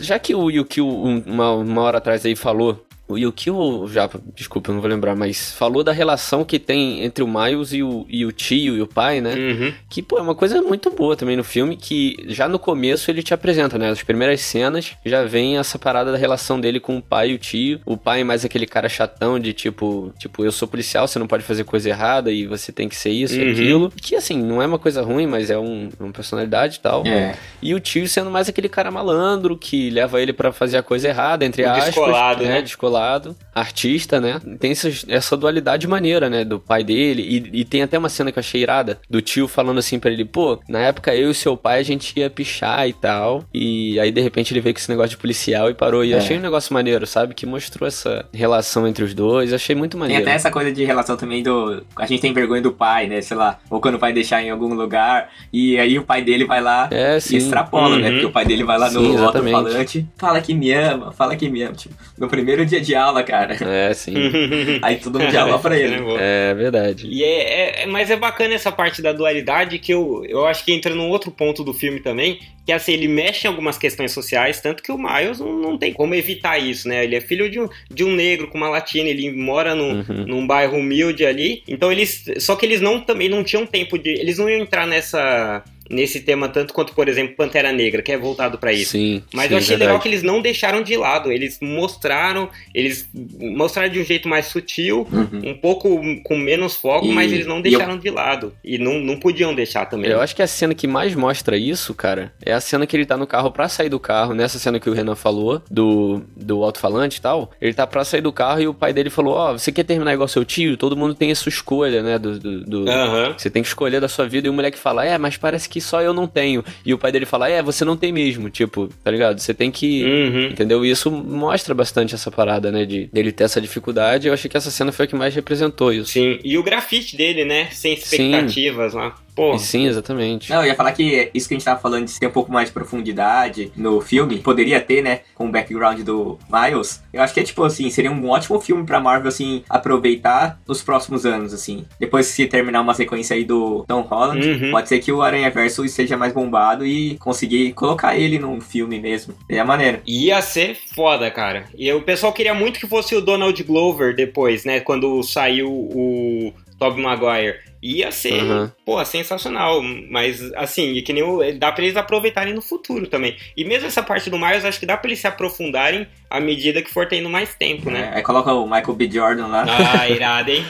Já 0.00 0.18
que 0.18 0.34
o 0.34 0.50
Yukio, 0.50 0.88
uma, 0.88 1.52
uma 1.52 1.82
hora 1.82 1.98
atrás 1.98 2.24
aí, 2.24 2.34
falou 2.34 2.87
o 3.08 3.16
Yukio 3.16 3.88
já, 3.88 4.08
desculpa, 4.34 4.70
eu 4.70 4.74
não 4.74 4.82
vou 4.82 4.90
lembrar, 4.90 5.16
mas 5.16 5.50
falou 5.52 5.82
da 5.82 5.92
relação 5.92 6.44
que 6.44 6.58
tem 6.58 7.02
entre 7.02 7.24
o 7.24 7.26
Miles 7.26 7.72
e 7.72 7.82
o, 7.82 8.04
e 8.06 8.26
o 8.26 8.30
tio 8.30 8.76
e 8.76 8.82
o 8.82 8.86
pai, 8.86 9.22
né? 9.22 9.34
Uhum. 9.34 9.72
Que, 9.88 10.02
pô, 10.02 10.18
é 10.18 10.20
uma 10.20 10.34
coisa 10.34 10.60
muito 10.60 10.90
boa 10.90 11.16
também 11.16 11.34
no 11.34 11.42
filme, 11.42 11.74
que 11.74 12.16
já 12.26 12.46
no 12.46 12.58
começo 12.58 13.10
ele 13.10 13.22
te 13.22 13.32
apresenta, 13.32 13.78
né? 13.78 13.88
As 13.88 14.02
primeiras 14.02 14.42
cenas 14.42 14.92
já 15.06 15.24
vem 15.24 15.56
essa 15.56 15.78
parada 15.78 16.12
da 16.12 16.18
relação 16.18 16.60
dele 16.60 16.78
com 16.78 16.98
o 16.98 17.02
pai 17.02 17.30
e 17.30 17.34
o 17.34 17.38
tio. 17.38 17.80
O 17.86 17.96
pai 17.96 18.22
mais 18.24 18.44
aquele 18.44 18.66
cara 18.66 18.90
chatão 18.90 19.40
de 19.40 19.54
tipo, 19.54 20.12
tipo, 20.18 20.44
eu 20.44 20.52
sou 20.52 20.68
policial, 20.68 21.08
você 21.08 21.18
não 21.18 21.26
pode 21.26 21.44
fazer 21.44 21.64
coisa 21.64 21.88
errada 21.88 22.30
e 22.30 22.46
você 22.46 22.70
tem 22.70 22.90
que 22.90 22.96
ser 22.96 23.10
isso 23.10 23.36
uhum. 23.36 23.48
e 23.48 23.50
aquilo. 23.52 23.92
Que, 23.96 24.16
assim, 24.16 24.36
não 24.36 24.60
é 24.60 24.66
uma 24.66 24.78
coisa 24.78 25.00
ruim, 25.00 25.26
mas 25.26 25.50
é 25.50 25.56
um, 25.56 25.88
uma 25.98 26.12
personalidade 26.12 26.76
e 26.76 26.80
tal. 26.80 27.06
É. 27.06 27.34
E 27.62 27.74
o 27.74 27.80
tio 27.80 28.06
sendo 28.06 28.30
mais 28.30 28.50
aquele 28.50 28.68
cara 28.68 28.90
malandro 28.90 29.56
que 29.56 29.88
leva 29.88 30.20
ele 30.20 30.34
para 30.34 30.52
fazer 30.52 30.76
a 30.76 30.82
coisa 30.82 31.08
errada, 31.08 31.46
entre 31.46 31.64
aspas. 31.64 31.86
Descolado, 31.86 32.44
né? 32.44 32.50
né? 32.50 32.62
Descolado 32.62 32.97
lado, 32.98 33.36
artista, 33.54 34.20
né? 34.20 34.40
Tem 34.58 34.72
essa, 34.72 34.90
essa 35.08 35.36
dualidade 35.36 35.86
maneira, 35.86 36.28
né? 36.28 36.44
Do 36.44 36.58
pai 36.58 36.82
dele. 36.82 37.22
E, 37.22 37.60
e, 37.60 37.64
tem 37.64 37.82
até 37.82 37.98
uma 37.98 38.08
cena 38.08 38.32
que 38.32 38.38
eu 38.38 38.40
achei 38.40 38.62
irada, 38.62 38.98
do 39.08 39.20
tio 39.20 39.46
falando 39.46 39.78
assim 39.78 39.98
para 39.98 40.10
ele, 40.10 40.24
pô, 40.24 40.58
na 40.68 40.80
época 40.80 41.14
eu 41.14 41.30
e 41.30 41.34
seu 41.34 41.56
pai 41.56 41.80
a 41.80 41.82
gente 41.82 42.18
ia 42.18 42.28
pichar 42.28 42.88
e 42.88 42.92
tal. 42.92 43.44
E 43.54 43.98
aí 44.00 44.10
de 44.10 44.20
repente 44.20 44.52
ele 44.52 44.60
veio 44.60 44.74
com 44.74 44.80
esse 44.80 44.90
negócio 44.90 45.10
de 45.10 45.16
policial 45.16 45.70
e 45.70 45.74
parou. 45.74 46.04
E 46.04 46.12
é. 46.12 46.18
achei 46.18 46.36
um 46.38 46.40
negócio 46.40 46.74
maneiro, 46.74 47.06
sabe? 47.06 47.34
Que 47.34 47.46
mostrou 47.46 47.86
essa 47.86 48.26
relação 48.32 48.86
entre 48.86 49.04
os 49.04 49.14
dois. 49.14 49.52
Achei 49.52 49.74
muito 49.74 49.96
maneiro. 49.96 50.22
Tem 50.22 50.32
até 50.32 50.36
essa 50.36 50.50
coisa 50.50 50.72
de 50.72 50.84
relação 50.84 51.16
também 51.16 51.42
do. 51.42 51.82
A 51.96 52.06
gente 52.06 52.20
tem 52.20 52.32
vergonha 52.32 52.62
do 52.62 52.72
pai, 52.72 53.06
né? 53.06 53.20
Sei 53.20 53.36
lá. 53.36 53.58
Ou 53.70 53.80
quando 53.80 53.94
o 53.94 53.98
pai 53.98 54.12
deixar 54.12 54.42
em 54.42 54.50
algum 54.50 54.74
lugar. 54.74 55.30
E 55.52 55.78
aí 55.78 55.98
o 55.98 56.04
pai 56.04 56.22
dele 56.22 56.44
vai 56.44 56.60
lá 56.60 56.88
é, 56.90 57.18
e 57.30 57.36
extrapola, 57.36 57.90
né? 57.90 57.94
uhum. 57.96 58.02
né? 58.02 58.10
Porque 58.10 58.26
o 58.26 58.32
pai 58.32 58.44
dele 58.44 58.64
vai 58.64 58.78
lá 58.78 58.90
no 58.90 59.24
alto-falante. 59.24 60.06
Fala 60.16 60.40
que 60.40 60.54
me 60.54 60.72
ama, 60.72 61.12
fala 61.12 61.36
que 61.36 61.48
me 61.48 61.62
ama. 61.62 61.74
Tipo, 61.74 61.94
no 62.16 62.28
primeiro 62.28 62.64
dia 62.64 62.80
de 62.80 62.87
aula, 62.94 63.22
cara. 63.22 63.56
É, 63.60 63.92
sim. 63.94 64.14
Aí 64.82 64.96
todo 64.96 65.18
mundo 65.18 65.36
aula 65.36 65.58
pra 65.58 65.78
ele. 65.78 65.96
É 66.18 66.54
verdade. 66.54 67.06
E 67.08 67.22
é, 67.22 67.82
é, 67.82 67.86
mas 67.86 68.10
é 68.10 68.16
bacana 68.16 68.54
essa 68.54 68.72
parte 68.72 69.00
da 69.02 69.12
dualidade 69.12 69.78
que 69.78 69.92
eu, 69.92 70.24
eu 70.26 70.46
acho 70.46 70.64
que 70.64 70.72
entra 70.72 70.94
num 70.94 71.08
outro 71.08 71.30
ponto 71.30 71.62
do 71.64 71.72
filme 71.72 72.00
também, 72.00 72.38
que 72.68 72.72
assim, 72.72 72.92
ele 72.92 73.08
mexe 73.08 73.46
em 73.46 73.50
algumas 73.50 73.78
questões 73.78 74.12
sociais, 74.12 74.60
tanto 74.60 74.82
que 74.82 74.92
o 74.92 74.98
Miles 74.98 75.40
não, 75.40 75.52
não 75.54 75.78
tem 75.78 75.92
como 75.92 76.14
evitar 76.14 76.58
isso, 76.58 76.86
né? 76.86 77.04
Ele 77.04 77.16
é 77.16 77.20
filho 77.20 77.50
de 77.50 77.58
um, 77.58 77.68
de 77.90 78.04
um 78.04 78.14
negro 78.14 78.48
com 78.48 78.58
uma 78.58 78.68
latina, 78.68 79.08
ele 79.08 79.32
mora 79.32 79.74
no, 79.74 79.84
uhum. 79.84 80.26
num 80.26 80.46
bairro 80.46 80.76
humilde 80.76 81.24
ali. 81.24 81.62
Então 81.66 81.90
eles. 81.90 82.24
Só 82.38 82.56
que 82.56 82.66
eles 82.66 82.80
não 82.80 83.00
também 83.00 83.28
não 83.28 83.42
tinham 83.42 83.66
tempo 83.66 83.98
de. 83.98 84.10
Eles 84.10 84.38
não 84.38 84.50
iam 84.50 84.60
entrar 84.60 84.86
nessa 84.86 85.64
nesse 85.88 86.20
tema 86.20 86.48
tanto 86.48 86.72
quanto, 86.72 86.94
por 86.94 87.08
exemplo, 87.08 87.36
Pantera 87.36 87.72
Negra, 87.72 88.02
que 88.02 88.12
é 88.12 88.18
voltado 88.18 88.58
para 88.58 88.72
isso. 88.72 88.92
Sim, 88.92 89.22
Mas 89.32 89.46
sim, 89.46 89.52
eu 89.52 89.58
achei 89.58 89.68
verdade. 89.70 89.88
legal 89.88 90.00
que 90.00 90.08
eles 90.08 90.22
não 90.22 90.40
deixaram 90.40 90.82
de 90.82 90.96
lado, 90.96 91.30
eles 91.32 91.58
mostraram, 91.60 92.48
eles 92.74 93.08
mostraram 93.38 93.88
de 93.88 94.00
um 94.00 94.04
jeito 94.04 94.28
mais 94.28 94.46
sutil, 94.46 95.06
uhum. 95.10 95.50
um 95.50 95.54
pouco 95.54 96.00
com 96.24 96.36
menos 96.36 96.74
foco, 96.74 97.06
e, 97.06 97.12
mas 97.12 97.32
eles 97.32 97.46
não 97.46 97.60
deixaram 97.60 97.94
eu... 97.94 97.98
de 97.98 98.10
lado. 98.10 98.54
E 98.64 98.78
não, 98.78 99.00
não 99.00 99.18
podiam 99.18 99.54
deixar 99.54 99.86
também. 99.86 100.10
Eu 100.10 100.20
acho 100.20 100.34
que 100.34 100.42
a 100.42 100.46
cena 100.46 100.74
que 100.74 100.86
mais 100.86 101.14
mostra 101.14 101.56
isso, 101.56 101.94
cara, 101.94 102.32
é 102.44 102.52
a 102.52 102.60
cena 102.60 102.86
que 102.86 102.96
ele 102.96 103.06
tá 103.06 103.16
no 103.16 103.26
carro 103.26 103.50
para 103.50 103.68
sair 103.68 103.88
do 103.88 104.00
carro, 104.00 104.34
nessa 104.34 104.58
cena 104.58 104.80
que 104.80 104.88
o 104.88 104.92
Renan 104.92 105.14
falou, 105.14 105.62
do, 105.70 106.22
do 106.36 106.62
alto-falante 106.62 107.18
e 107.18 107.20
tal. 107.20 107.50
Ele 107.60 107.74
tá 107.74 107.86
pra 107.86 108.04
sair 108.04 108.20
do 108.20 108.32
carro 108.32 108.60
e 108.60 108.68
o 108.68 108.74
pai 108.74 108.92
dele 108.92 109.10
falou: 109.10 109.34
Ó, 109.34 109.52
oh, 109.52 109.58
você 109.58 109.72
quer 109.72 109.84
terminar 109.84 110.12
igual 110.12 110.28
seu 110.28 110.44
tio? 110.44 110.76
Todo 110.76 110.96
mundo 110.96 111.14
tem 111.14 111.30
a 111.30 111.34
sua 111.34 111.50
escolha, 111.50 112.02
né? 112.02 112.18
Do, 112.18 112.38
do, 112.38 112.64
do... 112.64 112.78
Uhum. 112.80 113.34
Você 113.36 113.50
tem 113.50 113.62
que 113.62 113.68
escolher 113.68 114.00
da 114.00 114.08
sua 114.08 114.26
vida. 114.26 114.46
E 114.46 114.50
o 114.50 114.52
moleque 114.52 114.78
fala: 114.78 115.04
É, 115.04 115.16
mas 115.18 115.36
parece 115.36 115.68
que 115.68 115.77
que 115.78 115.80
só 115.80 116.02
eu 116.02 116.12
não 116.12 116.26
tenho. 116.26 116.64
E 116.84 116.92
o 116.92 116.98
pai 116.98 117.12
dele 117.12 117.24
fala, 117.24 117.48
é, 117.48 117.62
você 117.62 117.84
não 117.84 117.96
tem 117.96 118.12
mesmo, 118.12 118.50
tipo, 118.50 118.88
tá 119.02 119.10
ligado? 119.10 119.38
Você 119.38 119.54
tem 119.54 119.70
que. 119.70 120.04
Uhum. 120.04 120.46
Entendeu? 120.48 120.84
E 120.84 120.90
isso 120.90 121.10
mostra 121.10 121.74
bastante 121.74 122.14
essa 122.14 122.30
parada, 122.30 122.70
né? 122.70 122.84
De 122.84 123.08
dele 123.12 123.32
ter 123.32 123.44
essa 123.44 123.60
dificuldade. 123.60 124.28
Eu 124.28 124.34
achei 124.34 124.50
que 124.50 124.56
essa 124.56 124.70
cena 124.70 124.92
foi 124.92 125.04
a 125.04 125.08
que 125.08 125.16
mais 125.16 125.34
representou 125.34 125.92
isso. 125.92 126.12
Sim, 126.12 126.38
e 126.42 126.58
o 126.58 126.62
grafite 126.62 127.16
dele, 127.16 127.44
né? 127.44 127.68
Sem 127.70 127.94
expectativas 127.94 128.92
Sim. 128.92 128.98
lá. 128.98 129.14
Pô. 129.38 129.56
Sim, 129.56 129.86
exatamente. 129.86 130.50
Não, 130.50 130.62
eu 130.62 130.66
ia 130.66 130.74
falar 130.74 130.90
que 130.90 131.30
isso 131.32 131.46
que 131.46 131.54
a 131.54 131.56
gente 131.56 131.64
tava 131.64 131.78
falando 131.78 132.06
de 132.06 132.18
ter 132.18 132.26
um 132.26 132.32
pouco 132.32 132.50
mais 132.50 132.70
de 132.70 132.74
profundidade 132.74 133.70
no 133.76 134.00
filme, 134.00 134.40
poderia 134.40 134.80
ter, 134.80 135.00
né? 135.00 135.20
Com 135.32 135.46
o 135.46 135.48
background 135.52 136.00
do 136.00 136.36
Miles. 136.50 137.04
Eu 137.12 137.22
acho 137.22 137.32
que 137.32 137.38
é 137.38 137.44
tipo 137.44 137.62
assim, 137.62 137.88
seria 137.88 138.10
um 138.10 138.28
ótimo 138.28 138.58
filme 138.58 138.84
pra 138.84 138.98
Marvel, 138.98 139.28
assim, 139.28 139.62
aproveitar 139.70 140.58
nos 140.66 140.82
próximos 140.82 141.24
anos, 141.24 141.54
assim. 141.54 141.84
Depois 142.00 142.34
que 142.34 142.48
terminar 142.48 142.80
uma 142.80 142.94
sequência 142.94 143.36
aí 143.36 143.44
do 143.44 143.84
Tom 143.86 144.00
Holland, 144.00 144.44
uhum. 144.44 144.70
pode 144.72 144.88
ser 144.88 144.98
que 144.98 145.12
o 145.12 145.22
Aranha 145.22 145.50
Verso 145.50 145.86
seja 145.88 146.16
mais 146.16 146.32
bombado 146.32 146.84
e 146.84 147.16
conseguir 147.18 147.74
colocar 147.74 148.18
ele 148.18 148.40
num 148.40 148.60
filme 148.60 148.98
mesmo. 148.98 149.34
É 149.48 149.60
a 149.60 149.64
maneira. 149.64 150.02
Ia 150.04 150.42
ser 150.42 150.76
foda, 150.96 151.30
cara. 151.30 151.66
E 151.78 151.92
o 151.92 152.02
pessoal 152.02 152.32
queria 152.32 152.54
muito 152.54 152.80
que 152.80 152.88
fosse 152.88 153.14
o 153.14 153.20
Donald 153.20 153.62
Glover 153.62 154.16
depois, 154.16 154.64
né? 154.64 154.80
Quando 154.80 155.22
saiu 155.22 155.70
o 155.70 156.52
Tobey 156.78 157.02
Maguire. 157.02 157.67
Ia 157.82 158.10
ser, 158.10 158.42
uhum. 158.42 158.70
pô, 158.84 159.04
sensacional. 159.04 159.82
Mas, 159.82 160.52
assim, 160.54 161.00
que 161.02 161.12
nem 161.12 161.22
o, 161.22 161.40
dá 161.58 161.70
pra 161.70 161.84
eles 161.84 161.96
aproveitarem 161.96 162.54
no 162.54 162.62
futuro 162.62 163.06
também. 163.06 163.36
E 163.56 163.64
mesmo 163.64 163.86
essa 163.86 164.02
parte 164.02 164.28
do 164.30 164.38
Miles, 164.38 164.64
acho 164.64 164.80
que 164.80 164.86
dá 164.86 164.96
pra 164.96 165.08
eles 165.08 165.20
se 165.20 165.26
aprofundarem 165.26 166.06
à 166.30 166.40
medida 166.40 166.82
que 166.82 166.92
for 166.92 167.06
tendo 167.06 167.28
mais 167.28 167.54
tempo, 167.54 167.90
né? 167.90 168.10
É, 168.12 168.16
aí 168.18 168.22
coloca 168.22 168.52
o 168.52 168.64
Michael 168.64 168.94
B. 168.94 169.10
Jordan 169.10 169.46
lá. 169.46 169.64
Ah, 169.66 170.08
irado, 170.08 170.50
hein? 170.50 170.64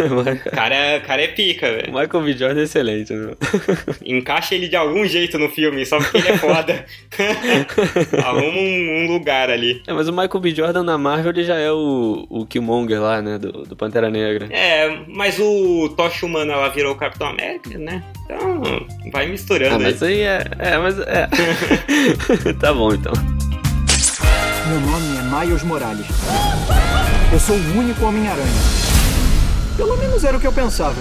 cara, 0.52 1.00
cara 1.00 1.22
é 1.22 1.28
pica, 1.28 1.70
velho. 1.70 1.92
Michael 1.92 2.24
B. 2.24 2.32
Jordan 2.32 2.60
é 2.60 2.64
excelente, 2.64 3.12
né? 3.12 3.34
Encaixa 4.04 4.54
ele 4.54 4.68
de 4.68 4.76
algum 4.76 5.04
jeito 5.06 5.38
no 5.38 5.48
filme, 5.48 5.84
só 5.84 5.98
porque 5.98 6.18
ele 6.18 6.28
é 6.28 6.38
foda. 6.38 6.84
Arruma 8.24 8.58
um, 8.58 9.04
um, 9.04 9.12
lugar 9.12 9.50
ali. 9.50 9.82
É, 9.86 9.92
mas 9.92 10.08
o 10.08 10.12
Michael 10.12 10.40
B. 10.40 10.54
Jordan 10.54 10.82
na 10.82 10.98
Marvel 10.98 11.32
ele 11.32 11.44
já 11.44 11.56
é 11.56 11.70
o, 11.72 12.26
o 12.28 12.46
Killmonger 12.46 13.00
lá, 13.00 13.20
né? 13.20 13.38
Do, 13.38 13.64
do 13.64 13.76
Pantera 13.76 14.10
Negra. 14.10 14.48
É, 14.50 15.00
mas 15.08 15.38
o 15.40 15.88
Tocha 15.96 16.24
Humana 16.24 16.49
ela 16.52 16.68
virou 16.68 16.92
o 16.92 16.96
Capitão 16.96 17.28
América, 17.28 17.78
né? 17.78 18.02
Então, 18.24 18.62
vai 19.12 19.28
misturando. 19.28 19.76
Ah, 19.76 19.78
mas 19.78 20.02
aí 20.02 20.20
é. 20.20 20.44
É, 20.58 20.78
mas 20.78 20.98
é. 20.98 21.28
tá 22.60 22.72
bom 22.72 22.92
então. 22.94 23.12
Meu 24.68 24.80
nome 24.80 25.16
é 25.16 25.44
Miles 25.44 25.62
Morales. 25.62 26.06
Eu 27.32 27.40
sou 27.40 27.56
o 27.56 27.78
único 27.78 28.04
Homem-Aranha. 28.04 28.46
Pelo 29.76 29.96
menos 29.96 30.24
era 30.24 30.36
o 30.36 30.40
que 30.40 30.46
eu 30.46 30.52
pensava. 30.52 30.96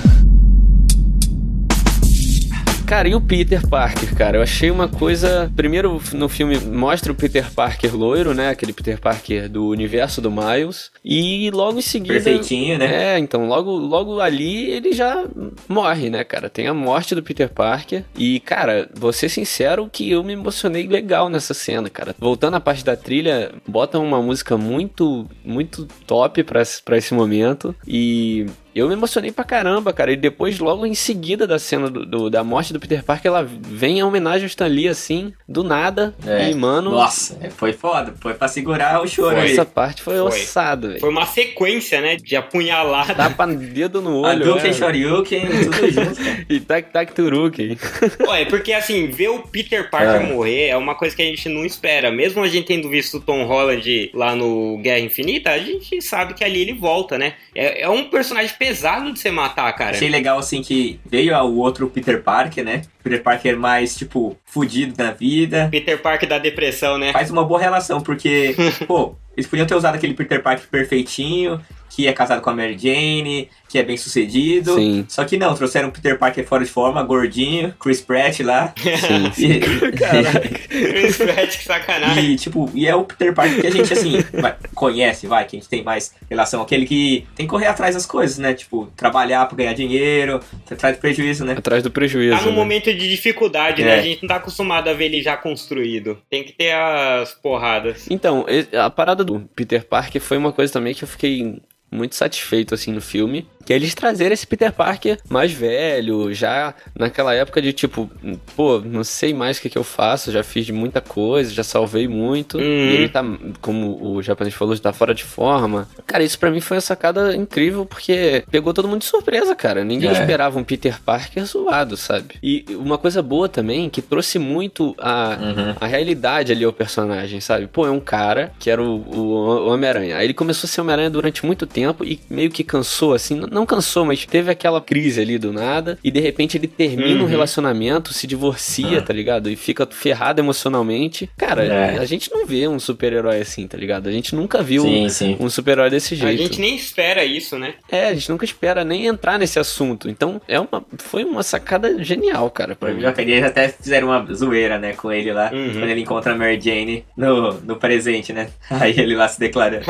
Cara, 2.90 3.08
e 3.08 3.14
o 3.14 3.22
Peter 3.22 3.62
Parker, 3.70 4.16
cara? 4.16 4.38
Eu 4.38 4.42
achei 4.42 4.72
uma 4.72 4.88
coisa. 4.88 5.52
Primeiro, 5.56 6.02
no 6.12 6.28
filme 6.28 6.58
mostra 6.58 7.12
o 7.12 7.16
Peter 7.16 7.46
Parker 7.54 7.96
loiro, 7.96 8.34
né? 8.34 8.50
Aquele 8.50 8.74
Peter 8.74 9.00
Parker 9.00 9.48
do 9.48 9.68
universo 9.68 10.20
do 10.20 10.32
Miles. 10.32 10.90
E 11.06 11.52
logo 11.52 11.78
em 11.78 11.84
seguida. 11.84 12.16
Perfeitinho, 12.16 12.80
né? 12.80 13.14
É, 13.14 13.20
então 13.20 13.48
logo, 13.48 13.70
logo 13.70 14.20
ali 14.20 14.72
ele 14.72 14.92
já 14.92 15.24
morre, 15.68 16.10
né, 16.10 16.24
cara? 16.24 16.50
Tem 16.50 16.66
a 16.66 16.74
morte 16.74 17.14
do 17.14 17.22
Peter 17.22 17.48
Parker. 17.48 18.06
E, 18.18 18.40
cara, 18.40 18.90
vou 18.96 19.14
ser 19.14 19.30
sincero 19.30 19.88
que 19.88 20.10
eu 20.10 20.24
me 20.24 20.34
emocionei 20.34 20.88
legal 20.88 21.30
nessa 21.30 21.54
cena, 21.54 21.92
cara. 21.92 22.16
Voltando 22.18 22.56
à 22.56 22.60
parte 22.60 22.84
da 22.84 22.96
trilha, 22.96 23.52
bota 23.68 24.00
uma 24.00 24.20
música 24.20 24.58
muito, 24.58 25.28
muito 25.46 25.88
top 26.08 26.44
pra, 26.44 26.64
pra 26.84 26.98
esse 26.98 27.14
momento. 27.14 27.76
E 27.88 28.48
eu 28.76 28.88
me 28.88 28.94
emocionei 28.94 29.32
pra 29.32 29.44
caramba, 29.44 29.92
cara. 29.92 30.12
E 30.12 30.16
depois, 30.16 30.60
logo 30.60 30.86
em 30.86 30.94
seguida 30.94 31.48
da 31.48 31.58
cena 31.58 31.90
do, 31.90 32.06
do 32.06 32.30
da 32.30 32.44
morte 32.44 32.72
do 32.72 32.80
Peter 32.80 33.04
Parker, 33.04 33.30
ela 33.30 33.44
vem 33.44 34.00
a 34.00 34.06
homenagem 34.06 34.44
ao 34.44 34.48
Stan 34.48 34.68
Lee, 34.68 34.88
assim, 34.88 35.34
do 35.48 35.64
nada. 35.64 36.14
É. 36.26 36.50
E, 36.50 36.56
mano. 36.56 36.92
Nossa, 36.92 37.38
é, 37.42 37.50
foi 37.50 37.74
foda. 37.74 38.14
Foi 38.20 38.34
pra 38.34 38.48
segurar 38.48 39.02
o 39.02 39.08
choro 39.08 39.36
foi, 39.36 39.46
aí. 39.46 39.52
Essa 39.52 39.66
parte 39.66 40.02
foi, 40.02 40.18
foi. 40.18 40.24
ossada, 40.24 40.88
velho. 40.90 41.00
Foi 41.00 41.10
uma 41.10 41.26
sequência, 41.26 42.00
né? 42.02 42.16
De 42.16 42.36
apunhalada. 42.36 43.16
Tapa 43.16 43.48
dedo 43.48 44.02
no 44.02 44.22
olho. 44.22 44.44
Hadouken, 44.44 44.70
é. 44.70 44.74
Shoryuken, 44.74 45.48
tudo 45.48 45.92
junto. 45.92 46.20
e 46.50 46.60
tac 46.60 46.92
tac 46.92 47.14
turuken. 47.14 47.78
Ué, 48.28 48.46
porque 48.46 48.74
assim, 48.74 49.08
ver 49.08 49.30
o 49.30 49.40
Peter 49.40 49.90
Parker 49.90 50.22
é. 50.22 50.34
morrer 50.34 50.68
é 50.68 50.78
uma 50.78 50.96
coisa 50.96 51.16
que 51.16 51.22
a 51.22 51.26
gente 51.26 51.50
não 51.50 51.66
espera. 51.66 52.12
Mesmo 52.12 52.44
a 52.44 52.48
gente 52.48 52.68
tendo 52.68 52.90
visto 52.90 53.18
o 53.18 53.20
Tom 53.20 53.46
Holland 53.46 54.12
lá 54.14 54.36
no 54.36 54.78
Guerra 54.78 55.00
Infinita, 55.00 55.52
a 55.52 55.60
gente 55.60 56.02
sabe 56.02 56.34
que 56.34 56.44
ali 56.44 56.62
ele 56.62 56.74
volta, 56.74 57.18
né? 57.18 57.34
É, 57.56 57.82
é 57.82 57.90
um 57.90 58.06
personagem 58.06 58.54
pesado 58.60 59.14
de 59.14 59.20
você 59.20 59.32
matar, 59.32 59.72
cara. 59.74 59.92
Achei 59.92 60.10
legal, 60.10 60.38
assim, 60.38 60.62
que 60.62 61.00
veio 61.06 61.34
o 61.46 61.58
outro 61.58 61.90
Peter 61.90 62.22
Parker, 62.22 62.64
né? 62.64 62.82
Peter 63.02 63.24
Parker 63.24 63.58
mais, 63.58 63.96
tipo, 63.96 64.36
fudido 64.46 64.94
da 64.94 65.12
vida. 65.12 65.70
Peter 65.72 66.00
Parker 66.00 66.28
da 66.28 66.38
depressão, 66.38 66.98
né? 66.98 67.14
Faz 67.14 67.32
uma 67.32 67.46
boa 67.46 67.60
relação, 67.60 68.02
porque, 68.02 68.54
pô, 68.86 69.16
eles 69.36 69.48
podiam 69.48 69.66
ter 69.66 69.76
usado 69.76 69.96
aquele 69.96 70.14
Peter 70.14 70.44
Parker 70.44 70.68
perfeitinho, 70.70 71.62
que 71.90 72.06
é 72.08 72.14
casado 72.14 72.42
com 72.42 72.50
a 72.50 72.56
Mary 72.56 72.78
Jane, 72.78 73.50
que 73.70 73.78
é 73.78 73.84
bem 73.84 73.96
sucedido. 73.96 74.74
Sim. 74.76 75.06
Só 75.08 75.24
que 75.24 75.38
não, 75.38 75.54
trouxeram 75.54 75.90
o 75.90 75.92
Peter 75.92 76.18
Parker 76.18 76.46
fora 76.46 76.66
de 76.66 76.72
forma, 76.72 77.04
gordinho, 77.04 77.74
Chris 77.80 78.02
Pratt 78.02 78.40
lá. 78.40 78.74
Sim, 78.76 79.32
sim. 79.34 79.60
E... 79.60 79.92
Caraca, 79.92 80.50
Chris 80.68 81.18
Pratt, 81.18 81.58
que 81.58 81.64
sacanagem. 81.64 82.32
E, 82.32 82.36
tipo, 82.36 82.70
e 82.74 82.88
é 82.88 82.96
o 82.96 83.04
Peter 83.04 83.34
Parker 83.34 83.62
que 83.62 83.68
a 83.68 83.72
gente, 83.72 83.94
assim, 83.94 84.24
vai, 84.34 84.56
conhece, 84.74 85.28
vai, 85.28 85.46
que 85.46 85.56
a 85.56 85.60
gente 85.60 85.70
tem 85.70 85.84
mais 85.84 86.16
relação. 86.30 86.62
Aquele 86.62 86.86
que 86.86 87.28
tem 87.36 87.46
que 87.46 87.50
correr 87.50 87.68
atrás 87.68 87.94
das 87.94 88.06
coisas, 88.06 88.38
né? 88.40 88.54
Tipo, 88.54 88.88
trabalhar 88.96 89.46
pra 89.46 89.58
ganhar 89.58 89.74
dinheiro, 89.74 90.40
atrás 90.70 90.96
do 90.96 91.00
prejuízo, 91.00 91.46
né? 91.46 91.54
Atrás 91.58 91.84
do 91.84 91.92
prejuízo. 91.92 92.38
Tá 92.38 92.44
num 92.44 92.52
né? 92.52 92.56
momento 92.56 92.86
de 92.86 93.10
dificuldade, 93.10 93.84
né? 93.84 93.92
é. 93.92 93.96
né? 93.96 94.00
A 94.00 94.04
gente 94.04 94.24
não 94.24 94.30
tá 94.30 94.38
acostumado 94.38 94.90
a 94.90 94.94
ver 94.94 95.06
ele 95.06 95.22
já 95.22 95.38
construído. 95.38 96.18
Tem 96.30 96.44
que 96.44 96.54
ter 96.54 96.74
as 96.74 97.34
porradas. 97.34 98.08
Então, 98.10 98.46
a 98.74 98.90
parada 98.90 99.24
do 99.24 99.40
Peter 99.56 99.86
Parker 99.86 100.22
foi 100.22 100.38
uma 100.38 100.52
coisa 100.52 100.74
também 100.74 100.94
que 100.94 101.04
eu 101.04 101.08
fiquei 101.08 101.60
muito 101.92 102.16
satisfeito 102.16 102.74
assim 102.74 102.92
no 102.92 103.02
filme, 103.02 103.48
que 103.66 103.74
é 103.74 103.76
eles 103.76 103.94
trazerem 103.94 104.34
esse 104.34 104.48
Peter 104.48 104.72
Parker 104.72 105.20
mais 105.28 105.52
velho, 105.52 106.34
já 106.34 106.74
naquela 106.98 107.34
época 107.34 107.62
de 107.62 107.74
tipo, 107.74 108.10
pô, 108.56 108.80
não 108.80 109.04
sei 109.04 109.34
mais 109.34 109.58
o 109.58 109.62
que, 109.62 109.70
que 109.70 109.78
eu 109.78 109.84
faço, 109.84 110.32
já 110.32 110.44
fiz 110.44 110.70
muita 110.70 111.02
coisa, 111.02 111.52
já 111.52 111.64
salvei 111.64 112.08
muito, 112.08 112.58
uhum. 112.58 112.64
e 112.64 112.96
ele 112.96 113.10
tá, 113.10 113.24
como 113.62 114.00
o 114.02 114.22
japonês 114.22 114.54
falou, 114.54 114.78
tá 114.78 114.94
fora 114.94 115.14
de 115.14 115.24
forma. 115.24 115.88
Cara, 116.06 116.24
isso 116.24 116.40
para 116.40 116.52
mim 116.52 116.62
foi 116.62 116.78
uma 116.78 116.82
sacada 116.82 117.36
incrível, 117.36 117.86
porque 117.86 118.44
pegou 118.50 118.74
todo 118.74 118.88
mundo 118.88 119.00
de 119.00 119.06
surpresa, 119.06 119.56
cara. 119.56 119.84
Ninguém 119.84 120.10
é. 120.10 120.14
esperava 120.14 120.58
um 120.58 120.64
Peter 120.64 121.00
Parker 121.02 121.44
zoado, 121.46 121.98
sabe? 121.98 122.36
E 122.42 122.66
uma 122.72 122.98
coisa 122.98 123.22
boa 123.22 123.50
também, 123.50 123.90
que 123.90 124.02
trouxe 124.02 124.40
muito 124.40 124.96
a, 125.00 125.38
uhum. 125.40 125.76
a 125.80 125.86
realidade 125.86 126.52
ali 126.52 126.64
ao 126.64 126.74
personagem, 126.74 127.40
sabe? 127.40 127.68
Pô, 127.68 127.86
é 127.86 127.92
um 127.92 128.00
cara 128.00 128.52
que 128.60 128.70
era 128.70 128.82
o, 128.82 128.98
o, 129.02 129.20
o 129.20 129.68
Homem-Aranha. 129.68 130.18
Aí 130.18 130.26
ele 130.26 130.34
começou 130.34 130.68
a 130.68 130.70
ser 130.70 130.82
Homem-Aranha 130.82 131.10
durante 131.10 131.46
muito 131.46 131.66
tempo 131.66 131.79
tempo 131.80 132.04
e 132.04 132.20
meio 132.30 132.50
que 132.50 132.64
cansou, 132.64 133.14
assim, 133.14 133.36
não 133.50 133.66
cansou, 133.66 134.06
mas 134.06 134.26
teve 134.26 134.52
aquela 134.52 134.82
crise 134.82 135.22
ali 135.22 135.38
do 135.38 135.54
nada 135.54 135.98
e 136.04 136.12
de 136.12 136.20
repente 136.20 136.58
ele 136.58 136.68
termina 136.68 137.20
uhum. 137.20 137.26
um 137.26 137.30
relacionamento, 137.30 138.14
se 138.14 138.28
divorcia, 138.28 139.00
uhum. 139.00 139.02
tá 139.02 139.14
ligado? 139.14 139.50
E 139.50 139.56
fica 139.56 139.88
ferrado 139.90 140.42
emocionalmente. 140.42 141.30
Cara, 141.38 141.64
é. 141.64 141.98
a 141.98 142.06
gente 142.06 142.30
não 142.32 142.46
vê 142.46 142.68
um 142.68 142.80
super-herói 142.80 143.40
assim, 143.40 143.66
tá 143.66 143.78
ligado? 143.78 144.10
A 144.10 144.12
gente 144.12 144.36
nunca 144.36 144.62
viu 144.62 144.84
sim, 144.84 145.06
um, 145.06 145.10
sim. 145.10 145.38
um 145.40 145.50
super-herói 145.50 145.90
desse 145.90 146.16
jeito. 146.16 146.42
A 146.42 146.46
gente 146.46 146.60
nem 146.60 146.76
espera 146.76 147.24
isso, 147.24 147.58
né? 147.58 147.76
É, 147.90 148.08
a 148.08 148.14
gente 148.14 148.30
nunca 148.30 148.44
espera 148.44 148.84
nem 148.84 149.08
entrar 149.08 149.40
nesse 149.40 149.58
assunto. 149.58 150.10
Então, 150.10 150.42
é 150.48 150.60
uma, 150.60 150.84
foi 150.98 151.24
uma 151.24 151.44
sacada 151.44 152.04
genial, 152.04 152.50
cara. 152.50 152.76
Pra 152.76 152.94
mim. 152.94 153.04
Eles 153.18 153.44
até 153.44 153.70
fizeram 153.70 154.10
uma 154.10 154.26
zoeira, 154.34 154.78
né, 154.78 154.94
com 154.94 155.12
ele 155.12 155.32
lá, 155.32 155.50
uhum. 155.54 155.72
quando 155.72 155.90
ele 155.90 156.02
encontra 156.02 156.34
a 156.34 156.36
Mary 156.36 156.60
Jane 156.60 157.06
no, 157.16 157.54
no 157.62 157.76
presente, 157.78 158.34
né? 158.34 158.50
Aí 158.70 159.00
ele 159.00 159.16
lá 159.16 159.28
se 159.28 159.40
declarando. 159.40 159.86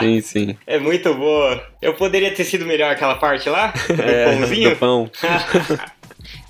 sim, 0.00 0.20
sim. 0.20 0.56
É 0.66 0.78
muito 0.78 1.14
boa. 1.18 1.62
Eu 1.82 1.94
poderia 1.94 2.32
ter 2.32 2.44
sido 2.44 2.64
melhor 2.64 2.90
aquela 2.90 3.16
parte 3.16 3.48
lá? 3.48 3.72
Do 3.88 4.02
é, 4.02 4.24
pãozinho? 4.24 4.70
Do 4.70 4.76
pão. 4.76 5.10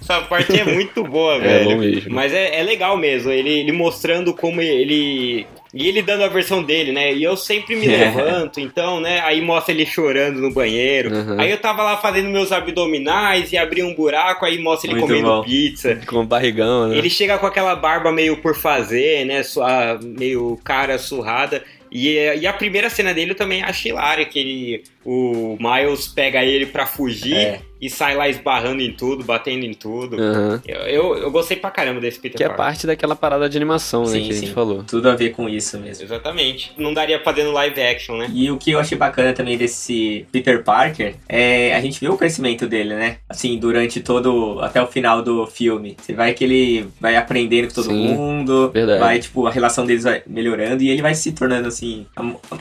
Essa 0.01 0.23
parte 0.23 0.59
é 0.59 0.65
muito 0.65 1.05
boa, 1.05 1.35
é 1.37 1.41
velho. 1.41 1.71
É 1.71 1.75
bom 1.75 1.81
mesmo. 1.81 2.15
Mas 2.15 2.33
é, 2.33 2.61
é 2.61 2.63
legal 2.63 2.97
mesmo. 2.97 3.31
Ele, 3.31 3.61
ele 3.61 3.73
mostrando 3.73 4.33
como 4.33 4.61
ele 4.61 5.47
e 5.73 5.87
ele 5.87 6.01
dando 6.01 6.25
a 6.25 6.29
versão 6.29 6.63
dele, 6.63 6.93
né? 6.93 7.13
E 7.13 7.23
eu 7.23 7.37
sempre 7.37 7.77
me 7.77 7.87
é. 7.93 7.97
levanto, 7.97 8.59
então, 8.59 9.01
né? 9.01 9.21
Aí 9.21 9.41
mostra 9.41 9.75
ele 9.75 9.85
chorando 9.85 10.41
no 10.41 10.51
banheiro. 10.51 11.15
Uhum. 11.15 11.39
Aí 11.39 11.51
eu 11.51 11.59
tava 11.59 11.83
lá 11.83 11.97
fazendo 11.99 12.29
meus 12.29 12.53
abdominais 12.53 13.53
e 13.53 13.59
abri 13.59 13.83
um 13.83 13.95
buraco, 13.95 14.47
aí 14.47 14.59
mostra 14.59 14.91
ele 14.91 14.99
Muito 14.99 15.11
comendo 15.11 15.29
bom. 15.29 15.43
pizza. 15.43 16.01
Com 16.07 16.25
barrigão, 16.25 16.89
né? 16.89 16.97
Ele 16.97 17.11
chega 17.11 17.37
com 17.39 17.47
aquela 17.47 17.77
barba 17.77 18.11
meio 18.11 18.39
por 18.39 18.57
fazer, 18.57 19.27
né? 19.27 19.43
Sua, 19.43 19.99
meio 20.03 20.59
cara 20.65 20.99
surrada. 20.99 21.63
E, 21.91 22.17
e, 22.41 22.47
a 22.47 22.53
primeira 22.53 22.91
cena 22.91 23.15
dele 23.15 23.33
eu 23.33 23.37
também 23.37 23.63
acho 23.63 23.89
hilária, 23.89 24.25
que 24.25 24.39
ele, 24.39 24.85
o 25.05 25.57
Miles 25.59 26.09
pega 26.09 26.45
ele 26.45 26.67
pra 26.67 26.87
fugir. 26.87 27.37
É 27.37 27.61
e 27.81 27.89
sai 27.89 28.17
lá 28.17 28.29
esbarrando 28.29 28.83
em 28.83 28.93
tudo, 28.93 29.25
batendo 29.25 29.65
em 29.65 29.75
tudo. 29.75 30.17
Uhum. 30.17 30.61
Eu, 30.67 30.81
eu, 30.81 31.17
eu, 31.19 31.31
gostei 31.31 31.57
pra 31.57 31.71
caramba 31.71 32.01
desse 32.01 32.19
Peter 32.19 32.37
Que 32.37 32.45
é 32.45 32.49
parte 32.49 32.87
daquela 32.87 33.15
parada 33.15 33.49
de 33.49 33.57
animação, 33.57 34.03
né, 34.03 34.13
sim, 34.13 34.21
que 34.21 34.33
sim. 34.33 34.39
a 34.39 34.43
gente 34.43 34.53
falou. 34.53 34.83
Tudo 34.85 35.09
a 35.09 35.15
ver 35.15 35.31
com 35.31 35.49
isso 35.49 35.79
mesmo. 35.79 36.05
Exatamente. 36.05 36.73
Não 36.77 36.93
daria 36.93 37.19
pra 37.19 37.33
fazer 37.33 37.45
no 37.45 37.53
live 37.53 37.81
action, 37.81 38.17
né? 38.17 38.31
E 38.33 38.51
o 38.51 38.57
que 38.57 38.73
eu 38.73 38.79
achei 38.79 38.97
bacana 38.97 39.33
também 39.33 39.57
desse 39.57 40.27
Peter 40.33 40.63
Parker 40.63 41.15
é 41.29 41.75
a 41.75 41.81
gente 41.81 42.01
vê 42.01 42.09
o 42.09 42.17
crescimento 42.17 42.67
dele, 42.67 42.95
né? 42.95 43.19
Assim, 43.29 43.59
durante 43.59 44.01
todo, 44.01 44.59
até 44.61 44.83
o 44.83 44.87
final 44.87 45.23
do 45.23 45.47
filme. 45.47 45.97
Você 46.01 46.13
vai 46.13 46.35
que 46.35 46.45
ele 46.45 46.89
vai 47.01 47.17
aprendendo 47.17 47.69
com 47.69 47.75
todo 47.75 47.89
sim, 47.89 48.09
mundo, 48.09 48.71
verdade. 48.71 49.01
vai, 49.01 49.19
tipo, 49.19 49.47
a 49.47 49.51
relação 49.51 49.87
deles 49.87 50.05
vai 50.05 50.23
melhorando 50.27 50.83
e 50.83 50.91
ele 50.91 51.03
vai 51.03 51.15
se 51.15 51.33
tornando, 51.33 51.69
assim, 51.69 52.07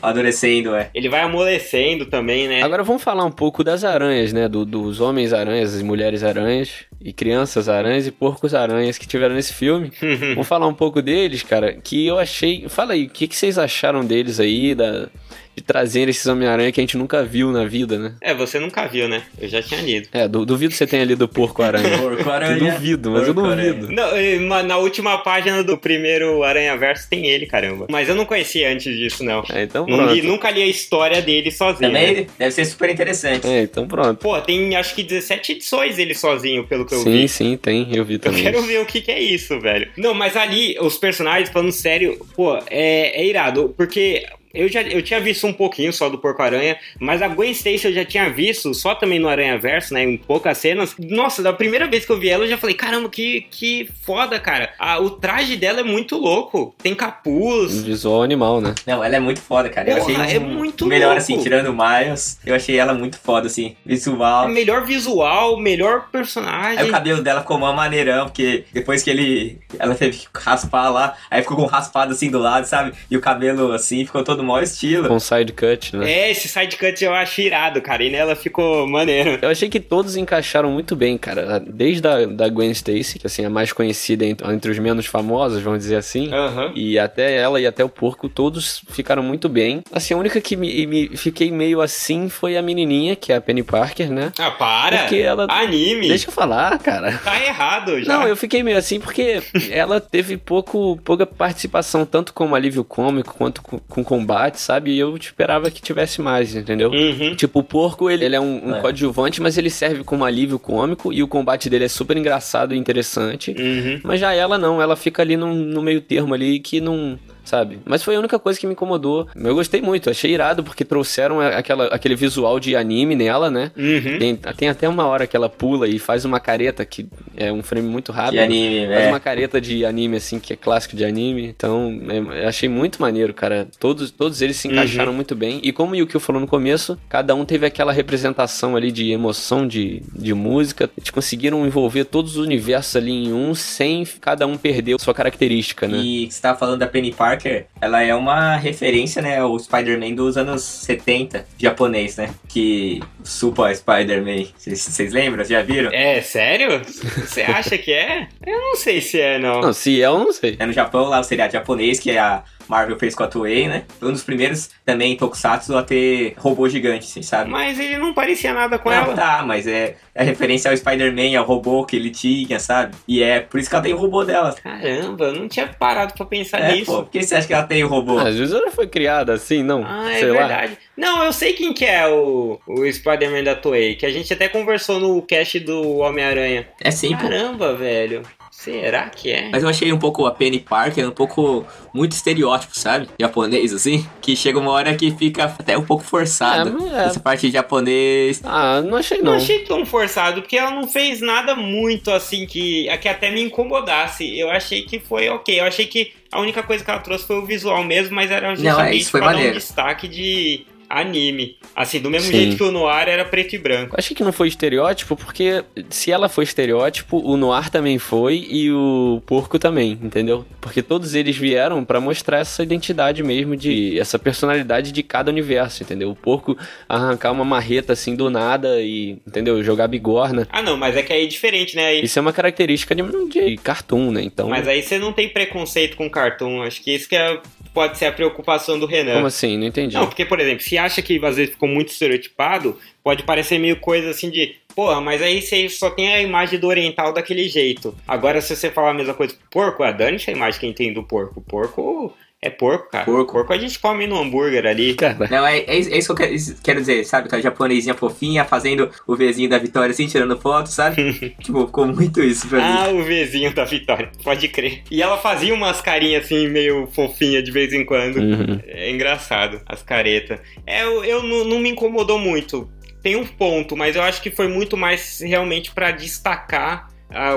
amadurecendo, 0.01 0.75
é. 0.75 0.89
Ele 0.93 1.09
vai 1.09 1.21
amolecendo 1.21 2.05
também, 2.05 2.47
né? 2.47 2.61
Agora 2.61 2.83
vamos 2.83 3.03
falar 3.03 3.25
um 3.25 3.31
pouco 3.31 3.63
das 3.63 3.83
aranhas, 3.83 4.33
né? 4.33 4.47
Do, 4.47 4.65
dos 4.65 4.99
homens-aranhas, 5.07 5.75
as 5.75 5.81
mulheres-aranhas, 5.81 6.85
e 7.01 7.13
crianças-aranhas 7.13 8.07
e 8.07 8.11
porcos-aranhas 8.11 8.97
que 8.97 9.07
tiveram 9.07 9.35
nesse 9.35 9.53
filme. 9.53 9.91
Vamos 10.33 10.47
falar 10.47 10.67
um 10.67 10.73
pouco 10.73 11.01
deles, 11.01 11.43
cara, 11.43 11.73
que 11.73 12.05
eu 12.05 12.17
achei... 12.19 12.67
Fala 12.69 12.93
aí, 12.93 13.05
o 13.05 13.09
que, 13.09 13.27
que 13.27 13.35
vocês 13.35 13.57
acharam 13.57 14.05
deles 14.05 14.39
aí, 14.39 14.75
da 14.75 15.09
de 15.57 15.63
trazer 15.63 16.07
esses 16.07 16.25
Homem-Aranha 16.27 16.71
que 16.71 16.79
a 16.79 16.83
gente 16.83 16.95
nunca 16.95 17.23
viu 17.23 17.51
na 17.51 17.65
vida, 17.65 17.97
né? 17.97 18.13
É, 18.21 18.31
você 18.31 18.59
nunca 18.59 18.85
viu, 18.85 19.09
né? 19.09 19.23
Eu 19.41 19.49
já 19.49 19.59
tinha 19.59 19.81
lido. 19.81 20.07
É, 20.11 20.27
duvido 20.27 20.71
você 20.71 20.85
tenha 20.85 21.03
lido 21.03 21.27
Porco-Aranha. 21.27 21.97
Porco-Aranha. 21.97 22.73
duvido, 22.73 23.09
mas 23.09 23.25
Porco 23.25 23.41
eu 23.41 23.55
duvido. 23.55 23.91
Não, 23.91 24.63
na 24.63 24.77
última 24.77 25.17
página 25.17 25.63
do 25.63 25.75
primeiro 25.75 26.43
Aranha-Verso 26.43 27.09
tem 27.09 27.25
ele, 27.25 27.47
caramba. 27.47 27.87
Mas 27.89 28.07
eu 28.07 28.13
não 28.13 28.23
conhecia 28.23 28.71
antes 28.71 28.95
disso, 28.95 29.23
não. 29.23 29.43
É, 29.51 29.63
então 29.63 29.83
pronto. 29.85 30.13
Li, 30.13 30.21
nunca 30.21 30.51
li 30.51 30.61
a 30.61 30.67
história 30.67 31.23
dele 31.23 31.49
sozinho. 31.49 31.91
Também 31.91 32.27
deve 32.37 32.51
ser 32.51 32.65
super 32.65 32.91
interessante. 32.91 33.47
É, 33.47 33.63
então 33.63 33.87
pronto. 33.87 34.19
Pô, 34.19 34.39
tem 34.39 34.75
acho 34.75 34.93
que 34.93 35.01
17 35.01 35.53
edições 35.53 35.97
ele 35.97 36.13
sozinho, 36.13 36.67
pelo 36.67 36.85
que 36.85 36.93
eu 36.93 36.99
sim, 36.99 37.11
vi. 37.11 37.27
Sim, 37.27 37.51
sim, 37.51 37.57
tem. 37.57 37.95
Eu 37.95 38.05
vi 38.05 38.19
também. 38.19 38.45
Eu 38.45 38.51
quero 38.51 38.63
ver 38.63 38.79
o 38.79 38.85
que, 38.85 39.01
que 39.01 39.11
é 39.11 39.19
isso, 39.19 39.59
velho. 39.59 39.89
Não, 39.97 40.13
mas 40.13 40.35
ali, 40.35 40.77
os 40.79 40.97
personagens, 40.99 41.49
falando 41.49 41.71
sério, 41.71 42.23
pô, 42.35 42.57
é, 42.69 43.21
é 43.21 43.25
irado. 43.25 43.73
Porque 43.75 44.23
eu 44.57 44.67
já 44.67 44.81
eu 44.81 45.01
tinha 45.01 45.19
visto 45.19 45.45
um 45.45 45.53
pouquinho 45.53 45.93
só 45.93 46.09
do 46.09 46.17
Porco-Aranha, 46.17 46.77
mas 46.99 47.21
a 47.21 47.27
Gwen 47.27 47.51
Stacy 47.51 47.87
eu 47.87 47.93
já 47.93 48.05
tinha 48.05 48.29
visto 48.29 48.73
só 48.73 48.95
também 48.95 49.19
no 49.19 49.27
Aranha 49.27 49.57
Verso, 49.57 49.93
né? 49.93 50.03
Em 50.03 50.17
poucas 50.17 50.57
cenas. 50.57 50.95
Nossa, 50.99 51.41
da 51.41 51.53
primeira 51.53 51.87
vez 51.87 52.05
que 52.05 52.11
eu 52.11 52.19
vi 52.19 52.29
ela, 52.29 52.45
eu 52.45 52.49
já 52.49 52.57
falei, 52.57 52.75
caramba, 52.75 53.09
que, 53.09 53.41
que 53.51 53.89
foda, 54.03 54.39
cara. 54.39 54.73
Ah, 54.79 54.99
o 54.99 55.09
traje 55.09 55.55
dela 55.55 55.81
é 55.81 55.83
muito 55.83 56.17
louco. 56.17 56.75
Tem 56.81 56.95
capuz. 56.95 57.83
Visual 57.83 58.23
animal, 58.23 58.61
né? 58.61 58.73
Não, 58.85 59.03
ela 59.03 59.15
é 59.15 59.19
muito 59.19 59.41
foda, 59.41 59.69
cara. 59.69 59.95
Porra, 59.95 60.11
eu 60.11 60.21
achei 60.21 60.37
é 60.37 60.39
muito 60.39 60.85
melhor 60.85 61.07
louco. 61.07 61.21
assim, 61.21 61.37
tirando 61.37 61.67
o 61.67 61.75
Miles, 61.75 62.39
eu 62.45 62.55
achei 62.55 62.77
ela 62.77 62.93
muito 62.93 63.17
foda, 63.19 63.47
assim, 63.47 63.75
visual. 63.85 64.49
É 64.49 64.51
melhor 64.51 64.85
visual, 64.85 65.57
melhor 65.57 66.09
personagem. 66.11 66.79
Aí 66.79 66.89
o 66.89 66.91
cabelo 66.91 67.21
dela 67.21 67.41
ficou 67.41 67.57
uma 67.57 67.73
maneirão, 67.73 68.25
porque 68.25 68.65
depois 68.73 69.03
que 69.03 69.09
ele. 69.09 69.59
Ela 69.77 69.95
teve 69.95 70.17
que 70.17 70.27
raspar 70.33 70.89
lá, 70.89 71.15
aí 71.29 71.41
ficou 71.41 71.57
com 71.57 71.63
um 71.63 71.67
raspado 71.67 72.11
assim 72.11 72.29
do 72.29 72.39
lado, 72.39 72.65
sabe? 72.65 72.93
E 73.09 73.17
o 73.17 73.21
cabelo 73.21 73.71
assim, 73.71 74.05
ficou 74.05 74.23
todo 74.23 74.43
maior 74.47 74.63
estilo. 74.63 75.07
Com 75.07 75.19
side 75.19 75.53
cut, 75.53 75.95
né? 75.95 76.11
É, 76.11 76.31
esse 76.31 76.47
side 76.47 76.77
cut 76.77 77.03
eu 77.03 77.13
acho 77.13 77.41
irado, 77.41 77.81
cara. 77.81 78.03
E 78.03 78.09
nela 78.09 78.35
ficou 78.35 78.87
maneiro. 78.87 79.39
Eu 79.41 79.49
achei 79.49 79.69
que 79.69 79.79
todos 79.79 80.15
encaixaram 80.15 80.71
muito 80.71 80.95
bem, 80.95 81.17
cara. 81.17 81.59
Desde 81.59 82.07
a 82.07 82.25
da 82.25 82.49
Gwen 82.49 82.71
Stacy, 82.71 83.19
que 83.19 83.27
assim, 83.27 83.43
é 83.43 83.45
a 83.45 83.49
mais 83.49 83.71
conhecida 83.71 84.25
entre, 84.25 84.47
entre 84.51 84.71
os 84.71 84.79
menos 84.79 85.05
famosos, 85.05 85.61
vamos 85.61 85.79
dizer 85.79 85.95
assim. 85.95 86.29
Uhum. 86.33 86.71
E 86.75 86.97
até 86.97 87.35
ela 87.35 87.59
e 87.59 87.67
até 87.67 87.83
o 87.83 87.89
porco, 87.89 88.29
todos 88.29 88.81
ficaram 88.89 89.23
muito 89.23 89.49
bem. 89.49 89.83
Assim, 89.91 90.13
a 90.13 90.17
única 90.17 90.39
que 90.41 90.55
me, 90.55 90.85
me 90.85 91.17
fiquei 91.17 91.51
meio 91.51 91.81
assim 91.81 92.29
foi 92.29 92.57
a 92.57 92.61
menininha, 92.61 93.15
que 93.15 93.31
é 93.31 93.35
a 93.35 93.41
Penny 93.41 93.63
Parker, 93.63 94.11
né? 94.11 94.31
Ah, 94.39 94.51
para! 94.51 94.99
Porque 94.99 95.17
ela. 95.17 95.47
Anime! 95.49 96.07
Deixa 96.07 96.29
eu 96.29 96.33
falar, 96.33 96.77
cara. 96.79 97.17
Tá 97.23 97.43
errado 97.43 98.01
já. 98.03 98.13
Não, 98.13 98.27
eu 98.27 98.35
fiquei 98.35 98.63
meio 98.63 98.77
assim 98.77 98.99
porque 98.99 99.41
ela 99.69 99.99
teve 99.99 100.37
pouco, 100.37 100.97
pouca 101.03 101.25
participação, 101.25 102.05
tanto 102.05 102.33
como 102.33 102.55
alívio 102.55 102.83
cômico 102.83 103.35
quanto 103.35 103.61
com, 103.61 103.79
com 103.79 104.03
combate 104.03 104.36
combate, 104.37 104.59
sabe? 104.59 104.91
E 104.91 104.99
eu 104.99 105.15
esperava 105.17 105.71
que 105.71 105.81
tivesse 105.81 106.21
mais, 106.21 106.55
entendeu? 106.55 106.91
Uhum. 106.91 107.35
Tipo, 107.35 107.59
o 107.59 107.63
porco, 107.63 108.09
ele, 108.09 108.25
ele 108.25 108.35
é 108.35 108.39
um, 108.39 108.69
um 108.69 108.75
é. 108.75 108.81
coadjuvante, 108.81 109.41
mas 109.41 109.57
ele 109.57 109.69
serve 109.69 110.03
como 110.03 110.23
alívio 110.23 110.59
cômico 110.59 111.11
e 111.11 111.23
o 111.23 111.27
combate 111.27 111.69
dele 111.69 111.85
é 111.85 111.87
super 111.87 112.15
engraçado 112.15 112.73
e 112.73 112.77
interessante. 112.77 113.51
Uhum. 113.51 113.99
Mas 114.03 114.19
já 114.19 114.33
ela 114.33 114.57
não, 114.57 114.81
ela 114.81 114.95
fica 114.95 115.21
ali 115.21 115.35
no, 115.35 115.53
no 115.53 115.81
meio 115.81 116.01
termo 116.01 116.33
ali 116.33 116.59
que 116.59 116.79
não 116.79 117.17
sabe? 117.47 117.79
Mas 117.85 118.03
foi 118.03 118.15
a 118.15 118.19
única 118.19 118.37
coisa 118.37 118.59
que 118.59 118.67
me 118.67 118.73
incomodou. 118.73 119.27
Eu 119.35 119.55
gostei 119.55 119.81
muito, 119.81 120.09
achei 120.09 120.31
irado 120.31 120.63
porque 120.63 120.83
trouxeram 120.83 121.39
aquela, 121.39 121.87
aquele 121.87 122.15
visual 122.15 122.59
de 122.59 122.75
anime 122.75 123.15
nela, 123.15 123.49
né? 123.49 123.71
Uhum. 123.77 124.19
Tem, 124.19 124.35
tem 124.35 124.69
até 124.69 124.87
uma 124.87 125.05
hora 125.05 125.25
que 125.25 125.35
ela 125.35 125.49
pula 125.49 125.87
e 125.87 125.97
faz 125.97 126.25
uma 126.25 126.39
careta 126.39 126.85
que 126.85 127.07
é 127.35 127.51
um 127.51 127.63
frame 127.63 127.87
muito 127.87 128.11
rápido. 128.11 128.33
De 128.33 128.39
anime, 128.39 128.87
Faz 128.87 129.05
é. 129.05 129.09
uma 129.09 129.19
careta 129.19 129.61
de 129.61 129.85
anime, 129.85 130.17
assim, 130.17 130.39
que 130.39 130.53
é 130.53 130.55
clássico 130.55 130.95
de 130.95 131.05
anime. 131.05 131.47
Então, 131.47 131.99
é, 132.33 132.47
achei 132.47 132.67
muito 132.67 133.01
maneiro, 133.01 133.33
cara. 133.33 133.67
Todos, 133.79 134.11
todos 134.11 134.41
eles 134.41 134.57
se 134.57 134.67
encaixaram 134.67 135.11
uhum. 135.11 135.15
muito 135.15 135.35
bem. 135.35 135.59
E 135.63 135.71
como 135.71 135.93
o 135.93 135.95
Yukio 135.95 136.19
falou 136.19 136.41
no 136.41 136.47
começo, 136.47 136.97
cada 137.07 137.33
um 137.33 137.45
teve 137.45 137.65
aquela 137.65 137.93
representação 137.93 138.75
ali 138.75 138.91
de 138.91 139.11
emoção, 139.11 139.67
de, 139.67 140.01
de 140.13 140.33
música. 140.33 140.89
Eles 140.97 141.09
conseguiram 141.09 141.65
envolver 141.65 142.05
todos 142.05 142.37
os 142.37 142.45
universos 142.45 142.95
ali 142.95 143.11
em 143.11 143.33
um, 143.33 143.53
sem 143.55 144.05
cada 144.19 144.45
um 144.45 144.57
perder 144.57 144.99
sua 144.99 145.13
característica, 145.13 145.87
né? 145.87 145.97
E 145.97 146.31
você 146.31 146.41
tava 146.41 146.57
falando 146.57 146.79
da 146.79 146.87
Penny 146.87 147.13
Park 147.13 147.36
Parker, 147.37 147.67
ela 147.79 148.03
é 148.03 148.13
uma 148.13 148.57
referência, 148.57 149.21
né, 149.21 149.39
ao 149.39 149.57
Spider-Man 149.57 150.15
dos 150.15 150.37
anos 150.37 150.63
70, 150.63 151.45
japonês, 151.57 152.17
né? 152.17 152.33
Que 152.47 153.01
Super 153.23 153.75
Spider-Man. 153.75 154.47
Vocês 154.57 155.13
lembram? 155.13 155.45
Já 155.45 155.61
viram? 155.61 155.91
É, 155.93 156.21
sério? 156.21 156.81
Você 156.83 157.43
acha 157.43 157.77
que 157.77 157.93
é? 157.93 158.27
Eu 158.45 158.59
não 158.59 158.75
sei 158.75 159.01
se 159.01 159.21
é, 159.21 159.37
não. 159.37 159.61
Não, 159.61 159.73
se 159.73 160.01
é, 160.01 160.05
eu 160.05 160.17
não 160.17 160.33
sei. 160.33 160.55
É 160.59 160.65
no 160.65 160.73
Japão, 160.73 161.07
lá 161.07 161.19
o 161.19 161.23
seriado 161.23 161.53
japonês, 161.53 161.99
que 161.99 162.11
é 162.11 162.19
a 162.19 162.43
Marvel 162.67 162.97
fez 162.97 163.15
com 163.15 163.23
a 163.23 163.27
Toei, 163.27 163.67
né? 163.67 163.83
Foi 163.99 164.09
um 164.09 164.11
dos 164.11 164.23
primeiros 164.23 164.69
também 164.85 165.15
Tokusatsu 165.15 165.75
a 165.77 165.83
ter 165.83 166.33
robô 166.37 166.67
gigante, 166.67 167.05
assim, 167.05 167.21
sabe? 167.21 167.49
Mas 167.49 167.79
ele 167.79 167.97
não 167.97 168.13
parecia 168.13 168.53
nada 168.53 168.77
com 168.77 168.89
não, 168.89 168.97
ela. 168.97 169.13
Tá, 169.13 169.43
mas 169.45 169.67
é, 169.67 169.95
é 170.13 170.23
referência 170.23 170.69
ao 170.69 170.77
Spider-Man, 170.77 171.37
ao 171.37 171.45
robô 171.45 171.85
que 171.85 171.95
ele 171.95 172.09
tinha, 172.09 172.59
sabe? 172.59 172.95
E 173.07 173.21
é 173.21 173.39
por 173.39 173.59
isso 173.59 173.69
que 173.69 173.75
ela 173.75 173.83
tem 173.83 173.93
o 173.93 173.97
robô 173.97 174.23
dela. 174.23 174.55
Caramba, 174.61 175.25
eu 175.25 175.33
não 175.33 175.47
tinha 175.47 175.67
parado 175.67 176.13
pra 176.13 176.25
pensar 176.25 176.59
é, 176.59 176.73
nisso. 176.73 176.91
Pô, 176.91 177.03
por 177.03 177.11
que 177.11 177.23
você 177.23 177.35
acha 177.35 177.47
que 177.47 177.53
ela 177.53 177.63
tem 177.63 177.83
o 177.83 177.87
robô? 177.87 178.17
Ah, 178.17 178.27
às 178.27 178.37
vezes 178.37 178.53
ela 178.53 178.71
foi 178.71 178.87
criada 178.87 179.33
assim, 179.33 179.63
não? 179.63 179.83
Ah, 179.85 180.11
é 180.11 180.19
sei 180.19 180.29
é 180.29 180.33
verdade. 180.33 180.71
Lá. 180.71 180.77
Não, 180.97 181.23
eu 181.23 181.33
sei 181.33 181.53
quem 181.53 181.73
que 181.73 181.85
é 181.85 182.07
o, 182.07 182.59
o 182.67 182.91
Spider-Man 182.91 183.43
da 183.43 183.55
Toei, 183.55 183.95
que 183.95 184.05
a 184.05 184.11
gente 184.11 184.33
até 184.33 184.49
conversou 184.49 184.99
no 184.99 185.21
cast 185.21 185.59
do 185.59 185.97
Homem-Aranha. 185.97 186.67
É 186.81 186.91
sim, 186.91 187.15
Caramba, 187.15 187.69
pô. 187.69 187.75
velho. 187.75 188.23
Será 188.51 189.09
que 189.09 189.31
é? 189.31 189.49
Mas 189.49 189.63
eu 189.63 189.69
achei 189.69 189.91
um 189.91 189.99
pouco 189.99 190.25
a 190.25 190.31
Penny 190.31 190.59
Parker 190.59 191.07
um 191.07 191.11
pouco 191.11 191.65
muito 191.93 192.13
estereótipo, 192.13 192.77
sabe? 192.77 193.07
Japonês, 193.19 193.73
assim. 193.73 194.07
Que 194.21 194.35
chega 194.35 194.59
uma 194.59 194.71
hora 194.71 194.95
que 194.95 195.11
fica 195.11 195.45
até 195.45 195.77
um 195.77 195.83
pouco 195.83 196.03
forçado. 196.03 196.87
É, 196.91 197.03
é. 197.03 197.05
Essa 197.05 197.19
parte 197.19 197.47
de 197.47 197.53
japonês. 197.53 198.41
Ah, 198.43 198.81
não 198.81 198.97
achei 198.97 199.19
não. 199.19 199.31
Não 199.31 199.37
achei 199.37 199.59
tão 199.59 199.85
forçado, 199.85 200.41
porque 200.41 200.57
ela 200.57 200.71
não 200.71 200.87
fez 200.87 201.21
nada 201.21 201.55
muito 201.55 202.11
assim 202.11 202.45
que, 202.45 202.87
que 202.99 203.07
até 203.07 203.31
me 203.31 203.41
incomodasse. 203.41 204.37
Eu 204.37 204.49
achei 204.49 204.83
que 204.83 204.99
foi 204.99 205.29
ok. 205.29 205.59
Eu 205.59 205.65
achei 205.65 205.85
que 205.85 206.13
a 206.31 206.41
única 206.41 206.63
coisa 206.63 206.83
que 206.83 206.89
ela 206.89 206.99
trouxe 206.99 207.25
foi 207.25 207.37
o 207.37 207.45
visual 207.45 207.83
mesmo, 207.83 208.15
mas 208.15 208.31
era 208.31 208.49
justamente 208.55 208.77
não, 208.77 208.83
é, 208.85 208.95
isso 208.95 209.11
foi 209.11 209.19
pra 209.19 209.29
maneiro. 209.29 209.51
dar 209.51 209.55
um 209.55 209.59
destaque 209.59 210.07
de 210.07 210.65
anime. 210.89 211.57
Assim, 211.75 211.99
do 211.99 212.09
mesmo 212.09 212.31
Sim. 212.31 212.37
jeito 212.37 212.57
que 212.57 212.63
o 212.63 212.71
Noir 212.71 213.07
era 213.07 213.25
preto 213.25 213.55
e 213.55 213.57
branco. 213.57 213.95
Acho 213.97 214.15
que 214.15 214.23
não 214.23 214.31
foi 214.31 214.47
estereótipo, 214.47 215.15
porque 215.15 215.63
se 215.89 216.11
ela 216.11 216.27
foi 216.29 216.43
estereótipo, 216.43 217.19
o 217.19 217.37
Noir 217.37 217.69
também 217.69 217.99
foi 217.99 218.47
e 218.49 218.71
o 218.71 219.21
Porco 219.25 219.59
também, 219.59 219.97
entendeu? 220.01 220.45
Porque 220.59 220.81
todos 220.81 221.13
eles 221.13 221.37
vieram 221.37 221.83
para 221.85 221.99
mostrar 221.99 222.39
essa 222.39 222.63
identidade 222.63 223.23
mesmo 223.23 223.55
de 223.55 223.99
essa 223.99 224.17
personalidade 224.17 224.91
de 224.91 225.03
cada 225.03 225.31
universo, 225.31 225.83
entendeu? 225.83 226.09
O 226.09 226.15
Porco 226.15 226.57
arrancar 226.87 227.31
uma 227.31 227.45
marreta 227.45 227.93
assim 227.93 228.15
do 228.15 228.29
nada 228.29 228.81
e, 228.81 229.17
entendeu? 229.27 229.63
Jogar 229.63 229.87
bigorna. 229.87 230.47
Ah, 230.51 230.61
não, 230.61 230.77
mas 230.77 230.95
é 230.95 231.03
que 231.03 231.13
aí 231.13 231.25
é 231.25 231.27
diferente, 231.27 231.75
né? 231.75 231.85
Aí... 231.87 232.03
Isso 232.03 232.17
é 232.17 232.21
uma 232.21 232.33
característica 232.33 232.95
de, 232.95 233.03
de 233.29 233.57
cartoon, 233.57 234.11
né? 234.11 234.23
Então. 234.23 234.49
Mas 234.49 234.67
aí 234.67 234.81
você 234.81 234.97
não 234.97 235.13
tem 235.13 235.29
preconceito 235.29 235.95
com 235.95 236.09
cartoon. 236.09 236.63
Acho 236.63 236.81
que 236.81 236.93
isso 236.93 237.07
que 237.07 237.15
é 237.15 237.39
pode 237.77 237.95
ser 237.95 238.07
a 238.07 238.11
preocupação 238.11 238.79
do 238.79 238.87
Renan. 238.87 239.13
Como 239.13 239.27
assim? 239.27 239.55
Não 239.55 239.67
entendi. 239.67 239.93
Não, 239.93 240.07
porque, 240.07 240.25
por 240.25 240.39
exemplo, 240.39 240.63
se 240.63 240.79
acha 240.79 240.99
que 240.99 241.23
às 241.23 241.35
vezes 241.35 241.51
ficou 241.51 241.69
muito 241.69 241.89
estereotipado, 241.89 242.75
pode 243.03 243.21
parecer 243.21 243.59
meio 243.59 243.79
coisa 243.79 244.09
assim 244.09 244.31
de, 244.31 244.55
porra, 244.75 244.99
mas 244.99 245.21
aí 245.21 245.43
você 245.43 245.69
só 245.69 245.91
tem 245.91 246.11
a 246.11 246.19
imagem 246.19 246.57
do 246.57 246.65
oriental 246.65 247.13
daquele 247.13 247.47
jeito. 247.47 247.95
Agora, 248.07 248.41
se 248.41 248.55
você 248.55 248.71
falar 248.71 248.89
a 248.89 248.93
mesma 248.95 249.13
coisa 249.13 249.35
porco, 249.51 249.83
a 249.83 249.91
Dani 249.91 250.17
a 250.27 250.31
imagem 250.31 250.59
que 250.59 250.73
tem 250.73 250.91
do 250.91 251.03
porco. 251.03 251.39
Porco 251.39 252.11
é 252.39 252.51
porco, 252.51 252.91
cara. 252.91 253.03
Porco. 253.03 253.33
porco 253.33 253.51
a 253.51 253.57
gente 253.57 253.79
come 253.79 254.05
no 254.05 254.15
hambúrguer 254.15 254.65
ali. 254.67 254.93
Cara. 254.93 255.27
Não, 255.29 255.45
é, 255.45 255.57
é, 255.57 255.75
é, 255.75 255.77
isso 255.97 256.13
que 256.13 256.23
eu 256.23 256.27
quero, 256.27 256.35
quero 256.63 256.79
dizer, 256.79 257.03
sabe? 257.03 257.25
Aquela 257.25 257.41
japonesinha 257.41 257.95
fofinha 257.95 258.45
fazendo 258.45 258.91
o 259.07 259.15
Vzinho 259.15 259.49
da 259.49 259.57
Vitória 259.57 259.91
assim, 259.91 260.05
tirando 260.05 260.39
foto, 260.39 260.69
sabe? 260.69 261.35
tipo, 261.41 261.65
ficou 261.65 261.87
muito 261.87 262.21
isso 262.21 262.47
pra 262.47 262.59
ah, 262.59 262.61
mim. 262.61 262.77
Ah, 262.77 262.89
o 262.89 263.03
Vzinho 263.03 263.51
da 263.55 263.65
Vitória, 263.65 264.11
pode 264.23 264.47
crer. 264.49 264.83
E 264.91 265.01
ela 265.01 265.17
fazia 265.17 265.51
umas 265.51 265.81
carinhas 265.81 266.25
assim, 266.25 266.47
meio 266.47 266.85
fofinha 266.87 267.41
de 267.41 267.51
vez 267.51 267.73
em 267.73 267.83
quando. 267.83 268.17
Uhum. 268.17 268.59
É 268.67 268.91
engraçado, 268.91 269.59
as 269.65 269.81
caretas. 269.81 270.39
É, 270.65 270.83
eu, 270.83 271.03
eu 271.03 271.23
não, 271.23 271.43
não 271.43 271.59
me 271.59 271.69
incomodou 271.69 272.19
muito. 272.19 272.69
Tem 273.01 273.15
um 273.15 273.25
ponto, 273.25 273.75
mas 273.75 273.95
eu 273.95 274.03
acho 274.03 274.21
que 274.21 274.29
foi 274.29 274.47
muito 274.47 274.77
mais 274.77 275.21
realmente 275.21 275.71
para 275.71 275.89
destacar 275.89 276.89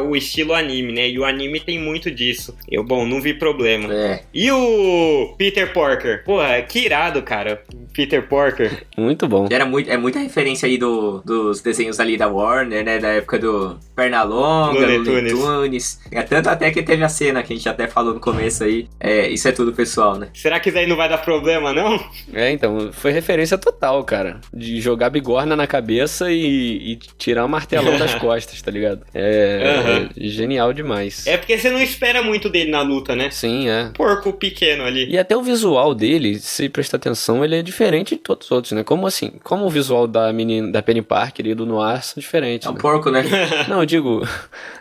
o 0.02 0.16
estilo 0.16 0.52
anime, 0.52 0.92
né? 0.92 1.09
E 1.09 1.18
o 1.18 1.24
anime 1.24 1.61
tem 1.61 1.78
muito 1.78 2.11
disso. 2.11 2.56
Eu, 2.68 2.83
bom, 2.83 3.06
não 3.06 3.20
vi 3.20 3.35
problema. 3.35 3.92
É. 3.92 4.22
E 4.35 4.50
o 4.50 5.35
Peter 5.38 5.72
Porker? 5.72 6.24
Porra, 6.24 6.61
que 6.62 6.80
irado, 6.80 7.22
cara. 7.22 7.62
Peter 7.92 8.26
Porker. 8.26 8.85
Muito 8.96 9.26
bom. 9.26 9.48
Era 9.50 9.64
muito, 9.64 9.90
é 9.90 9.96
muita 9.96 10.18
referência 10.18 10.66
aí 10.66 10.76
do, 10.76 11.22
dos 11.24 11.61
desenhos 11.61 11.98
ali 11.98 12.16
da 12.16 12.28
Warner, 12.28 12.85
né? 12.85 12.98
Da 12.98 13.09
época 13.09 13.38
do 13.38 13.78
Pernalonga, 13.96 14.78
Looney 14.78 15.02
Tunes. 15.02 15.33
Tunes. 15.33 16.00
É, 16.12 16.22
tanto 16.22 16.48
até 16.48 16.70
que 16.70 16.83
teve 16.83 17.02
a 17.02 17.09
cena 17.09 17.42
que 17.42 17.52
a 17.52 17.56
gente 17.56 17.68
até 17.68 17.87
falou 17.88 18.14
no 18.14 18.20
começo 18.20 18.62
aí. 18.62 18.88
É, 19.00 19.28
isso 19.28 19.48
é 19.48 19.52
tudo 19.52 19.72
pessoal, 19.72 20.18
né? 20.18 20.28
Será 20.35 20.61
que 20.61 20.68
isso 20.68 20.78
aí 20.78 20.87
não 20.87 20.96
vai 20.96 21.09
dar 21.09 21.18
problema, 21.18 21.72
não? 21.72 21.98
É, 22.33 22.50
então, 22.50 22.90
foi 22.92 23.11
referência 23.11 23.56
total, 23.56 24.04
cara. 24.04 24.40
De 24.52 24.80
jogar 24.80 25.11
bigorna 25.11 25.56
na 25.56 25.66
cabeça 25.66 26.30
e, 26.30 26.92
e 26.92 26.96
tirar 27.18 27.42
o 27.42 27.46
um 27.46 27.50
martelão 27.50 27.98
das 27.98 28.14
costas, 28.20 28.61
tá 28.61 28.70
ligado? 28.70 29.00
É 29.14 29.60
uhum. 29.64 30.09
genial 30.16 30.73
demais. 30.73 31.27
É 31.27 31.37
porque 31.37 31.59
você 31.59 31.70
não 31.70 31.81
espera 31.81 32.23
muito 32.23 32.49
dele 32.49 32.70
na 32.70 32.83
luta, 32.83 33.14
né? 33.14 33.31
Sim, 33.31 33.68
é. 33.68 33.90
Porco 33.94 34.33
pequeno 34.33 34.85
ali. 34.85 35.09
E 35.11 35.18
até 35.18 35.37
o 35.37 35.42
visual 35.42 35.94
dele, 35.94 36.38
se 36.38 36.68
prestar 36.68 36.96
atenção, 36.96 37.44
ele 37.44 37.57
é 37.57 37.62
diferente 37.62 38.14
de 38.14 38.20
todos 38.20 38.46
os 38.46 38.53
outros, 38.53 38.73
né? 38.73 38.85
Como 38.85 39.07
assim? 39.07 39.33
Como 39.42 39.64
o 39.66 39.70
visual 39.70 40.07
da 40.07 40.33
menina, 40.33 40.70
da 40.70 40.83
Penny 40.83 41.03
Parker 41.03 41.46
e 41.46 41.55
do 41.55 41.66
Noir 41.66 42.03
são 42.03 42.20
diferentes. 42.20 42.66
É 42.66 42.70
um 42.70 42.75
né? 42.75 42.81
porco, 42.81 43.11
né? 43.11 43.23
não, 43.68 43.81
eu 43.81 43.87
digo. 43.87 44.23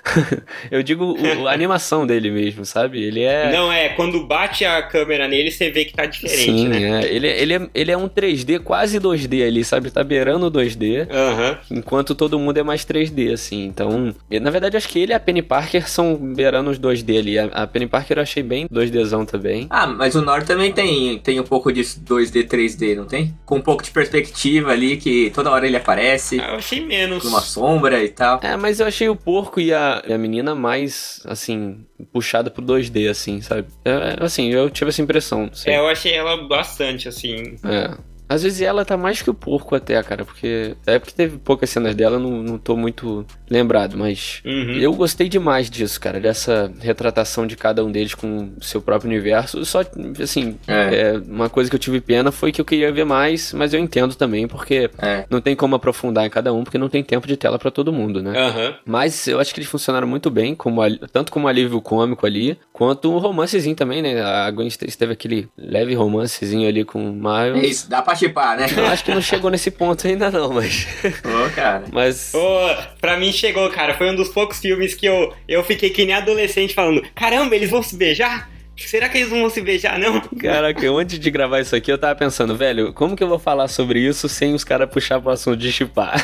eu 0.71 0.83
digo 0.83 1.15
o, 1.17 1.47
a 1.47 1.53
animação 1.53 2.05
dele 2.05 2.31
mesmo, 2.31 2.65
sabe? 2.65 3.01
Ele 3.01 3.23
é. 3.23 3.51
Não, 3.51 3.71
é. 3.71 3.89
Quando 3.89 4.25
bate 4.25 4.65
a 4.65 4.81
câmera 4.81 5.27
nele, 5.27 5.51
você 5.51 5.69
vê 5.69 5.85
que 5.85 5.93
tá 5.93 6.05
diferente, 6.05 6.43
Sim, 6.45 6.67
né? 6.67 7.03
É. 7.03 7.13
Ele, 7.13 7.27
ele, 7.27 7.53
é, 7.53 7.67
ele 7.73 7.91
é 7.91 7.97
um 7.97 8.07
3D, 8.07 8.59
quase 8.59 8.99
2D 8.99 9.45
ali, 9.45 9.63
sabe? 9.63 9.91
Tá 9.91 10.03
beirando 10.03 10.47
o 10.47 10.51
2D. 10.51 11.07
Uhum. 11.09 11.77
Enquanto 11.77 12.15
todo 12.15 12.39
mundo 12.39 12.57
é 12.57 12.63
mais 12.63 12.85
3D, 12.85 13.33
assim. 13.33 13.65
Então, 13.65 14.13
na 14.29 14.51
verdade, 14.51 14.68
acho 14.77 14.87
que 14.87 14.99
ele 14.99 15.11
e 15.11 15.15
a 15.15 15.19
Penny 15.19 15.41
Parker 15.41 15.89
são 15.89 16.15
beirando 16.15 16.69
os 16.69 16.79
2D 16.79 17.17
ali. 17.17 17.39
A, 17.39 17.67
Penny 17.67 17.87
Parker 17.87 18.17
eu 18.17 18.23
achei 18.23 18.43
bem 18.43 18.67
2Dzão 18.67 19.25
também. 19.25 19.67
Ah, 19.69 19.87
mas 19.87 20.15
o 20.15 20.21
Nord 20.21 20.45
também 20.45 20.71
tem, 20.71 21.17
tem 21.19 21.39
um 21.39 21.43
pouco 21.43 21.71
disso 21.71 22.01
2D, 22.01 22.47
3D, 22.47 22.95
não 22.95 23.05
tem? 23.05 23.35
Com 23.45 23.57
um 23.57 23.61
pouco 23.61 23.83
de 23.83 23.91
perspectiva 23.91 24.71
ali, 24.71 24.97
que 24.97 25.31
toda 25.31 25.51
hora 25.51 25.65
ele 25.65 25.77
aparece. 25.77 26.39
Ah, 26.39 26.51
eu 26.51 26.55
achei 26.55 26.85
menos. 26.85 27.23
Com 27.23 27.29
uma 27.29 27.41
sombra 27.41 28.03
e 28.03 28.09
tal. 28.09 28.39
É, 28.43 28.55
mas 28.55 28.79
eu 28.79 28.87
achei 28.87 29.09
o 29.09 29.15
porco 29.15 29.59
e 29.59 29.73
a, 29.73 30.03
e 30.07 30.13
a 30.13 30.17
menina 30.17 30.55
mais, 30.55 31.21
assim, 31.25 31.85
puxada 32.11 32.49
pro 32.49 32.63
2D, 32.63 33.09
assim, 33.09 33.41
sabe? 33.41 33.67
É, 33.85 34.17
assim, 34.19 34.49
eu 34.49 34.69
tive 34.69 34.89
essa 34.89 35.01
impressão. 35.01 35.49
É, 35.65 35.77
eu 35.77 35.87
achei 35.87 36.13
ela 36.13 36.37
bastante, 36.47 37.07
assim. 37.07 37.55
É. 37.63 37.97
Às 38.29 38.43
vezes 38.43 38.61
ela 38.61 38.85
tá 38.85 38.95
mais 38.95 39.23
que 39.23 39.29
o 39.29 39.33
porco 39.33 39.73
até, 39.73 40.01
cara, 40.03 40.23
porque 40.23 40.75
é 40.85 40.99
porque 40.99 41.13
teve 41.13 41.39
poucas 41.39 41.69
cenas 41.71 41.95
dela, 41.95 42.19
não, 42.19 42.43
não 42.43 42.57
tô 42.59 42.77
muito 42.77 43.25
lembrado, 43.49 43.97
mas 43.97 44.41
uhum. 44.45 44.73
eu 44.73 44.93
gostei 44.93 45.27
demais 45.27 45.67
disso, 45.67 45.99
cara, 45.99 46.19
dessa 46.19 46.71
retratação 46.79 47.47
de 47.47 47.55
cada 47.55 47.83
um 47.83 47.91
deles 47.91 48.13
com 48.13 48.51
o 48.55 48.63
seu 48.63 48.81
próprio 48.81 49.09
universo. 49.09 49.65
Só, 49.65 49.81
assim, 50.21 50.57
é. 50.67 50.99
É, 50.99 51.21
uma 51.27 51.49
coisa 51.49 51.69
que 51.69 51.75
eu 51.75 51.79
tive 51.79 51.99
pena 51.99 52.31
foi 52.31 52.51
que 52.51 52.61
eu 52.61 52.65
queria 52.65 52.91
ver 52.91 53.03
mais, 53.03 53.51
mas 53.51 53.73
eu 53.73 53.79
entendo 53.79 54.13
também, 54.13 54.47
porque 54.47 54.91
é. 54.99 55.25
não 55.29 55.41
tem 55.41 55.55
como 55.55 55.75
aprofundar 55.75 56.25
em 56.25 56.29
cada 56.29 56.53
um, 56.53 56.63
porque 56.63 56.77
não 56.77 56.89
tem 56.89 57.03
tempo 57.03 57.27
de 57.27 57.35
tela 57.35 57.57
para 57.57 57.71
todo 57.71 57.91
mundo, 57.91 58.21
né? 58.21 58.31
Uhum. 58.31 58.73
Mas 58.85 59.27
eu 59.27 59.39
acho 59.39 59.53
que 59.53 59.59
eles 59.59 59.69
funcionaram 59.69 60.07
muito 60.07 60.29
bem, 60.29 60.53
como 60.53 60.81
tanto 61.07 61.31
como 61.31 61.47
alívio 61.47 61.81
cômico 61.81 62.27
ali, 62.27 62.57
quanto 62.71 63.11
um 63.11 63.17
romancezinho 63.17 63.75
também, 63.75 64.03
né? 64.03 64.21
A 64.21 64.51
Gwen 64.51 64.69
teve 64.69 65.13
aquele 65.13 65.49
leve 65.57 65.95
romancezinho 65.95 66.67
ali 66.67 66.85
com 66.85 67.09
o 67.09 67.13
Miles. 67.13 67.63
É 67.63 67.67
isso, 67.67 67.89
dá 67.89 68.01
pra 68.01 68.18
chipar, 68.19 68.57
né? 68.57 68.67
Eu 68.75 68.85
acho 68.85 69.03
que 69.03 69.13
não 69.13 69.21
chegou 69.21 69.49
nesse 69.49 69.71
ponto 69.71 70.05
ainda 70.07 70.29
não, 70.29 70.53
mas... 70.53 70.87
Ô, 71.23 71.49
cara. 71.55 71.85
Mas... 71.91 72.33
Ô, 72.33 72.75
pra 72.99 73.17
mim 73.17 73.31
chegou, 73.31 73.69
cara. 73.69 73.93
Foi 73.93 74.09
um 74.11 74.15
dos 74.15 74.29
poucos 74.29 74.59
filmes 74.59 74.93
que 74.93 75.05
eu, 75.05 75.33
eu 75.47 75.63
fiquei 75.63 75.89
que 75.89 76.05
nem 76.05 76.15
adolescente 76.15 76.73
falando, 76.73 77.03
caramba, 77.15 77.55
eles 77.55 77.69
vão 77.69 77.81
se 77.81 77.95
beijar? 77.95 78.49
Será 78.85 79.09
que 79.09 79.17
eles 79.17 79.31
não 79.31 79.41
vão 79.41 79.49
se 79.49 79.61
beijar, 79.61 79.99
não? 79.99 80.21
Caraca, 80.21 80.91
antes 80.91 81.19
de 81.19 81.31
gravar 81.31 81.59
isso 81.59 81.75
aqui, 81.75 81.91
eu 81.91 81.97
tava 81.97 82.15
pensando, 82.15 82.55
velho, 82.55 82.93
como 82.93 83.15
que 83.15 83.23
eu 83.23 83.27
vou 83.27 83.39
falar 83.39 83.67
sobre 83.67 83.99
isso 83.99 84.27
sem 84.27 84.53
os 84.53 84.63
caras 84.63 84.89
puxar 84.89 85.19
pro 85.19 85.31
assunto 85.31 85.57
de 85.57 85.71
chipar? 85.71 86.23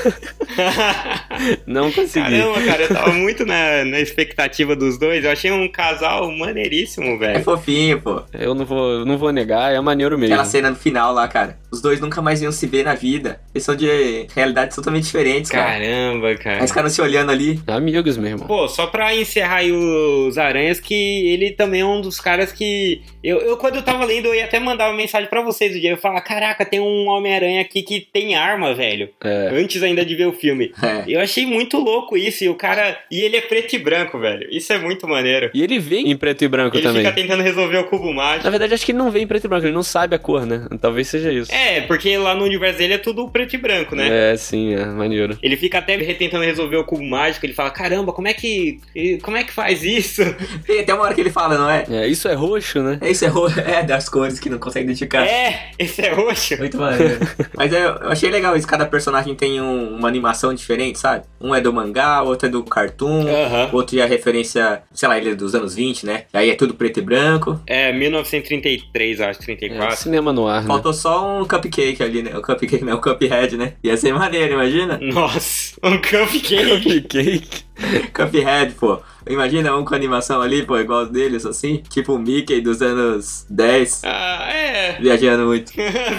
não 1.66 1.92
consegui. 1.92 2.40
Caramba, 2.40 2.62
cara, 2.62 2.84
eu 2.84 2.88
tava 2.90 3.12
muito 3.14 3.46
na, 3.46 3.86
na 3.86 4.00
expectativa 4.00 4.76
dos 4.76 4.98
dois. 4.98 5.24
Eu 5.24 5.32
achei 5.32 5.52
um 5.52 5.68
casal 5.68 6.32
maneiríssimo, 6.32 7.18
velho. 7.20 7.38
É 7.38 7.44
fofinho, 7.44 8.02
pô. 8.02 8.24
Eu 8.34 8.56
não 8.56 8.66
vou, 8.66 9.06
não 9.06 9.18
vou 9.18 9.32
negar, 9.32 9.74
é 9.74 9.80
maneiro 9.80 10.18
mesmo. 10.18 10.34
Aquela 10.34 10.48
cena 10.48 10.70
no 10.70 10.76
final 10.76 11.14
lá, 11.14 11.28
cara. 11.28 11.58
Os 11.72 11.82
dois 11.82 12.00
nunca 12.00 12.22
mais 12.22 12.42
iam 12.42 12.52
se 12.52 12.66
ver 12.68 12.84
na 12.84 12.96
vida. 12.96 13.40
Eles 13.54 13.64
são 13.64 13.76
de 13.76 14.28
realidades 14.34 14.76
totalmente 14.76 15.06
diferentes, 15.06 15.52
cara. 15.52 15.72
Caramba, 15.72 16.36
cara. 16.36 16.64
Os 16.64 16.72
caras 16.72 16.94
se 16.94 17.02
olhando 17.02 17.32
ali. 17.32 17.60
Amigos 17.68 18.18
mesmo. 18.18 18.48
Pô, 18.48 18.68
só 18.68 18.88
pra 18.88 19.16
encerrar 19.16 19.58
aí 19.58 19.72
os 19.72 20.38
Aranhas, 20.38 20.80
que 20.80 20.94
ele 21.28 21.52
também 21.52 21.82
é 21.82 21.86
um 21.86 22.02
dos 22.02 22.20
caras 22.20 22.45
que. 22.54 23.02
Eu, 23.24 23.40
eu 23.42 23.58
quando 23.58 23.76
eu 23.76 23.84
tava 23.84 24.06
lendo, 24.06 24.28
eu 24.28 24.36
ia 24.36 24.46
até 24.46 24.60
mandar 24.60 24.90
uma 24.90 24.98
mensagem 24.98 25.30
pra 25.30 25.42
vocês 25.42 25.76
o 25.76 25.80
dia. 25.80 25.92
Eu 25.92 25.98
falar, 25.98 26.22
caraca, 26.22 26.66
tem 26.66 26.80
um 26.80 27.08
Homem-Aranha 27.08 27.62
aqui 27.62 27.82
que 27.82 28.00
tem 28.00 28.36
arma, 28.36 28.74
velho. 28.74 29.10
É. 29.24 29.50
Antes 29.54 29.82
ainda 29.82 30.06
de 30.06 30.16
ver 30.16 30.28
o 30.28 30.34
filme. 30.34 30.72
É. 30.82 31.04
Eu 31.08 31.20
achei 31.20 31.46
muito 31.46 31.78
louco 31.78 32.18
isso. 32.18 32.44
E 32.44 32.50
o 32.50 32.56
cara. 32.56 32.98
E 33.12 33.22
ele 33.22 33.38
é 33.38 33.42
preto 33.42 33.76
e 33.76 33.80
branco, 33.80 34.20
velho. 34.20 34.48
Isso 34.52 34.72
é 34.74 34.78
muito 34.78 35.08
maneiro. 35.08 35.50
E 35.54 35.64
ele 35.64 35.80
vem 35.80 36.12
em 36.12 36.18
preto 36.18 36.44
e 36.44 36.48
branco 36.48 36.76
ele 36.76 36.84
também. 36.84 37.02
Ele 37.02 37.10
fica 37.10 37.22
tentando 37.22 37.44
resolver 37.44 37.78
o 37.78 37.86
cubo 37.86 38.14
mágico. 38.14 38.44
Na 38.44 38.50
verdade, 38.50 38.74
acho 38.74 38.86
que 38.86 38.92
ele 38.92 39.00
não 39.00 39.12
vem 39.12 39.24
em 39.24 39.28
preto 39.28 39.46
e 39.46 39.48
branco, 39.48 39.66
ele 39.66 39.74
não 39.74 39.84
sabe 39.84 40.16
a 40.16 40.20
cor, 40.20 40.46
né? 40.46 40.68
Talvez 40.82 41.08
seja 41.08 41.32
isso. 41.32 41.52
É, 41.52 41.82
porque 41.82 42.18
lá 42.18 42.36
no 42.36 42.44
universo 42.44 42.78
dele 42.78 42.94
é 42.94 42.98
tudo 42.98 43.30
preto 43.30 43.56
e 43.56 43.58
branco, 43.58 43.96
né? 43.96 44.32
É, 44.34 44.38
sim, 44.38 44.74
é 44.74 44.86
maneiro. 44.86 45.38
Ele 45.42 45.58
fica 45.58 45.80
até 45.80 45.98
tentando 46.14 46.44
resolver 46.44 46.78
o 46.78 46.84
cubo 46.84 47.04
mágico, 47.04 47.46
ele 47.46 47.54
fala, 47.54 47.70
caramba, 47.70 48.14
como 48.14 48.28
é 48.28 48.34
que. 48.34 48.80
Como 49.22 49.38
é 49.38 49.44
que 49.44 49.52
faz 49.52 49.84
isso? 49.84 50.22
Tem 50.66 50.82
até 50.82 50.94
uma 50.94 51.04
hora 51.04 51.14
que 51.14 51.22
ele 51.22 51.32
fala, 51.32 51.58
não 51.58 51.70
é? 51.70 51.86
É, 51.90 52.08
isso 52.08 52.28
é 52.28 52.35
roxo, 52.36 52.82
né? 52.82 52.98
É, 53.02 53.10
isso 53.10 53.26
é 53.26 53.28
roxo, 53.28 53.60
é, 53.60 53.84
das 53.84 54.08
cores 54.08 54.40
que 54.40 54.50
não 54.50 54.58
consegue 54.58 54.86
identificar. 54.86 55.26
É, 55.26 55.72
esse 55.80 56.02
é 56.02 56.14
roxo. 56.14 56.58
Muito 56.58 56.78
maneiro. 56.78 57.20
Mas 57.56 57.74
é, 57.74 57.86
eu 57.86 58.10
achei 58.10 58.30
legal 58.30 58.56
isso, 58.56 58.68
cada 58.68 58.86
personagem 58.86 59.36
tem 59.36 59.60
um, 59.62 59.96
uma 59.96 60.08
animação 60.08 60.54
diferente, 60.54 61.00
sabe? 61.00 61.26
Um 61.40 61.54
é 61.54 61.62
do 61.62 61.74
mangá, 61.74 62.22
outro 62.22 62.48
é 62.48 62.52
do 62.52 62.64
cartoon, 62.64 63.26
outro 63.72 64.00
é 64.00 64.06
referência, 64.06 64.82
sei 64.94 65.10
lá, 65.10 65.18
ele 65.18 65.32
é 65.32 65.36
dos 65.36 65.56
anos 65.56 65.76
20, 65.76 66.06
né? 66.06 66.24
Aí 66.34 66.50
é 66.50 66.56
tudo 66.56 66.74
preto 66.74 67.00
e 67.00 67.02
branco. 67.02 67.60
É, 67.66 67.92
1933, 67.92 69.22
acho, 69.22 69.40
34. 69.40 69.94
É, 69.94 69.96
cinema 69.96 70.32
no 70.34 70.48
ar, 70.48 70.62
né? 70.62 70.68
Faltou 70.68 70.92
né? 70.92 70.98
só 70.98 71.40
um 71.40 71.46
cupcake 71.46 72.02
ali, 72.04 72.22
né? 72.22 72.38
O 72.38 72.42
cupcake, 72.42 72.84
né? 72.84 72.94
O 72.94 73.00
cuphead, 73.00 73.58
né? 73.58 73.74
Ia 73.84 73.98
ser 73.98 74.14
maneiro, 74.14 74.54
imagina? 74.54 75.00
Nossa, 75.02 75.76
um 75.84 75.98
cupcake. 75.98 76.84
cupcake. 76.84 77.66
Cuphead, 78.14 78.74
pô. 78.74 79.00
Imagina 79.28 79.76
um 79.76 79.84
com 79.84 79.96
animação 79.96 80.42
ali, 80.42 80.64
pô, 80.64 80.78
igual 80.78 81.04
os 81.04 81.10
deles, 81.10 81.46
assim. 81.46 81.82
Tipo 81.90 82.14
o 82.14 82.20
Mickey 82.20 82.62
dos 82.62 82.82
anos 82.82 83.46
10. 83.50 84.02
Ah, 84.06 84.50
é. 84.52 84.98
Viajando 85.02 85.46
muito. 85.46 85.72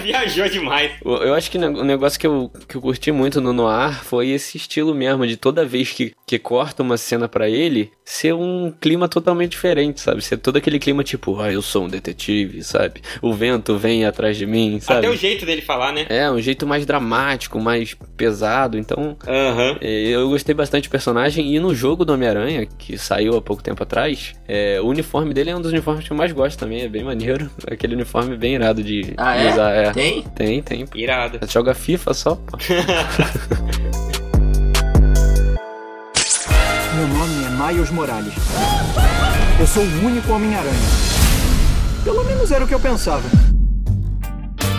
Viajou 0.03 0.49
demais. 0.49 0.91
Eu 1.03 1.33
acho 1.33 1.49
que 1.49 1.57
o 1.57 1.83
negócio 1.83 2.19
que 2.19 2.27
eu, 2.27 2.51
que 2.67 2.75
eu 2.75 2.81
curti 2.81 3.11
muito 3.11 3.39
no 3.39 3.53
Noir 3.53 4.03
foi 4.03 4.29
esse 4.29 4.57
estilo 4.57 4.93
mesmo, 4.93 5.25
de 5.25 5.37
toda 5.37 5.65
vez 5.65 5.91
que, 5.91 6.13
que 6.27 6.37
corta 6.37 6.83
uma 6.83 6.97
cena 6.97 7.29
para 7.29 7.49
ele, 7.49 7.89
ser 8.03 8.33
um 8.33 8.69
clima 8.81 9.07
totalmente 9.07 9.51
diferente, 9.51 10.01
sabe? 10.01 10.21
Ser 10.21 10.35
todo 10.35 10.57
aquele 10.57 10.77
clima 10.77 11.01
tipo, 11.01 11.39
ah, 11.39 11.49
eu 11.49 11.61
sou 11.61 11.85
um 11.85 11.87
detetive, 11.87 12.61
sabe? 12.65 13.01
O 13.21 13.33
vento 13.33 13.77
vem 13.77 14.05
atrás 14.05 14.35
de 14.35 14.45
mim, 14.45 14.77
sabe? 14.81 15.07
Até 15.07 15.09
o 15.09 15.15
jeito 15.15 15.45
dele 15.45 15.61
falar, 15.61 15.93
né? 15.93 16.05
É, 16.09 16.29
um 16.29 16.41
jeito 16.41 16.67
mais 16.67 16.85
dramático, 16.85 17.57
mais 17.61 17.95
pesado. 18.17 18.77
Então, 18.77 19.15
uhum. 19.25 19.77
eu 19.81 20.27
gostei 20.27 20.53
bastante 20.53 20.89
do 20.89 20.91
personagem. 20.91 21.55
E 21.55 21.61
no 21.61 21.73
jogo 21.73 22.03
do 22.03 22.11
Homem-Aranha, 22.11 22.65
que 22.65 22.97
saiu 22.97 23.37
há 23.37 23.41
pouco 23.41 23.63
tempo 23.63 23.81
atrás, 23.81 24.33
é, 24.49 24.81
o 24.81 24.87
uniforme 24.87 25.33
dele 25.33 25.51
é 25.51 25.55
um 25.55 25.61
dos 25.61 25.71
uniformes 25.71 26.05
que 26.05 26.11
eu 26.11 26.17
mais 26.17 26.33
gosto 26.33 26.59
também, 26.59 26.81
é 26.81 26.89
bem 26.89 27.05
maneiro. 27.05 27.49
Aquele 27.71 27.95
uniforme 27.95 28.35
bem 28.35 28.55
irado 28.55 28.83
de, 28.83 29.13
ah, 29.15 29.37
é? 29.37 29.49
usar. 29.53 29.71
É. 29.71 29.91
Tem? 29.91 30.23
Tem, 30.23 30.61
tem. 30.61 30.85
Irado. 30.93 31.39
Você 31.39 31.53
joga 31.53 31.73
FIFA 31.73 32.13
só, 32.13 32.35
pô. 32.35 32.57
Miles 37.67 37.91
Morales. 37.91 38.33
Eu 39.59 39.67
sou 39.67 39.83
o 39.83 40.05
único 40.05 40.31
Homem-Aranha. 40.31 40.73
Pelo 42.01 42.23
menos 42.23 42.49
era 42.49 42.63
o 42.63 42.67
que 42.67 42.73
eu 42.73 42.79
pensava. 42.79 43.23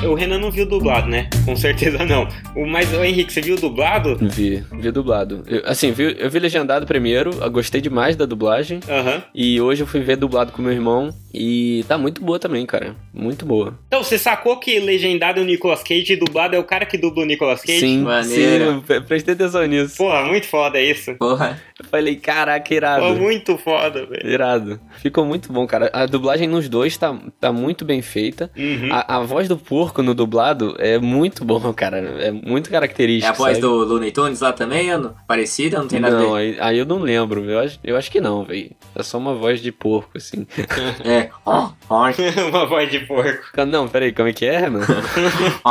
O 0.07 0.15
Renan 0.15 0.39
não 0.39 0.51
viu 0.51 0.65
dublado, 0.65 1.07
né? 1.09 1.29
Com 1.45 1.55
certeza 1.55 2.07
não. 2.07 2.27
O, 2.55 2.65
mas, 2.65 2.91
o 2.93 3.05
Henrique, 3.05 3.33
você 3.33 3.43
viu 3.43 3.57
dublado? 3.57 4.17
Vi, 4.21 4.65
vi 4.73 4.91
dublado. 4.91 5.43
Eu, 5.47 5.63
assim, 5.67 5.93
vi, 5.93 6.17
eu 6.19 6.31
vi 6.31 6.39
legendado 6.39 6.87
primeiro, 6.87 7.31
gostei 7.51 7.81
demais 7.81 8.17
da 8.17 8.25
dublagem. 8.25 8.81
Uhum. 8.89 9.23
E 9.35 9.61
hoje 9.61 9.83
eu 9.83 9.87
fui 9.87 10.01
ver 10.01 10.17
dublado 10.17 10.53
com 10.53 10.63
meu 10.63 10.73
irmão. 10.73 11.13
E 11.33 11.85
tá 11.87 11.99
muito 11.99 12.23
boa 12.23 12.39
também, 12.39 12.65
cara. 12.65 12.97
Muito 13.13 13.45
boa. 13.45 13.79
Então, 13.87 14.03
você 14.03 14.19
sacou 14.19 14.59
que 14.59 14.79
legendado 14.81 15.41
é 15.41 15.43
o 15.43 15.47
Nicolas 15.47 15.83
Cage 15.83 16.15
e 16.15 16.17
dublado 16.17 16.57
é 16.57 16.59
o 16.59 16.65
cara 16.65 16.87
que 16.87 16.97
dubla 16.97 17.23
o 17.23 17.27
Nicolas 17.27 17.61
Cage? 17.61 17.81
Sim, 17.81 18.03
Maneiro. 18.03 18.83
sim, 18.87 19.01
prestei 19.03 19.35
atenção 19.35 19.67
nisso. 19.67 19.97
Porra, 19.97 20.25
muito 20.25 20.47
foda 20.47 20.81
isso. 20.81 21.15
Porra. 21.15 21.61
Eu 21.79 21.85
falei, 21.87 22.17
caraca, 22.17 22.75
irado. 22.75 23.03
Pô, 23.03 23.15
muito 23.15 23.59
foda, 23.59 24.07
velho. 24.07 24.29
Irado. 24.29 24.81
Ficou 24.99 25.25
muito 25.25 25.53
bom, 25.53 25.67
cara. 25.67 25.91
A 25.93 26.07
dublagem 26.07 26.49
nos 26.49 26.69
dois 26.69 26.97
tá, 26.97 27.17
tá 27.39 27.53
muito 27.53 27.85
bem 27.85 28.01
feita. 28.01 28.51
Uhum. 28.57 28.89
A, 28.91 29.17
a 29.17 29.21
voz 29.21 29.49
do 29.49 29.57
porco 29.57 30.03
no 30.03 30.15
dublado 30.15 30.75
é 30.79 30.99
muito 30.99 31.45
bom, 31.45 31.61
cara. 31.75 31.99
É 31.99 32.31
muito 32.31 32.71
característico. 32.71 33.27
É 33.27 33.35
a 33.35 33.37
voz 33.37 33.59
sabe? 33.59 33.61
do 33.61 33.85
Looney 33.85 34.11
Tunes 34.11 34.41
lá 34.41 34.53
também? 34.53 34.89
Parecida? 35.27 35.79
Não 35.79 35.89
tem 35.89 36.01
nada 36.01 36.19
não, 36.19 36.35
a 36.35 36.39
ver? 36.39 36.45
Aí, 36.45 36.57
aí 36.61 36.79
eu 36.79 36.87
não 36.87 36.99
lembro. 36.99 37.45
Eu 37.45 37.59
acho, 37.59 37.79
eu 37.85 37.97
acho 37.97 38.11
que 38.11 38.21
não, 38.21 38.45
velho. 38.45 38.71
É 38.95 39.03
só 39.03 39.19
uma 39.19 39.35
voz 39.35 39.61
de 39.61 39.71
porco, 39.71 40.11
assim. 40.17 40.47
é. 41.05 41.18
Oh, 41.45 41.71
oh. 41.91 42.49
uma 42.49 42.67
voz 42.67 42.91
de 42.91 43.01
porco. 43.01 43.65
Não, 43.67 43.89
peraí, 43.89 44.13
como 44.13 44.29
é 44.29 44.33
que 44.33 44.47
é, 44.47 44.69
mano? 44.69 44.87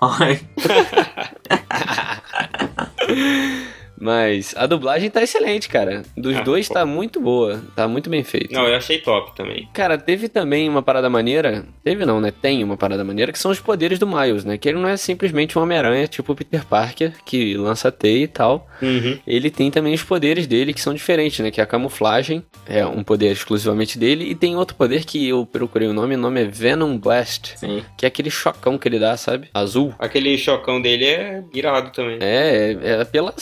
Mas 4.00 4.54
a 4.56 4.66
dublagem 4.66 5.10
tá 5.10 5.22
excelente, 5.22 5.68
cara. 5.68 6.02
Dos 6.16 6.36
ah, 6.36 6.40
dois 6.40 6.68
pô. 6.68 6.74
tá 6.74 6.86
muito 6.86 7.20
boa. 7.20 7.62
Tá 7.76 7.86
muito 7.86 8.08
bem 8.08 8.24
feito. 8.24 8.52
Não, 8.52 8.66
eu 8.66 8.74
achei 8.74 8.98
top 8.98 9.36
também. 9.36 9.68
Cara, 9.74 9.98
teve 9.98 10.28
também 10.28 10.68
uma 10.68 10.82
parada 10.82 11.10
maneira. 11.10 11.66
Teve 11.84 12.06
não, 12.06 12.20
né? 12.20 12.30
Tem 12.30 12.64
uma 12.64 12.76
parada 12.76 13.04
maneira 13.04 13.30
que 13.30 13.38
são 13.38 13.50
os 13.50 13.60
poderes 13.60 13.98
do 13.98 14.06
Miles, 14.06 14.44
né? 14.44 14.56
Que 14.56 14.70
ele 14.70 14.78
não 14.78 14.88
é 14.88 14.96
simplesmente 14.96 15.58
um 15.58 15.62
Homem-Aranha 15.62 16.08
tipo 16.08 16.32
o 16.32 16.34
Peter 16.34 16.64
Parker, 16.64 17.12
que 17.26 17.54
lança 17.56 17.92
teia 17.92 18.24
e 18.24 18.28
tal. 18.28 18.66
Uhum. 18.80 19.18
Ele 19.26 19.50
tem 19.50 19.70
também 19.70 19.92
os 19.92 20.02
poderes 20.02 20.46
dele 20.46 20.72
que 20.72 20.80
são 20.80 20.94
diferentes, 20.94 21.38
né? 21.40 21.50
Que 21.50 21.60
é 21.60 21.64
a 21.64 21.66
camuflagem. 21.66 22.42
É 22.66 22.86
um 22.86 23.04
poder 23.04 23.30
exclusivamente 23.32 23.98
dele. 23.98 24.30
E 24.30 24.34
tem 24.34 24.56
outro 24.56 24.76
poder 24.76 25.04
que 25.04 25.28
eu 25.28 25.44
procurei 25.44 25.88
o 25.88 25.92
nome. 25.92 26.14
O 26.14 26.18
nome 26.18 26.42
é 26.42 26.44
Venom 26.46 26.96
Blast. 26.96 27.58
Sim. 27.58 27.84
Que 27.98 28.06
é 28.06 28.08
aquele 28.08 28.30
chocão 28.30 28.78
que 28.78 28.88
ele 28.88 28.98
dá, 28.98 29.16
sabe? 29.16 29.48
Azul. 29.52 29.94
Aquele 29.98 30.38
chocão 30.38 30.80
dele 30.80 31.04
é 31.04 31.44
irado 31.52 31.90
também. 31.90 32.18
É, 32.20 32.76
é 32.82 33.00
apela, 33.02 33.34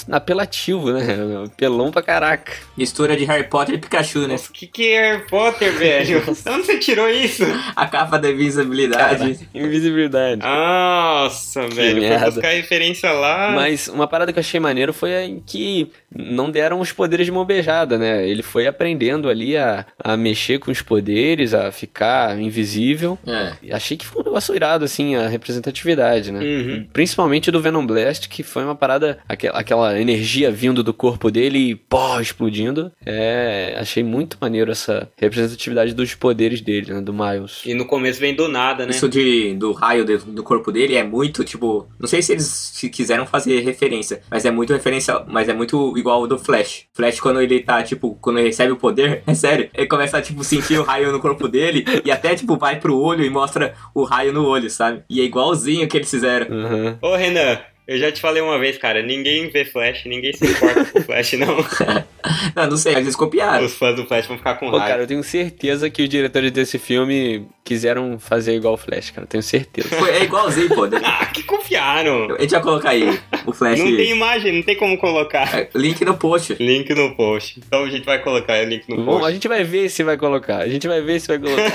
apelativo, 0.49 0.91
né? 0.93 1.49
Pelão 1.57 1.91
pra 1.91 2.03
caraca. 2.03 2.53
Mistura 2.77 3.17
de 3.17 3.25
Harry 3.25 3.45
Potter 3.45 3.75
e 3.75 3.79
Pikachu, 3.79 4.21
né? 4.21 4.29
Nossa, 4.29 4.53
que 4.53 4.67
que 4.67 4.89
é 4.89 5.13
Harry 5.13 5.27
Potter, 5.27 5.73
velho? 5.73 6.23
Onde 6.49 6.67
você 6.67 6.79
tirou 6.79 7.09
isso? 7.09 7.45
A 7.77 7.87
capa 7.87 8.19
da 8.19 8.31
invisibilidade. 8.31 9.35
Cara, 9.35 9.49
invisibilidade. 9.55 10.41
Nossa, 10.41 11.65
que 11.69 11.75
velho. 11.75 12.01
Merda. 12.01 12.19
Foi 12.19 12.31
buscar 12.33 12.49
referência 12.51 13.13
lá. 13.13 13.53
Mas 13.55 13.89
uma 13.89 14.07
parada 14.07 14.33
que 14.33 14.39
eu 14.39 14.41
achei 14.41 14.59
maneiro 14.59 14.93
foi 14.93 15.43
que 15.47 15.91
não 16.15 16.51
deram 16.51 16.81
os 16.81 16.93
poderes 16.93 17.27
de 17.27 17.33
mão 17.33 17.45
beijada, 17.45 17.99
né? 17.99 18.27
Ele 18.27 18.43
foi 18.43 18.67
aprendendo 18.67 19.29
ali 19.29 19.57
a, 19.57 19.85
a 20.03 20.17
mexer 20.17 20.59
com 20.59 20.71
os 20.71 20.81
poderes, 20.81 21.53
a 21.53 21.71
ficar 21.71 22.39
invisível. 22.39 23.19
É. 23.27 23.75
Achei 23.75 23.97
que 23.97 24.07
foi 24.07 24.23
um 24.23 24.25
negócio 24.25 24.55
irado, 24.55 24.85
assim, 24.85 25.17
a 25.17 25.29
representatividade, 25.29 26.33
né? 26.33 26.41
Uhum. 26.41 26.87
Principalmente 26.93 27.51
do 27.51 27.61
Venom 27.61 27.85
Blast, 27.87 28.29
que 28.29 28.43
foi 28.43 28.65
uma 28.65 28.75
parada, 28.75 29.19
aquela, 29.29 29.59
aquela 29.59 30.01
energia 30.01 30.38
vindo 30.51 30.83
do 30.83 30.93
corpo 30.93 31.31
dele 31.31 31.59
e 31.59 31.75
pó, 31.75 32.21
explodindo. 32.21 32.93
É, 33.05 33.77
achei 33.79 34.03
muito 34.03 34.37
maneiro 34.41 34.71
essa 34.71 35.11
representatividade 35.17 35.95
dos 35.95 36.15
poderes 36.15 36.61
dele, 36.61 36.93
né? 36.93 37.01
Do 37.01 37.13
Miles. 37.13 37.63
E 37.65 37.75
no 37.75 37.85
começo 37.85 38.21
vem 38.21 38.35
do 38.35 38.49
nada, 38.49 38.85
né? 38.85 38.91
Isso 38.91 39.09
de, 39.09 39.55
do 39.55 39.73
raio 39.73 40.05
de, 40.05 40.19
do 40.19 40.43
corpo 40.43 40.71
dele 40.71 40.95
é 40.95 41.03
muito, 41.03 41.45
tipo, 41.45 41.89
não 41.99 42.07
sei 42.07 42.23
se 42.23 42.33
eles 42.33 42.89
quiseram 42.93 43.27
fazer 43.27 43.61
referência, 43.61 44.23
mas 44.31 44.45
é 44.45 44.51
muito 44.51 44.73
referência, 44.73 45.25
mas 45.27 45.49
é 45.49 45.53
muito 45.53 45.97
igual 45.97 46.21
ao 46.21 46.27
do 46.27 46.39
Flash. 46.39 46.85
Flash, 46.93 47.21
quando 47.21 47.41
ele 47.41 47.61
tá, 47.61 47.83
tipo, 47.83 48.17
quando 48.21 48.39
ele 48.39 48.49
recebe 48.49 48.73
o 48.73 48.77
poder, 48.77 49.23
é 49.27 49.35
sério, 49.35 49.71
ele 49.75 49.87
começa 49.87 50.19
a, 50.19 50.23
tipo, 50.23 50.45
sentir 50.45 50.79
o 50.79 50.83
raio 50.83 51.13
no 51.13 51.21
corpo 51.21 51.49
dele 51.49 51.85
e 52.05 52.11
até, 52.11 52.35
tipo, 52.35 52.57
vai 52.57 52.79
pro 52.79 52.99
olho 52.99 53.25
e 53.25 53.31
mostra 53.31 53.75
o 53.95 54.05
raio 54.05 54.33
no 54.33 54.45
olho, 54.47 54.71
sabe? 54.71 55.03
E 55.09 55.21
é 55.21 55.25
igualzinho 55.25 55.89
que 55.89 55.97
eles 55.97 56.11
fizeram. 56.11 56.47
Uhum. 56.55 56.99
Ô, 57.01 57.17
Renan, 57.17 57.59
eu 57.89 57.97
já 57.97 58.13
te 58.13 58.21
falei 58.21 58.43
uma 58.43 58.59
vez, 58.59 58.77
cara, 58.77 59.03
ninguém 59.03 59.49
vê 59.49 59.65
Flash, 59.65 60.05
ninguém 60.05 60.31
se 60.35 60.47
importa 60.47 60.85
com 60.85 61.01
Flash, 61.01 61.33
não. 61.33 61.57
não, 62.55 62.67
não 62.69 62.77
sei, 62.77 62.95
eles 62.95 63.17
copiaram. 63.17 63.65
Os 63.65 63.73
fãs 63.73 63.97
do 63.97 64.05
Flash 64.05 64.27
vão 64.27 64.37
ficar 64.37 64.57
com 64.57 64.67
Pô, 64.71 64.77
raiva. 64.77 64.91
cara, 64.91 65.03
eu 65.05 65.07
tenho 65.07 65.23
certeza 65.23 65.89
que 65.89 66.03
os 66.03 66.09
diretores 66.11 66.53
desse 66.53 66.79
filme 66.79 67.49
quiseram 67.65 68.19
fazer 68.19 68.55
igual 68.55 68.75
o 68.75 68.77
Flash, 68.77 69.11
cara, 69.11 69.27
tenho 69.27 69.43
certeza. 69.43 69.89
Foi, 69.89 70.11
é 70.11 70.23
igualzinho, 70.23 70.69
pô. 70.69 70.85
ah, 71.03 71.25
que 71.33 71.43
confiaram. 71.45 72.35
A 72.35 72.43
gente 72.43 72.51
vai 72.51 72.61
colocar 72.61 72.91
aí 72.91 73.19
o 73.47 73.55
Flash. 73.55 73.79
Não 73.79 73.97
tem 73.97 74.11
imagem, 74.11 74.53
não 74.53 74.63
tem 74.63 74.77
como 74.77 74.99
colocar. 74.99 75.59
É, 75.59 75.71
link 75.75 76.05
no 76.05 76.15
post. 76.15 76.57
Link 76.61 76.95
no 76.95 77.17
post. 77.17 77.59
Então 77.67 77.85
a 77.85 77.89
gente 77.89 78.05
vai 78.05 78.19
colocar 78.19 78.63
o 78.63 78.69
link 78.69 78.87
no 78.87 78.97
Bom, 78.97 79.13
post. 79.13 79.29
a 79.29 79.31
gente 79.33 79.49
vai 79.49 79.65
ver 79.65 79.89
se 79.89 80.05
vai 80.05 80.19
colocar. 80.19 80.59
A 80.59 80.69
gente 80.69 80.87
vai 80.87 81.01
ver 81.01 81.21
se 81.21 81.29
vai 81.29 81.39
colocar. 81.39 81.73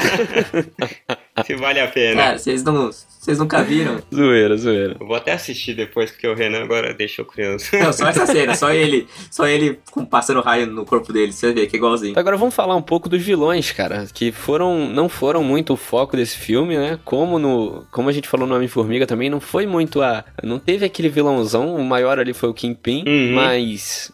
se 1.44 1.56
vale 1.56 1.80
a 1.80 1.88
pena. 1.88 2.22
Cara, 2.22 2.38
vocês 2.38 2.64
não, 2.64 2.92
vocês 3.24 3.40
nunca 3.40 3.64
viram? 3.64 4.00
zoeira, 4.14 4.58
zoeira. 4.58 4.98
Eu 5.00 5.08
vou 5.08 5.16
até 5.16 5.32
assistir 5.32 5.74
depois, 5.74 6.12
porque 6.12 6.28
o 6.28 6.36
Renan 6.36 6.64
agora 6.64 6.94
deixou 6.94 7.24
criança. 7.26 7.78
Não, 7.78 7.94
só 7.94 8.08
essa 8.08 8.26
cena, 8.28 8.56
só 8.56 8.72
ele, 8.74 9.08
só 9.32 9.48
ele 9.48 9.80
passando 10.10 10.42
raio 10.42 10.68
no 10.68 10.86
corpo 10.86 11.14
dele, 11.14 11.32
você 11.32 11.52
vê 11.54 11.66
que 11.68 11.76
é 11.76 11.78
igualzinho. 11.78 12.18
Agora 12.20 12.36
vamos 12.38 12.54
falar 12.54 12.76
um 12.76 12.82
pouco 12.82 13.08
dos 13.10 13.22
vilões, 13.22 13.72
cara, 13.72 14.06
que 14.14 14.32
foram 14.32 14.88
não 14.90 15.08
foram 15.08 15.44
muito 15.44 15.74
o 15.74 15.78
foco 15.78 16.16
desse 16.18 16.38
filme, 16.38 16.78
né? 16.78 17.00
Como 17.06 17.40
no, 17.40 17.86
como 17.92 18.10
a 18.10 18.12
gente 18.12 18.28
falou 18.28 18.46
no 18.48 18.56
Homem-Formiga 18.56 19.08
também, 19.08 19.30
não 19.30 19.40
foi 19.40 19.66
muito 19.66 20.02
a, 20.02 20.24
não 20.44 20.60
teve 20.60 20.86
aquele 20.86 21.10
vilãozão, 21.10 21.76
o 21.76 21.84
maior 21.84 22.20
ali 22.20 22.34
foi 22.34 22.50
o 22.50 22.54
Kingpin, 22.54 23.04
Uhum. 23.08 23.34
mas 23.36 24.12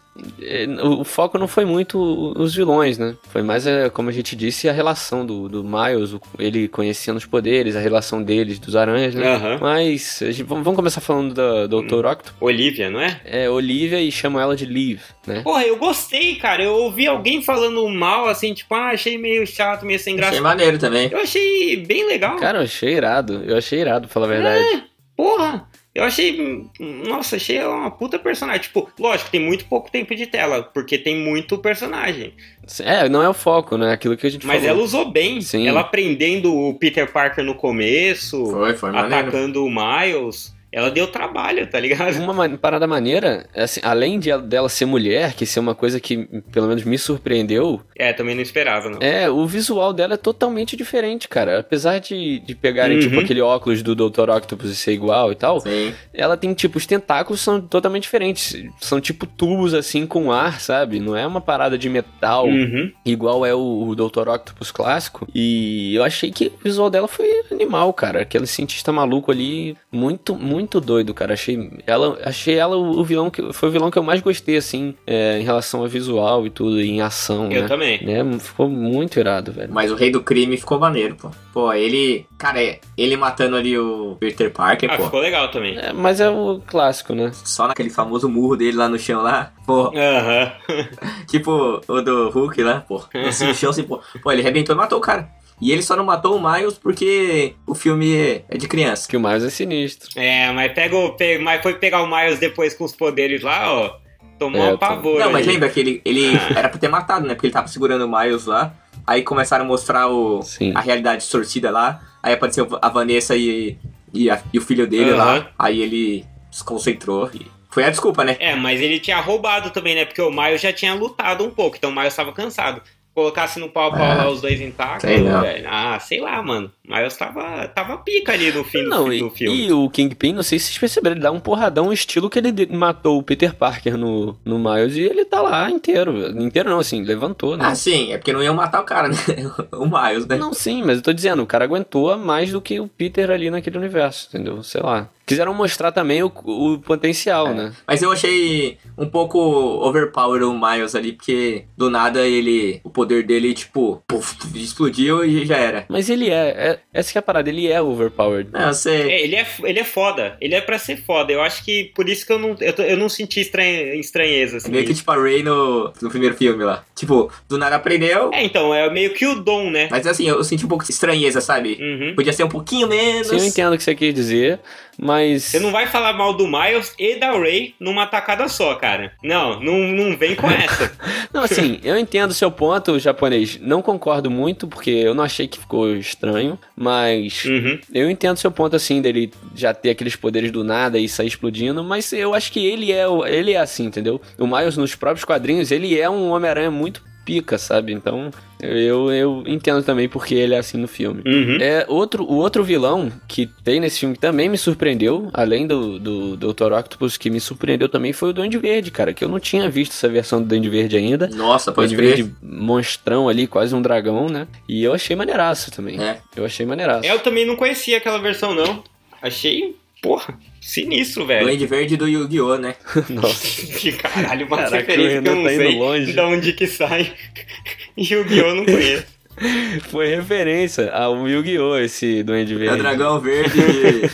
o 0.82 1.04
foco 1.04 1.38
não 1.38 1.46
foi 1.48 1.64
muito 1.64 1.98
os 2.36 2.54
vilões, 2.54 2.98
né? 2.98 3.14
Foi 3.30 3.42
mais, 3.42 3.66
é, 3.66 3.88
como 3.88 4.08
a 4.08 4.12
gente 4.12 4.34
disse, 4.36 4.68
a 4.68 4.72
relação 4.72 5.24
do, 5.24 5.48
do 5.48 5.64
Miles, 5.64 6.12
o- 6.12 6.20
ele 6.38 6.68
conhecendo 6.68 7.16
os 7.16 7.24
poderes, 7.26 7.76
a 7.76 7.80
relação 7.80 8.22
deles, 8.22 8.58
dos 8.58 8.74
aranhas, 8.76 9.14
né? 9.14 9.34
Aham. 9.34 9.58
Mas 9.60 10.20
a 10.22 10.30
gente- 10.30 10.42
vamos 10.42 10.74
começar 10.76 11.00
falando 11.00 11.32
da 11.34 11.66
Dr. 11.66 12.04
Octopus. 12.06 12.32
Olivia, 12.40 12.90
não 12.90 13.00
é? 13.00 13.20
É 13.24 13.48
Olivia 13.48 14.00
e 14.00 14.10
chamam 14.10 14.40
ela 14.42 14.56
de 14.56 14.66
Liv, 14.66 15.00
né? 15.26 15.42
Porra, 15.42 15.64
eu 15.64 15.76
gostei, 15.76 16.34
cara. 16.36 16.62
Eu 16.62 16.72
ouvi 16.74 17.06
alguém 17.06 17.42
falando 17.42 17.88
mal, 17.88 18.28
assim, 18.28 18.52
tipo, 18.52 18.74
ah, 18.74 18.88
achei 18.90 19.16
meio 19.16 19.46
chato, 19.46 19.86
meio 19.86 19.98
sem 19.98 20.16
graça. 20.16 20.32
Achei 20.32 20.42
maneiro 20.42 20.78
também. 20.78 21.08
Eu 21.10 21.18
achei 21.20 21.76
bem 21.86 22.06
legal. 22.06 22.36
Cara, 22.36 22.58
eu 22.58 22.62
achei 22.64 22.94
irado. 22.94 23.42
Eu 23.46 23.56
achei 23.56 23.80
irado, 23.80 24.06
pra 24.08 24.12
falar 24.14 24.26
a 24.26 24.28
verdade. 24.28 24.84
Porra! 25.16 25.68
Eu 25.92 26.04
achei. 26.04 26.70
Nossa, 26.78 27.34
achei 27.36 27.56
ela 27.56 27.74
uma 27.74 27.90
puta 27.90 28.18
personagem. 28.18 28.62
Tipo, 28.62 28.88
lógico, 28.98 29.28
tem 29.30 29.40
muito 29.40 29.64
pouco 29.64 29.90
tempo 29.90 30.14
de 30.14 30.26
tela, 30.26 30.62
porque 30.62 30.96
tem 30.96 31.16
muito 31.16 31.58
personagem. 31.58 32.32
É, 32.80 33.08
não 33.08 33.20
é 33.22 33.28
o 33.28 33.34
foco, 33.34 33.76
né? 33.76 33.92
Aquilo 33.92 34.16
que 34.16 34.26
a 34.26 34.30
gente 34.30 34.46
Mas 34.46 34.60
falou. 34.60 34.70
ela 34.76 34.84
usou 34.84 35.10
bem. 35.10 35.40
Sim. 35.40 35.66
Ela 35.66 35.82
prendendo 35.82 36.54
o 36.56 36.74
Peter 36.74 37.10
Parker 37.10 37.44
no 37.44 37.56
começo, 37.56 38.46
Foi, 38.46 38.74
foi 38.76 38.92
maneiro. 38.92 39.16
atacando 39.16 39.64
o 39.64 39.68
Miles. 39.70 40.54
Ela 40.72 40.90
deu 40.90 41.06
trabalho, 41.08 41.66
tá 41.68 41.80
ligado? 41.80 42.16
Uma 42.18 42.32
ma- 42.32 42.48
parada 42.58 42.86
maneira, 42.86 43.46
assim, 43.56 43.80
além 43.82 44.18
de 44.20 44.30
ela- 44.30 44.42
dela 44.42 44.68
ser 44.68 44.84
mulher, 44.86 45.34
que 45.34 45.44
isso 45.44 45.58
é 45.58 45.62
uma 45.62 45.74
coisa 45.74 45.98
que 45.98 46.28
pelo 46.52 46.68
menos 46.68 46.84
me 46.84 46.96
surpreendeu, 46.96 47.80
É, 47.96 48.12
também 48.12 48.34
não 48.34 48.42
esperava, 48.42 48.88
não. 48.88 48.98
é, 49.00 49.28
o 49.28 49.46
visual 49.46 49.92
dela 49.92 50.14
é 50.14 50.16
totalmente 50.16 50.76
diferente, 50.76 51.28
cara. 51.28 51.58
Apesar 51.60 51.98
de, 51.98 52.38
de 52.40 52.54
pegarem, 52.54 52.96
Uhum. 52.98 53.02
tipo, 53.02 53.20
aquele 53.20 53.40
óculos 53.40 53.82
do 53.82 53.94
Dr. 53.94 54.30
Octopus 54.30 54.70
e 54.70 54.76
ser 54.76 54.92
igual 54.92 55.32
e 55.32 55.34
tal, 55.34 55.60
Sim. 55.60 55.92
ela 56.14 56.36
tem, 56.36 56.52
tipo, 56.54 56.78
os 56.78 56.86
tentáculos 56.86 57.40
são 57.40 57.60
totalmente 57.60 58.02
diferentes. 58.04 58.56
São 58.80 59.00
tipo 59.00 59.26
tubos, 59.26 59.74
assim, 59.74 60.06
com 60.06 60.30
ar, 60.32 60.60
sabe? 60.60 61.00
Não 61.00 61.16
é 61.16 61.26
uma 61.26 61.40
parada 61.40 61.76
de 61.76 61.88
metal. 61.88 62.46
Uhum. 62.46 62.90
igual 63.04 63.44
é 63.44 63.54
o, 63.54 63.88
o 63.88 63.94
Dr. 63.96 64.28
Octopus 64.28 64.70
clássico. 64.70 65.26
E 65.34 65.94
eu 65.94 66.02
achei 66.04 66.30
que 66.30 66.46
o 66.46 66.52
visual 66.62 66.88
dela 66.90 67.08
foi 67.08 67.26
animal, 67.50 67.92
cara. 67.92 68.22
Aquele 68.22 68.46
cientista 68.46 68.92
maluco 68.92 69.30
ali, 69.32 69.76
muito, 69.90 70.34
muito 70.36 70.59
doido, 70.80 71.14
cara. 71.14 71.34
Achei 71.34 71.70
ela, 71.86 72.18
achei 72.24 72.56
ela 72.56 72.76
o, 72.76 73.02
vilão 73.04 73.30
que 73.30 73.52
foi 73.52 73.68
o 73.68 73.72
vilão 73.72 73.90
que 73.90 73.98
eu 73.98 74.02
mais 74.02 74.20
gostei, 74.20 74.56
assim, 74.56 74.94
é, 75.06 75.38
em 75.38 75.42
relação 75.44 75.80
ao 75.80 75.88
visual 75.88 76.46
e 76.46 76.50
tudo, 76.50 76.80
em 76.80 77.00
ação, 77.00 77.50
Eu 77.50 77.62
né? 77.62 77.68
também. 77.68 78.04
Né? 78.04 78.38
Ficou 78.38 78.68
muito 78.68 79.18
irado, 79.18 79.52
velho. 79.52 79.72
Mas 79.72 79.90
o 79.90 79.94
rei 79.94 80.10
do 80.10 80.22
crime 80.22 80.56
ficou 80.56 80.78
maneiro, 80.78 81.16
pô. 81.16 81.30
Pô, 81.52 81.72
ele. 81.72 82.26
Cara, 82.38 82.62
é- 82.62 82.80
ele 82.96 83.16
matando 83.16 83.56
ali 83.56 83.76
o 83.78 84.16
Peter 84.20 84.50
Parker, 84.52 84.90
Ah, 84.90 84.96
pô. 84.96 85.04
ficou 85.04 85.20
legal 85.20 85.50
também. 85.50 85.76
É, 85.78 85.92
mas 85.92 86.20
é 86.20 86.28
o 86.28 86.60
clássico, 86.66 87.14
né? 87.14 87.30
Só 87.32 87.66
naquele 87.66 87.90
famoso 87.90 88.28
murro 88.28 88.56
dele 88.56 88.76
lá 88.76 88.88
no 88.88 88.98
chão 88.98 89.22
lá. 89.22 89.52
Pô, 89.66 89.92
Aham. 89.96 90.52
tipo 91.28 91.80
o 91.86 92.00
do 92.00 92.30
Hulk 92.30 92.62
lá, 92.62 92.80
pô. 92.80 93.02
Assim, 93.26 93.46
no 93.46 93.54
chão 93.54 93.70
assim, 93.70 93.82
pô. 93.82 94.00
Pô, 94.22 94.32
ele 94.32 94.42
arrebentou 94.42 94.74
e 94.74 94.78
matou 94.78 94.98
o 94.98 95.00
cara. 95.00 95.28
E 95.60 95.72
ele 95.72 95.82
só 95.82 95.94
não 95.94 96.04
matou 96.04 96.36
o 96.36 96.52
Miles 96.52 96.78
porque 96.78 97.54
o 97.66 97.74
filme 97.74 98.42
é 98.48 98.56
de 98.56 98.66
criança. 98.66 99.08
Que 99.08 99.16
o 99.16 99.20
Miles 99.20 99.44
é 99.44 99.50
sinistro. 99.50 100.08
É, 100.18 100.50
mas, 100.52 100.72
pega 100.72 100.96
o, 100.96 101.10
pe- 101.12 101.38
mas 101.38 101.62
foi 101.62 101.74
pegar 101.74 102.02
o 102.02 102.06
Miles 102.06 102.38
depois 102.38 102.72
com 102.74 102.84
os 102.84 102.94
poderes 102.96 103.42
lá, 103.42 103.70
ó. 103.72 103.96
Tomou 104.38 104.62
É, 104.62 104.72
um 104.72 104.78
pavor. 104.78 105.20
Não, 105.20 105.30
mas 105.30 105.46
lembra 105.46 105.68
que 105.68 105.78
ele, 105.80 106.00
ele 106.02 106.22
era 106.56 106.68
pra 106.68 106.78
ter 106.78 106.88
matado, 106.88 107.26
né? 107.26 107.34
Porque 107.34 107.46
ele 107.46 107.52
tava 107.52 107.68
segurando 107.68 108.06
o 108.06 108.08
Miles 108.18 108.46
lá. 108.46 108.72
Aí 109.06 109.22
começaram 109.22 109.64
a 109.66 109.68
mostrar 109.68 110.08
o, 110.08 110.40
Sim. 110.42 110.72
a 110.74 110.80
realidade 110.80 111.18
distorcida 111.22 111.70
lá. 111.70 112.00
Aí 112.22 112.32
apareceu 112.32 112.66
a 112.80 112.88
Vanessa 112.88 113.36
e, 113.36 113.76
e, 114.14 114.30
a- 114.30 114.40
e 114.52 114.58
o 114.58 114.62
filho 114.62 114.86
dele 114.86 115.10
Aham. 115.10 115.16
lá. 115.18 115.50
Aí 115.58 115.80
ele 115.82 116.24
se 116.50 116.64
concentrou. 116.64 117.28
E 117.34 117.46
foi 117.68 117.84
a 117.84 117.90
desculpa, 117.90 118.24
né? 118.24 118.36
É, 118.40 118.56
mas 118.56 118.80
ele 118.80 118.98
tinha 118.98 119.20
roubado 119.20 119.68
também, 119.70 119.94
né? 119.94 120.06
Porque 120.06 120.22
o 120.22 120.30
Miles 120.30 120.62
já 120.62 120.72
tinha 120.72 120.94
lutado 120.94 121.44
um 121.44 121.50
pouco, 121.50 121.76
então 121.76 121.90
o 121.90 121.94
Miles 121.94 122.16
tava 122.16 122.32
cansado. 122.32 122.80
Colocasse 123.20 123.60
no 123.60 123.68
pau 123.68 123.88
a 123.88 123.90
pau 123.90 124.00
É. 124.06 124.14
lá 124.14 124.28
os 124.30 124.40
dois 124.40 124.58
intactos, 124.62 125.02
Sei 125.02 125.22
velho. 125.42 125.68
Ah, 125.70 125.98
sei 126.00 126.20
lá, 126.20 126.42
mano. 126.42 126.72
O 126.90 126.96
Miles 126.96 127.16
tava, 127.16 127.68
tava 127.68 127.98
pica 127.98 128.32
ali 128.32 128.50
no 128.52 128.64
fim 128.64 128.82
do, 128.82 128.90
Não, 128.90 129.06
fi- 129.06 129.16
e, 129.16 129.20
do 129.20 129.30
filme. 129.30 129.66
e 129.66 129.72
o 129.72 129.88
Kingpin, 129.88 130.32
não 130.32 130.42
sei 130.42 130.58
se 130.58 130.66
vocês 130.66 130.78
perceberam, 130.78 131.14
ele 131.14 131.22
dá 131.22 131.30
um 131.30 131.38
porradão, 131.38 131.92
estilo 131.92 132.28
que 132.28 132.38
ele 132.38 132.66
matou 132.72 133.18
o 133.18 133.22
Peter 133.22 133.54
Parker 133.54 133.96
no, 133.96 134.36
no 134.44 134.58
Miles 134.58 134.96
e 134.96 135.02
ele 135.02 135.24
tá 135.24 135.40
lá 135.40 135.70
inteiro. 135.70 136.16
Inteiro 136.40 136.68
não, 136.68 136.80
assim, 136.80 137.02
levantou, 137.04 137.56
né? 137.56 137.64
Ah, 137.66 137.74
sim, 137.74 138.12
é 138.12 138.18
porque 138.18 138.32
não 138.32 138.42
iam 138.42 138.54
matar 138.54 138.80
o 138.80 138.84
cara, 138.84 139.08
né? 139.08 139.14
o 139.72 139.86
Miles, 139.86 140.26
né? 140.26 140.36
Não, 140.36 140.52
sim, 140.52 140.82
mas 140.82 140.96
eu 140.96 141.02
tô 141.02 141.12
dizendo, 141.12 141.42
o 141.42 141.46
cara 141.46 141.64
aguentou 141.64 142.16
mais 142.18 142.50
do 142.50 142.60
que 142.60 142.80
o 142.80 142.88
Peter 142.88 143.30
ali 143.30 143.50
naquele 143.50 143.78
universo, 143.78 144.28
entendeu? 144.28 144.62
Sei 144.62 144.80
lá. 144.82 145.08
Quiseram 145.26 145.54
mostrar 145.54 145.92
também 145.92 146.24
o, 146.24 146.32
o 146.44 146.78
potencial, 146.80 147.48
É. 147.48 147.54
né? 147.54 147.72
Mas 147.86 148.02
eu 148.02 148.10
achei 148.10 148.78
um 148.98 149.06
pouco 149.06 149.38
overpower 149.38 150.42
o 150.42 150.52
Miles 150.58 150.96
ali, 150.96 151.12
porque 151.12 151.66
do 151.76 151.88
nada 151.88 152.26
ele. 152.26 152.80
O 152.82 152.90
poder 152.90 153.24
dele, 153.24 153.54
tipo, 153.54 154.02
puf, 154.08 154.34
explodiu 154.56 155.24
e 155.24 155.46
já 155.46 155.56
era. 155.56 155.84
Mas 155.88 156.10
ele 156.10 156.30
é, 156.30 156.48
é- 156.48 156.79
essa 156.92 157.12
que 157.12 157.18
é 157.18 157.20
a 157.20 157.22
parada, 157.22 157.48
ele 157.48 157.68
é 157.70 157.80
overpowered. 157.80 158.50
Não, 158.52 158.68
eu 158.68 158.74
sei. 158.74 159.02
É, 159.10 159.22
ele 159.22 159.36
é, 159.36 159.46
ele 159.64 159.78
é 159.78 159.84
foda. 159.84 160.36
Ele 160.40 160.54
é 160.54 160.60
pra 160.60 160.78
ser 160.78 160.96
foda. 160.96 161.32
Eu 161.32 161.40
acho 161.40 161.64
que 161.64 161.84
por 161.94 162.08
isso 162.08 162.26
que 162.26 162.32
eu 162.32 162.38
não, 162.38 162.56
eu, 162.60 162.72
tô- 162.72 162.82
eu 162.82 162.96
não 162.96 163.08
senti 163.08 163.40
estranhe- 163.40 163.98
estranheza, 164.00 164.56
assim. 164.56 164.70
Meio 164.70 164.84
que 164.84 164.94
tipo 164.94 165.10
a 165.10 165.16
Ray 165.16 165.42
no, 165.42 165.92
no 166.02 166.10
primeiro 166.10 166.34
filme 166.36 166.64
lá. 166.64 166.84
Tipo, 166.96 167.30
do 167.48 167.56
nada 167.58 167.76
aprendeu. 167.76 168.30
É, 168.32 168.42
então, 168.44 168.74
é 168.74 168.90
meio 168.90 169.14
que 169.14 169.26
o 169.26 169.36
dom, 169.36 169.70
né? 169.70 169.88
Mas 169.90 170.06
assim, 170.06 170.28
eu 170.28 170.42
senti 170.44 170.64
um 170.64 170.68
pouco 170.68 170.84
de 170.84 170.90
estranheza, 170.90 171.40
sabe? 171.40 171.78
Uhum. 171.80 172.14
Podia 172.14 172.32
ser 172.32 172.44
um 172.44 172.48
pouquinho 172.48 172.88
menos. 172.88 173.28
Sim, 173.28 173.38
eu 173.38 173.44
entendo 173.44 173.74
o 173.74 173.76
que 173.76 173.84
você 173.84 173.94
quer 173.94 174.12
dizer, 174.12 174.58
mas. 175.00 175.44
Você 175.44 175.58
não 175.60 175.70
vai 175.72 175.86
falar 175.86 176.12
mal 176.12 176.34
do 176.34 176.46
Miles 176.46 176.94
e 176.98 177.16
da 177.18 177.32
Ray 177.32 177.74
numa 177.80 178.06
tacada 178.06 178.48
só, 178.48 178.74
cara. 178.74 179.12
Não, 179.22 179.60
não, 179.60 179.78
não 179.78 180.16
vem 180.16 180.34
com 180.34 180.50
essa. 180.50 180.92
Não, 181.32 181.44
assim, 181.44 181.78
eu 181.84 181.96
entendo 181.96 182.32
o 182.32 182.34
seu 182.34 182.50
ponto, 182.50 182.98
japonês. 182.98 183.56
Não 183.60 183.80
concordo 183.80 184.28
muito, 184.28 184.66
porque 184.66 184.90
eu 184.90 185.14
não 185.14 185.22
achei 185.22 185.46
que 185.46 185.60
ficou 185.60 185.94
estranho, 185.94 186.58
mas 186.76 187.44
Uhum. 187.44 187.78
eu 187.94 188.10
entendo 188.10 188.36
o 188.36 188.40
seu 188.40 188.50
ponto, 188.50 188.74
assim, 188.74 189.00
dele 189.00 189.32
já 189.54 189.72
ter 189.72 189.90
aqueles 189.90 190.16
poderes 190.16 190.50
do 190.50 190.64
nada 190.64 190.98
e 190.98 191.08
sair 191.08 191.28
explodindo, 191.28 191.84
mas 191.84 192.12
eu 192.12 192.34
acho 192.34 192.50
que 192.50 192.66
ele 192.66 192.90
é, 192.90 193.04
ele 193.28 193.52
é 193.52 193.58
assim, 193.58 193.84
entendeu? 193.84 194.20
O 194.38 194.46
Miles, 194.46 194.76
nos 194.76 194.96
próprios 194.96 195.24
quadrinhos, 195.24 195.70
ele 195.70 195.98
é 195.98 196.10
um 196.10 196.30
Homem-Aranha 196.30 196.70
muito 196.70 197.00
pica, 197.30 197.56
sabe? 197.56 197.92
Então, 197.92 198.28
eu, 198.58 199.12
eu 199.12 199.44
entendo 199.46 199.84
também 199.84 200.08
porque 200.08 200.34
ele 200.34 200.52
é 200.52 200.58
assim 200.58 200.76
no 200.76 200.88
filme. 200.88 201.22
Uhum. 201.24 201.58
É, 201.60 201.86
outro, 201.86 202.24
o 202.24 202.34
outro 202.34 202.64
vilão 202.64 203.12
que 203.28 203.46
tem 203.62 203.78
nesse 203.78 204.00
filme 204.00 204.16
que 204.16 204.20
também 204.20 204.48
me 204.48 204.58
surpreendeu, 204.58 205.30
além 205.32 205.64
do, 205.64 206.00
do, 206.00 206.36
do 206.36 206.52
Dr. 206.52 206.72
Octopus, 206.72 207.16
que 207.16 207.30
me 207.30 207.38
surpreendeu 207.38 207.88
também 207.88 208.12
foi 208.12 208.30
o 208.30 208.32
Duende 208.32 208.58
Verde, 208.58 208.90
cara, 208.90 209.14
que 209.14 209.22
eu 209.22 209.28
não 209.28 209.38
tinha 209.38 209.70
visto 209.70 209.92
essa 209.92 210.08
versão 210.08 210.42
do 210.42 210.48
Duende 210.48 210.68
Verde 210.68 210.96
ainda. 210.96 211.28
Nossa, 211.28 211.70
pode 211.70 211.94
Duende. 211.94 212.22
Verde 212.22 212.34
monstrão 212.42 213.28
ali, 213.28 213.46
quase 213.46 213.76
um 213.76 213.80
dragão, 213.80 214.28
né? 214.28 214.48
E 214.68 214.82
eu 214.82 214.92
achei 214.92 215.14
maneiraço 215.14 215.70
também. 215.70 216.02
É. 216.02 216.18
Eu 216.34 216.44
achei 216.44 216.66
maneiraço. 216.66 217.06
Eu 217.06 217.20
também 217.20 217.46
não 217.46 217.54
conhecia 217.54 217.98
aquela 217.98 218.18
versão, 218.18 218.56
não. 218.56 218.82
Achei, 219.22 219.76
porra, 220.02 220.38
sinistro, 220.60 221.26
velho. 221.26 221.44
Duende 221.46 221.66
Verde 221.66 221.96
do 221.96 222.08
Yu-Gi-Oh, 222.08 222.56
né? 222.58 222.74
Nossa. 223.10 223.66
Que 223.66 223.92
caralho, 223.92 224.46
uma 224.46 224.56
Caraca, 224.56 224.76
referência 224.78 225.22
que 225.22 225.28
eu 225.28 225.34
não 225.36 225.44
tá 225.44 225.52
indo 225.52 225.62
sei 225.62 225.78
longe. 225.78 226.12
de 226.12 226.20
onde 226.20 226.52
que 226.52 226.66
sai. 226.66 227.12
Yu-Gi-Oh! 227.96 228.54
não 228.54 228.64
conheço. 228.64 229.06
Foi 229.90 230.08
referência 230.14 230.90
ao 230.92 231.26
Yu-Gi-Oh! 231.26 231.78
esse 231.78 232.22
Duende 232.22 232.52
É 232.52 232.56
o 232.56 232.58
Verde. 232.58 232.78
dragão 232.78 233.20
verde 233.20 233.58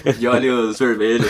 de, 0.05 0.13
de 0.19 0.27
olhos 0.29 0.79
vermelhos. 0.79 1.27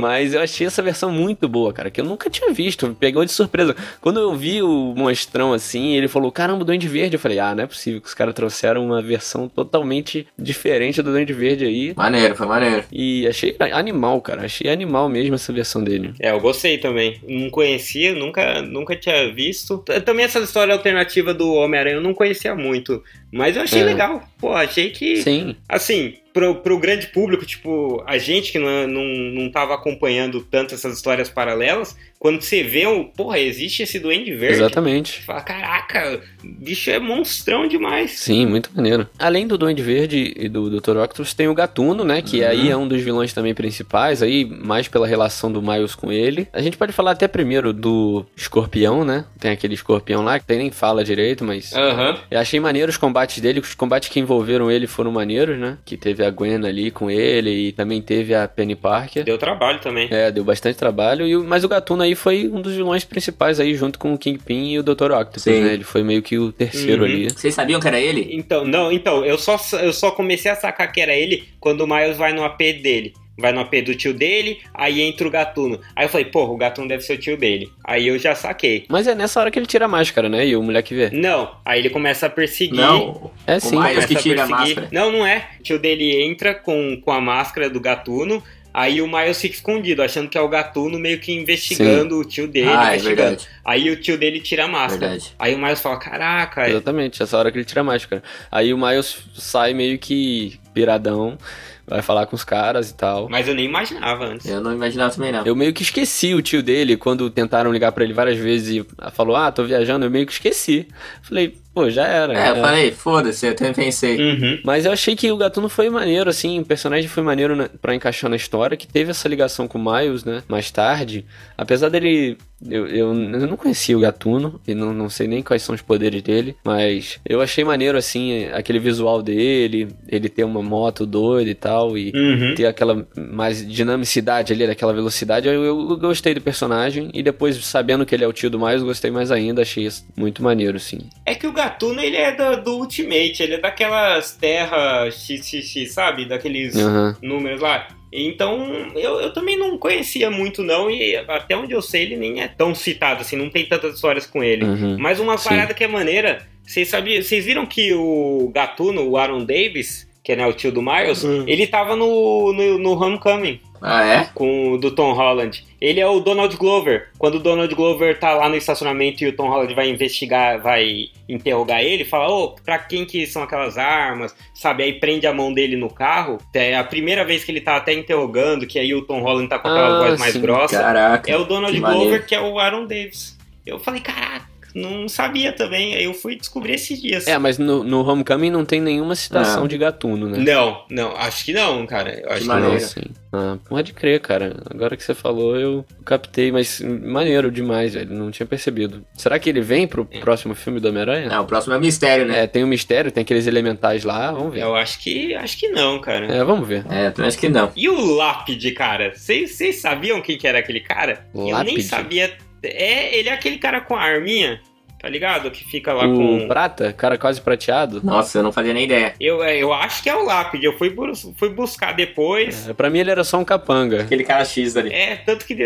Mas 0.00 0.34
eu 0.34 0.40
achei 0.40 0.66
essa 0.66 0.82
versão 0.82 1.10
muito 1.10 1.48
boa, 1.48 1.72
cara, 1.72 1.90
que 1.90 2.00
eu 2.00 2.04
nunca 2.04 2.30
tinha 2.30 2.52
visto, 2.52 2.88
me 2.88 2.94
pegou 2.94 3.24
de 3.24 3.32
surpresa. 3.32 3.74
Quando 4.00 4.20
eu 4.20 4.34
vi 4.34 4.62
o 4.62 4.94
monstrão 4.96 5.52
assim, 5.52 5.94
ele 5.94 6.08
falou, 6.08 6.30
caramba, 6.32 6.62
o 6.62 6.64
Duende 6.64 6.88
Verde, 6.88 7.16
eu 7.16 7.20
falei, 7.20 7.38
ah, 7.38 7.54
não 7.54 7.64
é 7.64 7.66
possível 7.66 8.00
que 8.00 8.08
os 8.08 8.14
caras 8.14 8.34
trouxeram 8.34 8.84
uma 8.84 9.02
versão 9.02 9.48
totalmente 9.48 10.26
diferente 10.38 11.02
do 11.02 11.10
Duende 11.12 11.32
Verde 11.32 11.64
aí. 11.64 11.92
Maneiro, 11.96 12.34
foi 12.34 12.46
maneiro. 12.46 12.84
E 12.92 13.26
achei 13.26 13.56
animal, 13.72 14.20
cara, 14.20 14.44
achei 14.44 14.70
animal 14.70 15.08
mesmo 15.08 15.34
essa 15.34 15.52
versão 15.52 15.82
dele. 15.82 16.14
É, 16.20 16.30
eu 16.30 16.40
gostei 16.40 16.78
também. 16.78 17.20
Não 17.28 17.50
conhecia, 17.50 18.14
nunca, 18.14 18.62
nunca 18.62 18.96
tinha 18.96 19.32
visto. 19.32 19.78
Também 20.04 20.24
essa 20.24 20.38
história 20.40 20.72
alternativa 20.74 21.32
do 21.34 21.52
Homem-Aranha 21.54 21.96
eu 21.96 22.02
não 22.02 22.14
conhecia 22.14 22.54
muito. 22.54 23.02
Mas 23.30 23.56
eu 23.56 23.62
achei 23.62 23.80
É. 23.80 23.84
legal. 23.84 24.22
Pô, 24.38 24.52
achei 24.52 24.90
que. 24.90 25.16
Sim, 25.22 25.56
Assim, 25.68 26.14
pro, 26.32 26.56
pro 26.56 26.78
grande 26.78 27.08
público, 27.08 27.44
tipo, 27.44 28.02
a 28.06 28.18
gente 28.18 28.52
que 28.52 28.58
não, 28.58 28.86
não, 28.86 29.04
não 29.04 29.50
tava 29.50 29.74
acompanhando 29.74 30.40
tanto 30.42 30.74
essas 30.74 30.96
histórias 30.96 31.28
paralelas, 31.28 31.96
quando 32.22 32.40
você 32.40 32.62
vê 32.62 32.86
um, 32.86 33.02
porra, 33.02 33.40
existe 33.40 33.82
esse 33.82 33.98
Duende 33.98 34.32
Verde. 34.32 34.58
Exatamente. 34.58 35.14
Você 35.14 35.22
fala, 35.22 35.40
caraca, 35.40 36.20
bicho 36.40 36.88
é 36.88 37.00
monstrão 37.00 37.66
demais. 37.66 38.12
Sim, 38.12 38.46
muito 38.46 38.70
maneiro. 38.72 39.08
Além 39.18 39.44
do 39.44 39.58
Duende 39.58 39.82
Verde 39.82 40.32
e 40.36 40.48
do 40.48 40.70
Dr. 40.70 40.98
Octopus, 40.98 41.34
tem 41.34 41.48
o 41.48 41.54
Gatuno, 41.54 42.04
né? 42.04 42.22
Que 42.22 42.42
uhum. 42.42 42.48
aí 42.48 42.70
é 42.70 42.76
um 42.76 42.86
dos 42.86 43.02
vilões 43.02 43.32
também 43.32 43.52
principais, 43.52 44.22
aí 44.22 44.44
mais 44.44 44.86
pela 44.86 45.04
relação 45.04 45.50
do 45.50 45.60
Miles 45.60 45.96
com 45.96 46.12
ele. 46.12 46.46
A 46.52 46.62
gente 46.62 46.76
pode 46.76 46.92
falar 46.92 47.10
até 47.10 47.26
primeiro 47.26 47.72
do 47.72 48.24
Escorpião, 48.36 49.04
né? 49.04 49.24
Tem 49.40 49.50
aquele 49.50 49.74
escorpião 49.74 50.22
lá 50.22 50.38
que 50.38 50.44
nem 50.54 50.70
fala 50.70 51.02
direito, 51.02 51.42
mas. 51.42 51.72
Uhum. 51.72 52.16
Eu 52.30 52.38
achei 52.38 52.60
maneiro 52.60 52.88
os 52.88 52.96
combates 52.96 53.40
dele, 53.40 53.58
os 53.58 53.74
combates 53.74 54.08
que 54.08 54.20
envolveram 54.20 54.70
ele 54.70 54.86
foram 54.86 55.10
maneiros, 55.10 55.58
né? 55.58 55.76
Que 55.84 55.96
teve 55.96 56.24
a 56.24 56.30
Gwen 56.30 56.64
ali 56.64 56.92
com 56.92 57.10
ele 57.10 57.50
e 57.50 57.72
também 57.72 58.00
teve 58.00 58.32
a 58.32 58.46
Penny 58.46 58.76
Parker. 58.76 59.24
Deu 59.24 59.38
trabalho 59.38 59.80
também. 59.80 60.06
É, 60.08 60.30
deu 60.30 60.44
bastante 60.44 60.78
trabalho. 60.78 61.26
E, 61.26 61.36
mas 61.36 61.64
o 61.64 61.68
Gatuno 61.68 62.11
aí 62.12 62.14
foi 62.14 62.48
um 62.48 62.60
dos 62.60 62.74
vilões 62.74 63.04
principais 63.04 63.58
aí, 63.58 63.74
junto 63.74 63.98
com 63.98 64.14
o 64.14 64.18
Kingpin 64.18 64.70
e 64.70 64.78
o 64.78 64.82
Dr. 64.82 65.10
Octopus, 65.12 65.42
Sim. 65.42 65.60
né? 65.60 65.74
Ele 65.74 65.84
foi 65.84 66.02
meio 66.02 66.22
que 66.22 66.38
o 66.38 66.52
terceiro 66.52 67.02
uhum. 67.02 67.08
ali. 67.08 67.30
Vocês 67.30 67.54
sabiam 67.54 67.80
que 67.80 67.88
era 67.88 67.98
ele? 67.98 68.28
Então, 68.32 68.64
não, 68.64 68.92
então, 68.92 69.24
eu 69.24 69.36
só, 69.36 69.58
eu 69.78 69.92
só 69.92 70.10
comecei 70.10 70.50
a 70.50 70.56
sacar 70.56 70.90
que 70.92 71.00
era 71.00 71.14
ele 71.14 71.48
quando 71.58 71.80
o 71.80 71.86
Miles 71.86 72.16
vai 72.16 72.32
no 72.32 72.44
AP 72.44 72.58
dele. 72.58 73.14
Vai 73.38 73.50
no 73.50 73.60
AP 73.60 73.76
do 73.82 73.94
tio 73.94 74.12
dele, 74.12 74.58
aí 74.74 75.00
entra 75.00 75.26
o 75.26 75.30
gatuno. 75.30 75.80
Aí 75.96 76.04
eu 76.04 76.08
falei, 76.08 76.26
porra, 76.26 76.52
o 76.52 76.56
gatuno 76.56 76.86
deve 76.86 77.02
ser 77.02 77.14
o 77.14 77.18
tio 77.18 77.36
dele. 77.36 77.70
Aí 77.82 78.06
eu 78.06 78.18
já 78.18 78.34
saquei. 78.34 78.84
Mas 78.90 79.06
é 79.06 79.14
nessa 79.14 79.40
hora 79.40 79.50
que 79.50 79.58
ele 79.58 79.66
tira 79.66 79.86
a 79.86 79.88
máscara, 79.88 80.28
né? 80.28 80.46
E 80.46 80.54
o 80.54 80.62
moleque 80.62 80.94
vê. 80.94 81.08
Não, 81.10 81.50
aí 81.64 81.80
ele 81.80 81.88
começa 81.88 82.26
a 82.26 82.30
perseguir. 82.30 82.76
Não, 82.76 83.30
é 83.46 83.58
sim. 83.58 83.76
O 83.76 83.82
Miles 83.82 84.04
que 84.04 84.16
tira 84.16 84.42
a, 84.42 84.44
a 84.44 84.48
máscara. 84.48 84.88
Não, 84.92 85.10
não 85.10 85.26
é. 85.26 85.48
O 85.58 85.62
tio 85.62 85.78
dele 85.78 86.22
entra 86.22 86.54
com, 86.54 87.00
com 87.02 87.10
a 87.10 87.22
máscara 87.22 87.70
do 87.70 87.80
gatuno. 87.80 88.42
Aí 88.72 89.02
o 89.02 89.06
Miles 89.06 89.40
fica 89.40 89.54
escondido, 89.54 90.02
achando 90.02 90.28
que 90.28 90.38
é 90.38 90.40
o 90.40 90.48
gatuno 90.48 90.98
meio 90.98 91.20
que 91.20 91.32
investigando 91.32 92.14
Sim. 92.14 92.20
o 92.20 92.24
tio 92.24 92.48
dele. 92.48 92.70
Ah, 92.70 92.96
é 92.96 93.36
Aí 93.64 93.90
o 93.90 94.00
tio 94.00 94.16
dele 94.16 94.40
tira 94.40 94.64
a 94.64 94.68
máscara. 94.68 95.08
Verdade. 95.10 95.34
Aí 95.38 95.54
o 95.54 95.58
Miles 95.58 95.80
fala, 95.80 95.98
caraca. 95.98 96.68
Exatamente, 96.68 97.22
essa 97.22 97.36
hora 97.36 97.50
que 97.50 97.58
ele 97.58 97.64
tira 97.64 97.82
a 97.82 97.84
máscara. 97.84 98.22
Aí 98.50 98.72
o 98.72 98.78
Miles 98.78 99.18
sai 99.34 99.74
meio 99.74 99.98
que 99.98 100.58
piradão 100.72 101.38
vai 101.86 102.00
falar 102.00 102.26
com 102.26 102.36
os 102.36 102.44
caras 102.44 102.90
e 102.90 102.94
tal. 102.94 103.28
Mas 103.28 103.48
eu 103.48 103.54
nem 103.54 103.66
imaginava 103.66 104.24
antes. 104.24 104.46
Eu 104.46 104.60
não 104.60 104.72
imaginava 104.72 105.12
também 105.12 105.32
não. 105.32 105.44
Eu 105.44 105.54
meio 105.54 105.72
que 105.72 105.82
esqueci 105.82 106.34
o 106.34 106.40
tio 106.40 106.62
dele 106.62 106.96
quando 106.96 107.28
tentaram 107.28 107.72
ligar 107.72 107.92
para 107.92 108.04
ele 108.04 108.12
várias 108.12 108.38
vezes 108.38 108.76
e 108.76 109.10
falou: 109.12 109.36
"Ah, 109.36 109.50
tô 109.50 109.64
viajando", 109.64 110.06
eu 110.06 110.10
meio 110.10 110.26
que 110.26 110.32
esqueci. 110.32 110.88
Falei: 111.22 111.61
Pô, 111.74 111.88
já 111.88 112.06
era. 112.06 112.38
É, 112.38 112.50
eu 112.50 112.56
falei, 112.56 112.92
foda-se, 112.92 113.46
eu 113.46 113.54
também 113.54 113.72
pensei. 113.72 114.20
Uhum. 114.20 114.60
Mas 114.62 114.84
eu 114.84 114.92
achei 114.92 115.16
que 115.16 115.30
o 115.32 115.36
Gatuno 115.36 115.68
foi 115.68 115.88
maneiro, 115.88 116.28
assim, 116.28 116.60
o 116.60 116.64
personagem 116.64 117.08
foi 117.08 117.22
maneiro 117.22 117.56
na, 117.56 117.68
pra 117.80 117.94
encaixar 117.94 118.28
na 118.28 118.36
história, 118.36 118.76
que 118.76 118.86
teve 118.86 119.10
essa 119.10 119.28
ligação 119.28 119.66
com 119.66 119.78
o 119.78 119.92
Miles, 119.92 120.22
né, 120.24 120.42
mais 120.48 120.70
tarde. 120.70 121.24
Apesar 121.56 121.88
dele 121.88 122.36
eu, 122.68 122.86
eu, 122.86 123.14
eu, 123.14 123.46
não 123.46 123.56
conhecia 123.56 123.96
o 123.96 124.00
Gatuno 124.00 124.60
e 124.66 124.74
não, 124.74 124.92
não 124.92 125.08
sei 125.08 125.26
nem 125.26 125.42
quais 125.42 125.62
são 125.62 125.74
os 125.74 125.82
poderes 125.82 126.22
dele, 126.22 126.56
mas 126.64 127.18
eu 127.24 127.40
achei 127.40 127.64
maneiro, 127.64 127.98
assim, 127.98 128.46
aquele 128.52 128.78
visual 128.78 129.22
dele, 129.22 129.88
ele 130.08 130.28
ter 130.28 130.44
uma 130.44 130.62
moto 130.62 131.06
doida 131.06 131.50
e 131.50 131.54
tal, 131.54 131.96
e 131.96 132.12
uhum. 132.14 132.54
ter 132.54 132.66
aquela 132.66 133.06
mais 133.16 133.66
dinamicidade 133.66 134.52
ali, 134.52 134.66
daquela 134.66 134.92
velocidade. 134.92 135.48
Eu, 135.48 135.64
eu, 135.64 135.96
gostei 135.96 136.34
do 136.34 136.40
personagem 136.40 137.10
e 137.12 137.22
depois, 137.22 137.56
sabendo 137.64 138.06
que 138.06 138.14
ele 138.14 138.24
é 138.24 138.28
o 138.28 138.32
tio 138.32 138.50
do 138.50 138.58
Miles, 138.58 138.82
gostei 138.82 139.10
mais 139.10 139.30
ainda, 139.30 139.62
achei 139.62 139.88
muito 140.16 140.42
maneiro, 140.42 140.76
assim. 140.76 140.98
É 141.26 141.34
que 141.34 141.46
o 141.46 141.52
Gatuno, 141.52 142.00
ele 142.00 142.16
é 142.16 142.32
do, 142.34 142.62
do 142.62 142.78
Ultimate, 142.78 143.42
ele 143.42 143.54
é 143.54 143.60
daquelas 143.60 144.32
terras 144.36 145.14
XXX, 145.14 145.92
sabe? 145.92 146.26
Daqueles 146.26 146.74
uhum. 146.74 147.14
números 147.22 147.60
lá. 147.60 147.88
Então, 148.12 148.92
eu, 148.94 149.20
eu 149.20 149.32
também 149.32 149.58
não 149.58 149.78
conhecia 149.78 150.30
muito, 150.30 150.62
não, 150.62 150.90
e 150.90 151.16
até 151.16 151.56
onde 151.56 151.72
eu 151.72 151.80
sei, 151.80 152.02
ele 152.02 152.16
nem 152.16 152.42
é 152.42 152.48
tão 152.48 152.74
citado, 152.74 153.22
assim, 153.22 153.36
não 153.36 153.48
tem 153.48 153.64
tantas 153.64 153.94
histórias 153.94 154.26
com 154.26 154.44
ele. 154.44 154.64
Uhum, 154.64 154.98
Mas 154.98 155.18
uma 155.18 155.38
sim. 155.38 155.48
parada 155.48 155.72
que 155.72 155.82
é 155.82 155.88
maneira, 155.88 156.46
vocês 156.62 156.88
sabiam, 156.88 157.22
vocês 157.22 157.44
viram 157.44 157.64
que 157.64 157.94
o 157.94 158.50
Gatuno, 158.54 159.08
o 159.08 159.16
Aaron 159.16 159.44
Davis, 159.44 160.06
que 160.22 160.32
é 160.32 160.36
né, 160.36 160.46
o 160.46 160.52
tio 160.52 160.70
do 160.70 160.80
Miles, 160.80 161.24
uhum. 161.24 161.44
ele 161.46 161.66
tava 161.66 161.96
no, 161.96 162.52
no, 162.52 162.78
no 162.78 162.92
Homecoming. 162.92 163.60
Ah, 163.84 164.04
é? 164.04 164.28
Com 164.32 164.74
o 164.74 164.78
do 164.78 164.92
Tom 164.92 165.12
Holland. 165.12 165.66
Ele 165.80 165.98
é 165.98 166.06
o 166.06 166.20
Donald 166.20 166.56
Glover. 166.56 167.08
Quando 167.18 167.34
o 167.34 167.40
Donald 167.40 167.74
Glover 167.74 168.16
tá 168.16 168.32
lá 168.32 168.48
no 168.48 168.54
estacionamento 168.54 169.24
e 169.24 169.26
o 169.26 169.32
Tom 169.36 169.48
Holland 169.48 169.74
vai 169.74 169.88
investigar, 169.88 170.62
vai 170.62 171.06
interrogar 171.28 171.82
ele, 171.82 172.04
fala, 172.04 172.30
ô, 172.30 172.44
oh, 172.44 172.48
pra 172.64 172.78
quem 172.78 173.04
que 173.04 173.26
são 173.26 173.42
aquelas 173.42 173.76
armas? 173.76 174.32
Sabe? 174.54 174.84
Aí 174.84 174.92
prende 175.00 175.26
a 175.26 175.34
mão 175.34 175.52
dele 175.52 175.76
no 175.76 175.90
carro. 175.90 176.38
É 176.54 176.76
a 176.76 176.84
primeira 176.84 177.24
vez 177.24 177.42
que 177.42 177.50
ele 177.50 177.60
tá 177.60 177.74
até 177.74 177.92
interrogando, 177.92 178.68
que 178.68 178.78
aí 178.78 178.94
o 178.94 179.02
Tom 179.02 179.20
Holland 179.20 179.48
tá 179.48 179.58
com 179.58 179.66
aquela 179.66 179.96
ah, 179.96 180.06
voz 180.06 180.20
mais 180.20 180.36
grossa. 180.36 180.78
Caraca. 180.78 181.28
É 181.28 181.36
o 181.36 181.44
Donald 181.44 181.76
Glover, 181.76 181.98
maneiro. 181.98 182.24
que 182.24 182.36
é 182.36 182.40
o 182.40 182.60
Aaron 182.60 182.86
Davis. 182.86 183.36
Eu 183.66 183.80
falei, 183.80 184.00
caraca 184.00 184.51
não 184.74 185.08
sabia 185.08 185.52
também. 185.52 185.94
Aí 185.94 186.04
eu 186.04 186.14
fui 186.14 186.36
descobrir 186.36 186.74
esses 186.74 187.00
dias. 187.00 187.26
É, 187.26 187.38
mas 187.38 187.58
no, 187.58 187.84
no 187.84 188.06
Homecoming 188.06 188.50
não 188.50 188.64
tem 188.64 188.80
nenhuma 188.80 189.14
citação 189.14 189.66
de 189.68 189.76
gatuno, 189.78 190.28
né? 190.28 190.38
Não, 190.38 190.84
não, 190.90 191.16
acho 191.16 191.44
que 191.44 191.52
não, 191.52 191.86
cara. 191.86 192.20
Eu 192.20 192.30
acho 192.30 192.42
que, 192.42 192.48
que 192.48 192.60
não. 192.60 192.80
Sim. 192.80 193.02
Ah, 193.32 193.56
pode 193.66 193.92
crer, 193.94 194.20
cara. 194.20 194.56
Agora 194.70 194.96
que 194.96 195.02
você 195.02 195.14
falou, 195.14 195.56
eu 195.56 195.84
captei, 196.04 196.52
mas 196.52 196.80
maneiro 196.80 197.50
demais, 197.50 197.94
velho. 197.94 198.12
Não 198.12 198.30
tinha 198.30 198.46
percebido. 198.46 199.04
Será 199.14 199.38
que 199.38 199.48
ele 199.48 199.60
vem 199.60 199.86
pro 199.86 200.06
é. 200.10 200.20
próximo 200.20 200.54
filme 200.54 200.80
do 200.80 200.88
Homem-Aranha? 200.88 201.28
Não, 201.28 201.42
o 201.42 201.46
próximo 201.46 201.74
é 201.74 201.78
o 201.78 201.80
mistério, 201.80 202.26
né? 202.26 202.44
É, 202.44 202.46
tem 202.46 202.62
o 202.62 202.66
um 202.66 202.68
mistério, 202.68 203.10
tem 203.10 203.22
aqueles 203.22 203.46
elementais 203.46 204.04
lá, 204.04 204.30
vamos 204.32 204.52
ver. 204.52 204.62
Eu 204.62 204.76
acho 204.76 204.98
que 204.98 205.34
acho 205.34 205.58
que 205.58 205.68
não, 205.68 205.98
cara. 206.00 206.26
É, 206.26 206.44
vamos 206.44 206.68
ver. 206.68 206.84
É, 206.90 207.12
acho 207.24 207.38
que 207.38 207.48
não. 207.48 207.72
E 207.74 207.88
o 207.88 208.14
Lápide, 208.16 208.72
cara? 208.72 209.12
Vocês 209.14 209.80
sabiam 209.80 210.20
quem 210.20 210.36
que 210.36 210.46
era 210.46 210.58
aquele 210.58 210.80
cara? 210.80 211.26
Lápide. 211.34 211.50
Eu 211.50 211.64
nem 211.64 211.80
sabia. 211.80 212.36
É, 212.62 213.16
ele 213.16 213.28
é 213.28 213.32
aquele 213.32 213.58
cara 213.58 213.80
com 213.80 213.94
a 213.94 214.02
arminha 214.02 214.60
tá 215.02 215.08
ligado? 215.08 215.50
Que 215.50 215.64
fica 215.64 215.92
lá 215.92 216.06
o 216.06 216.14
com. 216.14 216.46
Prata? 216.46 216.92
Cara 216.92 217.18
quase 217.18 217.40
prateado? 217.40 218.00
Nossa, 218.04 218.38
eu 218.38 218.42
não 218.42 218.52
fazia 218.52 218.72
nem 218.72 218.84
ideia. 218.84 219.14
Eu, 219.18 219.42
é, 219.42 219.58
eu 219.58 219.72
acho 219.72 220.00
que 220.00 220.08
é 220.08 220.14
o 220.14 220.24
lápide. 220.24 220.64
Eu 220.64 220.78
fui, 220.78 220.94
fui 221.36 221.48
buscar 221.50 221.92
depois. 221.92 222.68
É, 222.68 222.72
pra 222.72 222.88
mim 222.88 223.00
ele 223.00 223.10
era 223.10 223.24
só 223.24 223.38
um 223.38 223.44
capanga. 223.44 224.02
Aquele 224.02 224.22
cara 224.22 224.44
X 224.44 224.76
ali. 224.76 224.90
É, 224.90 225.16
tanto 225.16 225.44
que, 225.44 225.56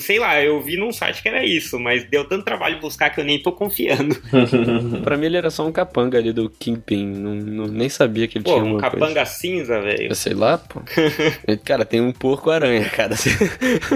sei 0.00 0.18
lá, 0.18 0.42
eu 0.42 0.60
vi 0.60 0.76
num 0.76 0.92
site 0.92 1.22
que 1.22 1.28
era 1.28 1.44
isso, 1.44 1.78
mas 1.78 2.04
deu 2.04 2.24
tanto 2.24 2.44
trabalho 2.44 2.80
buscar 2.80 3.10
que 3.10 3.20
eu 3.20 3.24
nem 3.24 3.40
tô 3.40 3.52
confiando. 3.52 4.20
pra 5.04 5.16
mim 5.16 5.26
ele 5.26 5.36
era 5.36 5.50
só 5.50 5.64
um 5.64 5.70
capanga 5.70 6.18
ali 6.18 6.32
do 6.32 6.50
Kingpin. 6.50 7.06
Não, 7.06 7.34
não 7.34 7.66
nem 7.68 7.88
sabia 7.88 8.26
que 8.26 8.38
ele 8.38 8.44
pô, 8.44 8.54
tinha 8.54 8.64
um 8.64 8.78
capanga 8.78 9.14
coisa. 9.14 9.26
cinza, 9.26 9.80
velho. 9.80 10.08
Eu 10.08 10.14
sei 10.16 10.34
lá, 10.34 10.58
pô. 10.58 10.82
cara, 11.64 11.84
tem 11.84 12.00
um 12.00 12.10
porco-aranha, 12.10 12.88
cara. 12.90 13.14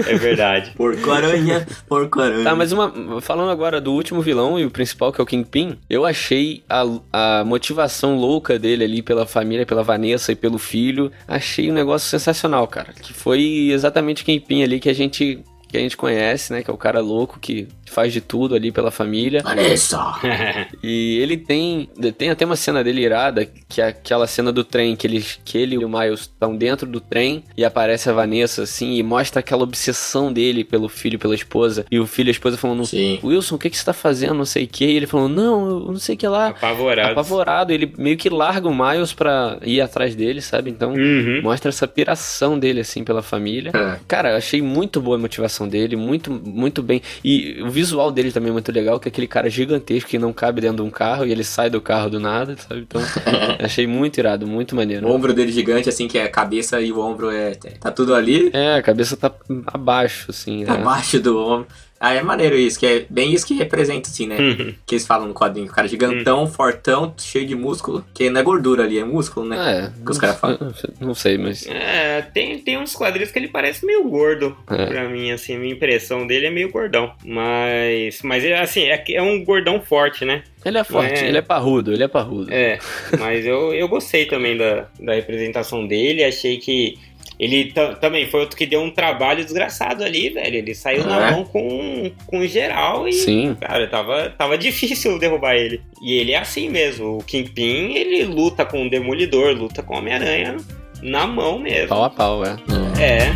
é 0.07 0.13
verdade. 0.15 0.71
Porco-aranha, 0.71 1.67
porco-aranha. 1.87 2.45
Tá, 2.45 2.55
mas 2.55 2.71
uma, 2.71 3.19
falando 3.19 3.51
agora 3.51 3.81
do 3.81 3.91
último 3.91 4.21
vilão 4.21 4.57
e 4.57 4.68
principal, 4.69 5.11
que 5.11 5.19
é 5.19 5.23
o 5.23 5.27
Kingpin, 5.27 5.77
eu 5.89 6.05
achei 6.05 6.63
a, 6.69 6.83
a 7.11 7.43
motivação 7.45 8.17
louca 8.17 8.57
dele 8.57 8.83
ali 8.83 9.01
pela 9.01 9.25
família, 9.25 9.65
pela 9.65 9.83
Vanessa 9.83 10.31
e 10.31 10.35
pelo 10.35 10.57
filho, 10.57 11.11
achei 11.27 11.69
um 11.69 11.73
negócio 11.73 12.09
sensacional, 12.09 12.67
cara. 12.67 12.93
Que 12.93 13.13
foi 13.13 13.69
exatamente 13.71 14.23
o 14.23 14.25
Kingpin 14.25 14.63
ali 14.63 14.79
que 14.79 14.89
a 14.89 14.93
gente 14.93 15.43
que 15.69 15.77
a 15.77 15.79
gente 15.79 15.95
conhece, 15.95 16.51
né? 16.51 16.63
Que 16.63 16.69
é 16.69 16.73
o 16.73 16.77
cara 16.77 16.99
louco 16.99 17.39
que 17.39 17.67
faz 17.85 18.11
de 18.11 18.21
tudo 18.21 18.55
ali 18.55 18.71
pela 18.71 18.91
família. 18.91 19.41
Vanessa! 19.43 19.99
e 20.81 21.19
ele 21.19 21.37
tem. 21.37 21.89
Tem 22.17 22.29
até 22.29 22.45
uma 22.45 22.55
cena 22.55 22.83
dele 22.83 23.01
irada, 23.01 23.47
que 23.67 23.81
é 23.81 23.87
aquela 23.87 24.27
cena 24.27 24.51
do 24.51 24.63
trem, 24.63 24.95
que 24.95 25.05
ele, 25.05 25.25
que 25.45 25.57
ele 25.57 25.75
e 25.75 25.85
o 25.85 25.89
Miles 25.89 26.21
estão 26.21 26.55
dentro 26.55 26.87
do 26.87 26.99
trem 26.99 27.43
e 27.55 27.63
aparece 27.63 28.09
a 28.09 28.13
Vanessa, 28.13 28.63
assim, 28.63 28.95
e 28.95 29.03
mostra 29.03 29.39
aquela 29.39 29.63
obsessão 29.63 30.31
dele 30.31 30.63
pelo 30.63 30.89
filho, 30.89 31.19
pela 31.19 31.35
esposa. 31.35 31.85
E 31.91 31.99
o 31.99 32.07
filho 32.07 32.27
e 32.27 32.31
a 32.31 32.31
esposa 32.31 32.57
falando: 32.57 32.85
Sim. 32.85 33.19
Wilson, 33.23 33.55
o 33.55 33.59
que, 33.59 33.69
que 33.69 33.77
você 33.77 33.85
tá 33.85 33.93
fazendo? 33.93 34.33
Não 34.33 34.45
sei 34.45 34.65
o 34.65 34.67
que. 34.67 34.85
E 34.85 34.95
ele 34.95 35.07
falando: 35.07 35.35
Não, 35.35 35.69
eu 35.69 35.91
não 35.91 35.99
sei 35.99 36.15
o 36.15 36.17
que 36.17 36.27
lá. 36.27 36.47
Apavorado. 36.47 37.11
Apavorado. 37.11 37.73
Ele 37.73 37.93
meio 37.97 38.17
que 38.17 38.29
larga 38.29 38.67
o 38.67 38.75
Miles 38.75 39.13
pra 39.13 39.57
ir 39.63 39.81
atrás 39.81 40.15
dele, 40.15 40.41
sabe? 40.41 40.69
Então, 40.69 40.93
uhum. 40.93 41.41
mostra 41.43 41.69
essa 41.69 41.87
piração 41.87 42.57
dele, 42.57 42.81
assim, 42.81 43.03
pela 43.03 43.21
família. 43.21 43.71
É. 43.75 43.99
Cara, 44.07 44.31
eu 44.31 44.37
achei 44.37 44.61
muito 44.61 45.01
boa 45.01 45.17
a 45.17 45.19
motivação 45.19 45.58
dele, 45.67 45.95
muito, 45.95 46.31
muito 46.31 46.81
bem. 46.81 47.01
E 47.23 47.61
o 47.61 47.69
visual 47.69 48.11
dele 48.11 48.31
também 48.31 48.49
é 48.49 48.53
muito 48.53 48.71
legal, 48.71 48.99
que 48.99 49.07
é 49.07 49.09
aquele 49.09 49.27
cara 49.27 49.49
gigantesco 49.49 50.09
que 50.09 50.19
não 50.19 50.33
cabe 50.33 50.61
dentro 50.61 50.77
de 50.77 50.83
um 50.83 50.89
carro 50.89 51.25
e 51.25 51.31
ele 51.31 51.43
sai 51.43 51.69
do 51.69 51.81
carro 51.81 52.09
do 52.09 52.19
nada, 52.19 52.55
sabe? 52.57 52.81
Então, 52.81 53.01
achei 53.59 53.87
muito 53.87 54.17
irado, 54.17 54.47
muito 54.47 54.75
maneiro. 54.75 55.07
O 55.07 55.11
ombro 55.11 55.33
dele 55.33 55.51
gigante, 55.51 55.89
assim, 55.89 56.07
que 56.07 56.17
é 56.17 56.23
a 56.23 56.29
cabeça 56.29 56.79
e 56.81 56.91
o 56.91 56.99
ombro 56.99 57.29
é. 57.29 57.51
Tá 57.79 57.91
tudo 57.91 58.13
ali. 58.13 58.49
É, 58.53 58.75
a 58.75 58.81
cabeça 58.81 59.15
tá 59.15 59.33
abaixo, 59.67 60.27
assim. 60.29 60.65
Tá 60.65 60.73
né? 60.73 60.81
Abaixo 60.81 61.19
do 61.19 61.37
ombro. 61.37 61.67
Ah, 61.99 62.13
é 62.13 62.21
maneiro 62.21 62.57
isso, 62.57 62.79
que 62.79 62.85
é 62.85 63.05
bem 63.09 63.33
isso 63.33 63.45
que 63.45 63.53
representa, 63.53 64.09
assim, 64.09 64.25
né? 64.25 64.37
Uhum. 64.37 64.73
Que 64.85 64.95
eles 64.95 65.05
falam 65.05 65.27
no 65.27 65.33
quadrinho. 65.33 65.67
O 65.67 65.69
cara 65.69 65.87
gigantão, 65.87 66.41
uhum. 66.41 66.47
fortão, 66.47 67.13
cheio 67.17 67.45
de 67.45 67.55
músculo. 67.55 68.05
Que 68.13 68.29
não 68.29 68.39
é 68.39 68.43
gordura 68.43 68.83
ali, 68.83 68.97
é 68.97 69.03
músculo, 69.03 69.45
né? 69.45 69.91
É. 69.91 70.03
Que 70.03 70.11
os 70.11 70.17
caras 70.17 70.39
falam. 70.39 70.57
Não 71.01 71.13
sei, 71.13 71.37
mas. 71.37 71.67
É, 71.67 72.21
tem, 72.21 72.57
tem 72.59 72.77
uns 72.77 72.95
quadrinhos 72.95 73.31
que 73.31 73.37
ele 73.37 73.49
parece 73.49 73.85
meio 73.85 74.07
gordo. 74.07 74.55
É. 74.69 74.85
Pra 74.85 75.09
mim, 75.09 75.31
assim, 75.31 75.55
a 75.55 75.59
minha 75.59 75.73
impressão 75.73 76.25
dele 76.25 76.45
é 76.45 76.49
meio 76.49 76.71
gordão. 76.71 77.11
Mas. 77.25 78.21
Mas, 78.23 78.45
assim, 78.45 78.83
é, 78.83 79.03
é 79.11 79.21
um 79.21 79.43
gordão 79.43 79.81
forte, 79.81 80.23
né? 80.23 80.43
Ele 80.63 80.77
é 80.77 80.83
forte, 80.83 81.23
é... 81.23 81.27
ele 81.27 81.37
é 81.37 81.41
parrudo, 81.41 81.93
ele 81.93 82.03
é 82.03 82.07
parrudo. 82.07 82.53
É, 82.53 82.79
mas 83.17 83.45
eu, 83.45 83.73
eu 83.73 83.87
gostei 83.87 84.25
também 84.25 84.57
da, 84.57 84.87
da 84.99 85.13
representação 85.13 85.87
dele. 85.87 86.23
Achei 86.23 86.57
que 86.57 86.97
ele 87.39 87.71
também 88.01 88.29
foi 88.29 88.41
outro 88.41 88.57
que 88.57 88.65
deu 88.65 88.81
um 88.81 88.91
trabalho 88.91 89.45
desgraçado 89.45 90.03
ali, 90.03 90.29
velho. 90.29 90.57
Ele 90.57 90.75
saiu 90.75 91.03
é. 91.03 91.05
na 91.05 91.31
mão 91.31 91.45
com, 91.45 92.11
com 92.27 92.45
geral 92.45 93.07
e, 93.07 93.13
Sim. 93.13 93.55
cara, 93.59 93.87
tava, 93.87 94.29
tava 94.37 94.57
difícil 94.59 95.17
derrubar 95.17 95.55
ele. 95.55 95.81
E 96.01 96.13
ele 96.13 96.33
é 96.33 96.37
assim 96.37 96.67
mesmo. 96.67 97.17
O 97.17 97.23
Kingpin, 97.23 97.93
ele 97.93 98.25
luta 98.25 98.65
com 98.65 98.85
o 98.85 98.89
Demolidor, 98.89 99.53
luta 99.55 99.81
com 99.81 99.93
o 99.93 99.97
Homem-Aranha 99.99 100.57
na 101.01 101.25
mão 101.25 101.57
mesmo. 101.57 101.87
Pau 101.87 102.03
a 102.03 102.09
pau, 102.09 102.43
é. 102.45 102.57
É. 102.99 103.31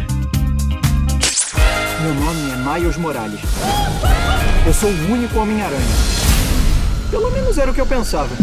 Meu 2.02 2.14
nome 2.16 2.52
é 2.52 2.80
Miles 2.80 2.98
Morales. 2.98 3.40
Eu 4.66 4.74
sou 4.74 4.90
o 4.90 5.12
único 5.14 5.40
Homem-Aranha. 5.40 5.80
Pelo 7.10 7.32
menos 7.32 7.58
era 7.58 7.72
o 7.72 7.74
que 7.74 7.80
eu 7.80 7.86
pensava. 7.86 8.36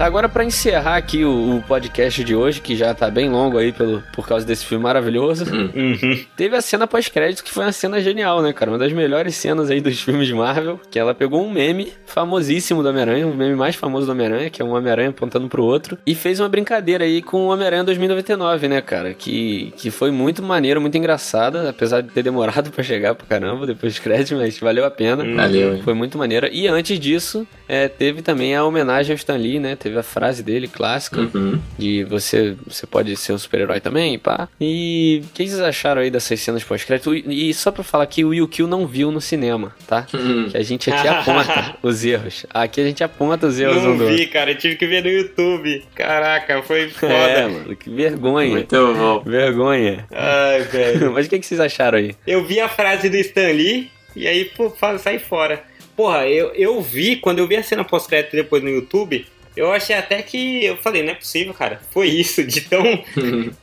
Agora, 0.00 0.30
para 0.30 0.42
encerrar 0.42 0.96
aqui 0.96 1.26
o, 1.26 1.58
o, 1.58 1.62
podcast 1.62 2.24
de 2.24 2.34
hoje, 2.34 2.62
que 2.62 2.74
já 2.74 2.94
tá 2.94 3.10
bem 3.10 3.28
longo 3.28 3.58
aí 3.58 3.70
pelo, 3.70 4.02
por 4.14 4.26
causa 4.26 4.46
desse 4.46 4.64
filme 4.64 4.82
maravilhoso, 4.82 5.44
uhum. 5.44 6.24
teve 6.34 6.56
a 6.56 6.62
cena 6.62 6.86
pós-crédito, 6.86 7.44
que 7.44 7.50
foi 7.52 7.64
uma 7.64 7.72
cena 7.72 8.00
genial, 8.00 8.40
né, 8.40 8.50
cara? 8.50 8.70
Uma 8.70 8.78
das 8.78 8.94
melhores 8.94 9.36
cenas 9.36 9.70
aí 9.70 9.78
dos 9.78 10.00
filmes 10.00 10.26
de 10.26 10.32
Marvel, 10.32 10.80
que 10.90 10.98
ela 10.98 11.14
pegou 11.14 11.44
um 11.44 11.50
meme 11.50 11.92
famosíssimo 12.06 12.82
do 12.82 12.88
Homem-Aranha, 12.88 13.26
um 13.26 13.34
meme 13.34 13.54
mais 13.54 13.76
famoso 13.76 14.06
do 14.06 14.12
Homem-Aranha, 14.12 14.48
que 14.48 14.62
é 14.62 14.64
um 14.64 14.74
Homem-Aranha 14.74 15.10
apontando 15.10 15.50
pro 15.50 15.62
outro, 15.62 15.98
e 16.06 16.14
fez 16.14 16.40
uma 16.40 16.48
brincadeira 16.48 17.04
aí 17.04 17.20
com 17.20 17.42
o 17.42 17.48
Homem-Aranha 17.48 17.84
2099, 17.84 18.68
né, 18.68 18.80
cara? 18.80 19.12
Que, 19.12 19.70
que 19.76 19.90
foi 19.90 20.10
muito 20.10 20.42
maneiro, 20.42 20.80
muito 20.80 20.96
engraçada, 20.96 21.68
apesar 21.68 22.00
de 22.00 22.08
ter 22.08 22.22
demorado 22.22 22.70
para 22.70 22.82
chegar 22.82 23.14
pro 23.14 23.26
caramba 23.26 23.66
depois 23.66 23.92
dos 23.92 24.00
créditos, 24.00 24.32
mas 24.32 24.58
valeu 24.58 24.86
a 24.86 24.90
pena. 24.90 25.22
Valeu. 25.36 25.82
Foi 25.82 25.92
muito 25.92 26.16
maneira. 26.16 26.48
E 26.50 26.66
antes 26.66 26.98
disso, 26.98 27.46
é, 27.68 27.86
teve 27.86 28.22
também 28.22 28.56
a 28.56 28.64
homenagem 28.64 29.12
ao 29.12 29.16
Stan 29.16 29.36
Lee, 29.36 29.60
né? 29.60 29.76
Teve 29.76 29.89
a 29.98 30.02
frase 30.02 30.42
dele 30.42 30.68
clássica 30.68 31.28
uhum. 31.34 31.60
de 31.78 32.04
você, 32.04 32.56
você 32.66 32.86
pode 32.86 33.14
ser 33.16 33.32
um 33.32 33.38
super-herói 33.38 33.80
também, 33.80 34.18
pá. 34.18 34.48
E 34.60 35.22
o 35.24 35.34
que 35.34 35.46
vocês 35.46 35.60
acharam 35.60 36.02
aí 36.02 36.10
dessas 36.10 36.40
cenas 36.40 36.64
pós-crédito? 36.64 37.14
E 37.14 37.52
só 37.54 37.70
pra 37.70 37.82
falar 37.82 38.06
que 38.06 38.24
o 38.24 38.32
Yukio 38.34 38.66
não 38.66 38.86
viu 38.86 39.10
no 39.10 39.20
cinema, 39.20 39.74
tá? 39.86 40.06
Uhum. 40.12 40.48
Que 40.50 40.56
a 40.56 40.62
gente 40.62 40.90
aqui 40.90 41.08
aponta 41.08 41.76
os 41.82 42.04
erros. 42.04 42.46
Aqui 42.52 42.80
a 42.80 42.84
gente 42.84 43.02
aponta 43.04 43.46
os 43.46 43.58
erros 43.58 43.82
Não 43.82 43.96
vi, 43.96 44.26
cara. 44.26 44.50
Eu 44.52 44.58
tive 44.58 44.76
que 44.76 44.86
ver 44.86 45.02
no 45.02 45.10
YouTube. 45.10 45.84
Caraca, 45.94 46.62
foi 46.62 46.88
foda. 46.90 47.12
É, 47.12 47.46
mano, 47.46 47.76
que 47.76 47.90
vergonha. 47.90 48.50
Muito 48.50 48.94
bom. 48.94 49.22
Vergonha. 49.24 50.06
Ai, 50.10 50.62
velho. 50.62 51.12
Mas 51.14 51.26
o 51.26 51.30
que, 51.30 51.38
que 51.38 51.46
vocês 51.46 51.60
acharam 51.60 51.98
aí? 51.98 52.14
Eu 52.26 52.44
vi 52.44 52.60
a 52.60 52.68
frase 52.68 53.08
do 53.08 53.16
Stan 53.16 53.52
Lee 53.52 53.90
e 54.14 54.26
aí, 54.26 54.44
pô, 54.44 54.72
sai 54.98 55.18
fora. 55.18 55.62
Porra, 55.96 56.26
eu, 56.26 56.52
eu 56.54 56.80
vi, 56.80 57.16
quando 57.16 57.40
eu 57.40 57.46
vi 57.46 57.56
a 57.56 57.62
cena 57.62 57.84
pós-crédito 57.84 58.32
depois 58.32 58.62
no 58.62 58.70
YouTube, 58.70 59.26
eu 59.56 59.72
achei 59.72 59.96
até 59.96 60.22
que. 60.22 60.64
Eu 60.64 60.76
falei, 60.76 61.02
não 61.02 61.12
é 61.12 61.14
possível, 61.14 61.52
cara. 61.52 61.80
Foi 61.90 62.06
isso, 62.08 62.44
de 62.44 62.60
tão. 62.62 62.82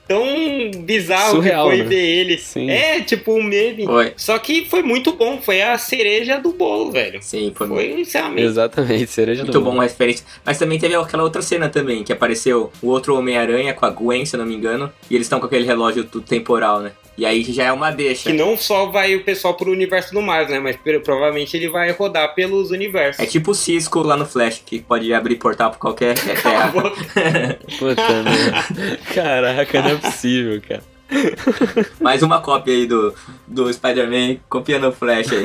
tão 0.08 0.72
bizarro 0.84 1.36
Surreal, 1.36 1.70
que 1.70 1.76
foi 1.76 1.84
né? 1.84 1.90
ver 1.90 2.06
ele. 2.06 2.38
Sim. 2.38 2.70
É, 2.70 3.02
tipo 3.02 3.34
um 3.34 3.44
meme. 3.44 3.86
Foi. 3.86 4.14
Só 4.18 4.38
que 4.40 4.66
foi 4.66 4.82
muito 4.82 5.14
bom. 5.14 5.40
Foi 5.42 5.62
a 5.62 5.78
cereja 5.78 6.40
do 6.40 6.52
bolo, 6.52 6.92
velho. 6.92 7.22
Sim, 7.22 7.52
foi, 7.56 7.68
foi 7.68 7.88
muito. 7.88 8.02
Exatamente. 8.02 8.42
Exatamente, 8.44 9.08
cereja 9.08 9.44
muito 9.44 9.54
do 9.54 9.60
bolo. 9.60 9.66
Muito 9.66 9.76
bom 9.78 9.82
a 9.82 9.88
referência. 9.88 10.26
Mas 10.46 10.58
também 10.58 10.80
teve 10.80 10.96
aquela 10.96 11.24
outra 11.24 11.42
cena 11.42 11.70
também, 11.70 12.04
que 12.04 12.14
apareceu 12.14 12.72
o 12.82 12.88
outro 12.88 13.16
Homem-Aranha 13.16 13.74
com 13.74 13.86
a 13.86 13.90
Gwen, 13.90 14.26
se 14.26 14.36
eu 14.36 14.40
não 14.40 14.46
me 14.46 14.56
engano. 14.56 14.92
E 15.10 15.16
eles 15.16 15.26
estão 15.26 15.40
com 15.40 15.46
aquele 15.46 15.66
relógio 15.66 16.04
do 16.04 16.22
temporal, 16.22 16.82
né? 16.82 16.92
E 17.18 17.26
aí 17.26 17.44
já 17.44 17.64
é 17.66 17.72
uma 17.72 17.90
deixa. 17.90 18.30
Que 18.30 18.38
não 18.38 18.56
só 18.56 18.86
vai 18.86 19.16
o 19.16 19.24
pessoal 19.24 19.56
pro 19.56 19.72
universo 19.72 20.14
do 20.14 20.22
Miles, 20.22 20.50
né? 20.50 20.60
Mas 20.60 20.78
provavelmente 21.04 21.58
ele 21.58 21.68
vai 21.68 21.92
rodar 21.92 22.36
pelos 22.36 22.70
universos. 22.70 23.22
É 23.22 23.26
tipo 23.26 23.52
o 23.52 23.56
Cisco 23.56 24.02
lá 24.02 24.16
no 24.16 24.26
Flash, 24.26 24.62
que 24.64 24.80
pode 24.80 25.12
abrir 25.14 25.38
portal 25.38 25.72
pra 25.72 25.80
qualquer 25.80 26.14
terra. 26.20 26.72
Puta 27.80 28.24
merda. 28.24 29.00
Caraca, 29.14 29.82
não 29.82 29.90
é 29.90 29.96
possível, 29.96 30.62
cara. 30.62 30.84
Mais 32.02 32.22
uma 32.22 32.42
cópia 32.42 32.74
aí 32.74 32.86
do, 32.86 33.14
do 33.48 33.72
Spider-Man 33.72 34.38
copiando 34.50 34.90
o 34.90 34.92
Flash 34.92 35.32
aí. 35.32 35.44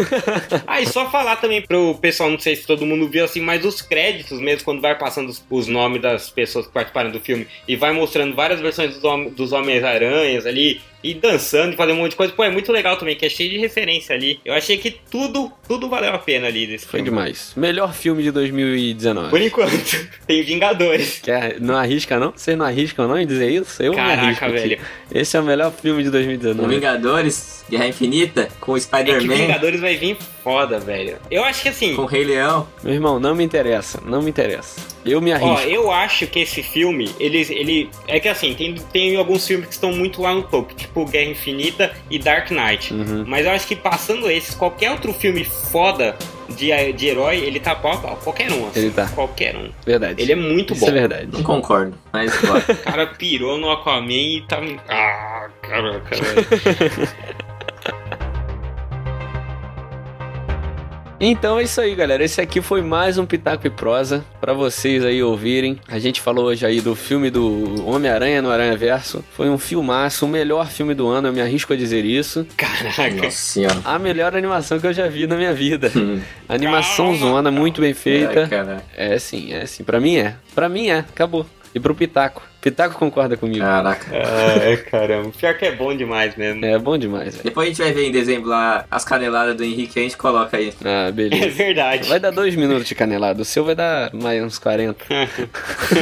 ah, 0.66 0.80
e 0.80 0.86
só 0.86 1.08
falar 1.08 1.36
também 1.36 1.62
pro 1.62 1.94
pessoal, 2.00 2.30
não 2.30 2.38
sei 2.38 2.56
se 2.56 2.66
todo 2.66 2.84
mundo 2.84 3.08
viu 3.08 3.24
assim, 3.24 3.40
mas 3.40 3.64
os 3.64 3.80
créditos 3.80 4.40
mesmo, 4.40 4.64
quando 4.64 4.80
vai 4.80 4.96
passando 4.98 5.28
os, 5.28 5.42
os 5.48 5.68
nomes 5.68 6.02
das 6.02 6.30
pessoas 6.30 6.66
que 6.66 6.72
participaram 6.72 7.10
do 7.10 7.20
filme 7.20 7.46
e 7.66 7.76
vai 7.76 7.92
mostrando 7.92 8.34
várias 8.34 8.60
versões 8.60 8.96
dos, 8.96 9.32
dos 9.32 9.52
Homens-Aranhas 9.52 10.46
ali, 10.46 10.80
e 11.02 11.14
dançando 11.14 11.72
e 11.72 11.76
fazendo 11.76 11.96
um 11.96 12.00
monte 12.00 12.10
de 12.10 12.16
coisa. 12.16 12.32
Pô, 12.32 12.44
é 12.44 12.50
muito 12.50 12.70
legal 12.72 12.96
também, 12.96 13.16
que 13.16 13.26
é 13.26 13.28
cheio 13.28 13.50
de 13.50 13.58
referência 13.58 14.14
ali. 14.14 14.40
Eu 14.44 14.54
achei 14.54 14.78
que 14.78 14.90
tudo, 15.10 15.50
tudo 15.66 15.88
valeu 15.88 16.12
a 16.12 16.18
pena 16.18 16.46
ali 16.46 16.66
desse 16.66 16.86
Foi 16.86 17.00
filme. 17.00 17.10
demais. 17.10 17.52
Melhor 17.56 17.92
filme 17.92 18.22
de 18.22 18.30
2019. 18.30 19.30
Por 19.30 19.40
enquanto. 19.40 20.08
Tem 20.26 20.42
Vingadores. 20.42 21.20
Quer, 21.22 21.60
não 21.60 21.76
arrisca 21.76 22.18
não? 22.18 22.32
Vocês 22.34 22.56
não 22.56 22.66
arriscam 22.66 23.08
não 23.08 23.18
em 23.18 23.26
dizer 23.26 23.50
isso? 23.50 23.82
Eu 23.82 23.94
Caraca, 23.94 24.22
arrisco 24.22 24.50
velho. 24.50 24.74
Aqui. 24.74 24.82
Esse 25.14 25.36
é 25.36 25.40
o 25.40 25.44
melhor 25.44 25.72
filme 25.72 26.02
de 26.02 26.10
2019. 26.10 26.74
Vingadores, 26.74 27.64
Guerra 27.68 27.88
Infinita, 27.88 28.48
com 28.60 28.78
Spider-Man. 28.78 29.34
É 29.34 29.36
Vingadores 29.36 29.80
vai 29.80 29.96
vir 29.96 30.16
foda, 30.42 30.78
velho. 30.78 31.16
Eu 31.30 31.44
acho 31.44 31.62
que 31.62 31.68
assim... 31.68 31.94
Com 31.94 32.02
o 32.02 32.06
Rei 32.06 32.24
Leão. 32.24 32.68
Meu 32.82 32.94
irmão, 32.94 33.18
não 33.18 33.34
me 33.34 33.44
interessa. 33.44 34.00
Não 34.04 34.22
me 34.22 34.30
interessa. 34.30 34.91
Eu 35.04 35.20
me 35.20 35.32
arrisco. 35.32 35.54
Ó, 35.54 35.60
eu 35.60 35.90
acho 35.90 36.26
que 36.26 36.40
esse 36.40 36.62
filme, 36.62 37.10
ele, 37.18 37.38
ele 37.50 37.90
é 38.06 38.20
que 38.20 38.28
assim, 38.28 38.54
tem, 38.54 38.74
tem 38.74 39.16
alguns 39.16 39.46
filmes 39.46 39.66
que 39.66 39.74
estão 39.74 39.92
muito 39.92 40.22
lá 40.22 40.32
no 40.32 40.42
topo, 40.42 40.74
tipo 40.74 41.04
Guerra 41.04 41.30
Infinita 41.30 41.92
e 42.10 42.18
Dark 42.18 42.50
Knight. 42.50 42.94
Uhum. 42.94 43.24
Mas 43.26 43.46
eu 43.46 43.52
acho 43.52 43.66
que 43.66 43.74
passando 43.74 44.30
esses, 44.30 44.54
qualquer 44.54 44.90
outro 44.90 45.12
filme 45.12 45.44
foda 45.44 46.16
de, 46.50 46.92
de 46.92 47.06
herói, 47.08 47.38
ele 47.38 47.58
tá 47.58 47.74
pau 47.74 47.92
a 47.92 47.96
pau. 47.96 48.16
Qualquer 48.22 48.52
um, 48.52 48.68
assim. 48.68 48.80
Ele 48.80 48.90
tá. 48.90 49.08
Qualquer 49.08 49.56
um. 49.56 49.70
Verdade. 49.84 50.22
Ele 50.22 50.32
é 50.32 50.36
muito 50.36 50.74
Isso 50.74 50.84
bom. 50.84 50.90
é 50.90 50.92
verdade. 50.92 51.28
Não 51.32 51.42
concordo, 51.42 51.96
mas 52.12 52.32
O 52.42 52.76
cara 52.84 53.06
pirou 53.06 53.58
no 53.58 53.70
Aquaman 53.70 54.12
e 54.12 54.42
tá. 54.42 54.60
Ah, 54.88 55.48
caraca, 55.62 56.16
velho. 56.16 57.08
Então 61.24 61.60
é 61.60 61.62
isso 61.62 61.80
aí, 61.80 61.94
galera. 61.94 62.24
Esse 62.24 62.40
aqui 62.40 62.60
foi 62.60 62.82
mais 62.82 63.16
um 63.16 63.24
Pitaco 63.24 63.64
e 63.64 63.70
Prosa 63.70 64.24
para 64.40 64.52
vocês 64.52 65.04
aí 65.04 65.22
ouvirem. 65.22 65.78
A 65.86 65.96
gente 66.00 66.20
falou 66.20 66.46
hoje 66.46 66.66
aí 66.66 66.80
do 66.80 66.96
filme 66.96 67.30
do 67.30 67.86
Homem-Aranha 67.86 68.42
no 68.42 68.50
Aranha 68.50 68.76
Verso. 68.76 69.24
Foi 69.30 69.48
um 69.48 69.56
filmaço, 69.56 70.26
o 70.26 70.28
melhor 70.28 70.68
filme 70.68 70.94
do 70.94 71.06
ano, 71.06 71.28
eu 71.28 71.32
me 71.32 71.40
arrisco 71.40 71.72
a 71.72 71.76
dizer 71.76 72.04
isso. 72.04 72.44
Caraca. 72.56 73.30
Senhora. 73.30 73.80
A 73.84 74.00
melhor 74.00 74.34
animação 74.34 74.80
que 74.80 74.86
eu 74.88 74.92
já 74.92 75.06
vi 75.06 75.28
na 75.28 75.36
minha 75.36 75.54
vida. 75.54 75.92
animação 76.48 77.14
zona, 77.14 77.52
muito 77.52 77.80
bem 77.80 77.94
feita. 77.94 78.82
É, 78.96 79.14
é 79.14 79.18
sim, 79.20 79.52
é 79.52 79.64
sim. 79.64 79.84
Pra 79.84 80.00
mim 80.00 80.16
é. 80.16 80.34
Pra 80.56 80.68
mim 80.68 80.88
é. 80.88 80.98
Acabou. 80.98 81.46
E 81.72 81.78
pro 81.78 81.94
Pitaco. 81.94 82.42
Pitaco 82.62 82.96
concorda 82.96 83.36
comigo. 83.36 83.58
Caraca. 83.58 84.06
Ai, 84.64 84.76
caramba. 84.76 85.32
Pior 85.36 85.58
que 85.58 85.64
é 85.64 85.72
bom 85.72 85.94
demais 85.96 86.36
mesmo. 86.36 86.64
É 86.64 86.78
bom 86.78 86.96
demais, 86.96 87.34
velho. 87.34 87.42
Depois 87.42 87.66
a 87.66 87.68
gente 87.70 87.82
vai 87.82 87.92
ver 87.92 88.06
em 88.06 88.12
dezembro 88.12 88.48
lá 88.50 88.84
as 88.88 89.04
caneladas 89.04 89.56
do 89.56 89.64
Henrique 89.64 89.98
a 89.98 90.02
gente 90.02 90.16
coloca 90.16 90.56
aí. 90.56 90.72
Ah, 90.84 91.10
beleza. 91.10 91.44
É 91.44 91.48
verdade. 91.48 92.08
Vai 92.08 92.20
dar 92.20 92.30
dois 92.30 92.54
minutos 92.54 92.86
de 92.86 92.94
canelada. 92.94 93.42
O 93.42 93.44
seu 93.44 93.64
vai 93.64 93.74
dar 93.74 94.14
mais 94.14 94.40
uns 94.40 94.60
40. 94.60 95.04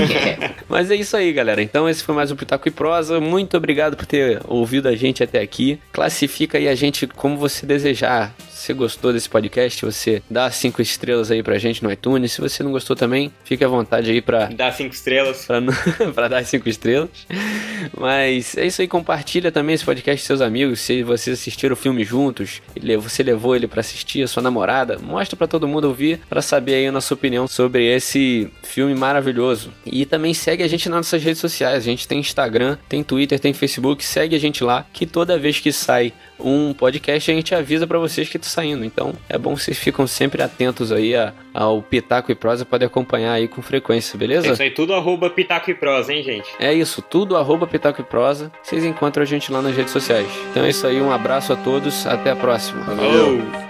Mas 0.69 0.91
é 0.91 0.97
isso 0.97 1.17
aí, 1.17 1.33
galera. 1.33 1.63
Então 1.63 1.89
esse 1.89 2.05
foi 2.05 2.15
mais 2.15 2.31
um 2.31 2.37
Pitaco 2.37 2.69
e 2.69 2.71
Prosa. 2.71 3.19
Muito 3.19 3.57
obrigado 3.57 3.97
por 3.97 4.05
ter 4.05 4.43
ouvido 4.47 4.87
a 4.87 4.95
gente 4.95 5.23
até 5.23 5.41
aqui. 5.41 5.81
Classifica 5.91 6.59
aí 6.59 6.69
a 6.69 6.75
gente 6.75 7.07
como 7.07 7.39
você 7.39 7.65
desejar. 7.65 8.35
Se 8.51 8.67
você 8.67 8.75
gostou 8.75 9.11
desse 9.11 9.29
podcast, 9.29 9.83
você 9.87 10.23
dá 10.29 10.51
cinco 10.51 10.83
estrelas 10.83 11.31
aí 11.31 11.43
pra 11.43 11.57
gente 11.57 11.83
no 11.83 11.91
iTunes. 11.91 12.33
Se 12.33 12.43
você 12.43 12.63
não 12.63 12.71
gostou 12.71 12.95
também, 12.95 13.33
fique 13.43 13.65
à 13.65 13.69
vontade 13.69 14.11
aí 14.11 14.21
pra... 14.21 14.51
Dá 14.53 14.71
cinco 14.71 14.95
estrelas. 14.95 15.47
Pra, 15.47 15.63
pra 16.15 16.29
dar 16.29 16.45
cinco 16.51 16.69
estrelas. 16.69 17.09
Mas 17.99 18.57
é 18.57 18.67
isso 18.67 18.83
aí, 18.83 18.89
compartilha 18.89 19.51
também 19.51 19.75
esse 19.75 19.85
podcast 19.85 20.23
com 20.23 20.27
seus 20.27 20.41
amigos. 20.41 20.81
Se 20.81 21.03
vocês 21.03 21.39
assistiram 21.39 21.75
o 21.75 21.77
filme 21.77 22.05
juntos, 22.05 22.61
você 23.01 23.23
levou 23.23 23.57
ele 23.57 23.67
para 23.67 23.81
assistir, 23.81 24.23
a 24.23 24.29
sua 24.29 24.43
namorada, 24.43 24.99
mostra 24.99 25.37
para 25.37 25.47
todo 25.47 25.69
mundo 25.69 25.85
ouvir 25.85 26.21
para 26.29 26.43
saber 26.43 26.75
aí 26.75 26.87
a 26.87 26.93
nossa 26.93 27.15
opinião 27.15 27.47
sobre 27.49 27.87
esse 27.87 28.51
filme 28.63 28.95
maravilhoso. 28.95 29.73
E 29.87 30.05
também 30.05 30.35
segue 30.35 30.63
a 30.63 30.69
gente 30.69 30.89
nas 30.89 30.99
nossas 30.99 31.23
redes 31.23 31.41
sociais. 31.41 31.77
A 31.79 31.81
gente 31.81 32.07
tem 32.07 32.19
Instagram, 32.19 32.77
tem 32.89 33.03
Twitter, 33.03 33.39
tem 33.39 33.53
Facebook. 33.53 34.05
Segue 34.05 34.37
a 34.37 34.41
gente 34.41 34.63
lá, 34.63 34.87
que 34.93 35.07
toda 35.07 35.39
vez 35.39 35.59
que 35.61 35.73
sai 35.73 36.13
um 36.45 36.73
podcast, 36.73 37.31
a 37.31 37.35
gente 37.35 37.55
avisa 37.55 37.87
para 37.87 37.99
vocês 37.99 38.29
que 38.29 38.39
tá 38.39 38.49
saindo. 38.49 38.85
Então 38.85 39.13
é 39.29 39.39
bom 39.39 39.55
que 39.55 39.63
vocês 39.63 39.79
ficam 39.79 40.07
sempre 40.07 40.43
atentos 40.43 40.93
aí 40.93 41.15
a, 41.15 41.33
ao 41.53 41.83
Pitaco 41.83 42.31
e 42.31 42.35
Prosa, 42.35 42.65
podem 42.65 42.87
acompanhar 42.87 43.33
aí 43.33 43.49
com 43.49 43.63
frequência, 43.63 44.19
beleza? 44.19 44.49
É 44.49 44.53
isso 44.53 44.63
aí, 44.63 44.71
tudo 44.71 44.95
arroba 44.95 45.31
Pitaco 45.31 45.71
e 45.71 45.75
Prosa, 45.75 46.13
hein, 46.13 46.23
gente? 46.23 46.49
É 46.59 46.73
isso, 46.73 47.03
tudo 47.03 47.37
arroba 47.37 47.67
Pitaco 47.67 48.01
e 48.01 48.05
Prosa. 48.05 48.51
Vocês 48.63 48.85
encontram 48.85 49.23
a 49.23 49.27
gente 49.27 49.53
lá 49.53 49.63
nas 49.63 49.77
redes 49.77 49.93
sociais. 49.93 50.29
Então 50.51 50.65
é 50.65 50.71
isso 50.71 50.87
aí, 50.87 51.01
um 51.01 51.13
abraço 51.13 51.53
a 51.53 51.57
todos, 51.57 52.07
até 52.07 52.31
a 52.31 52.37
próxima. 52.37 52.83
Valeu. 52.85 53.70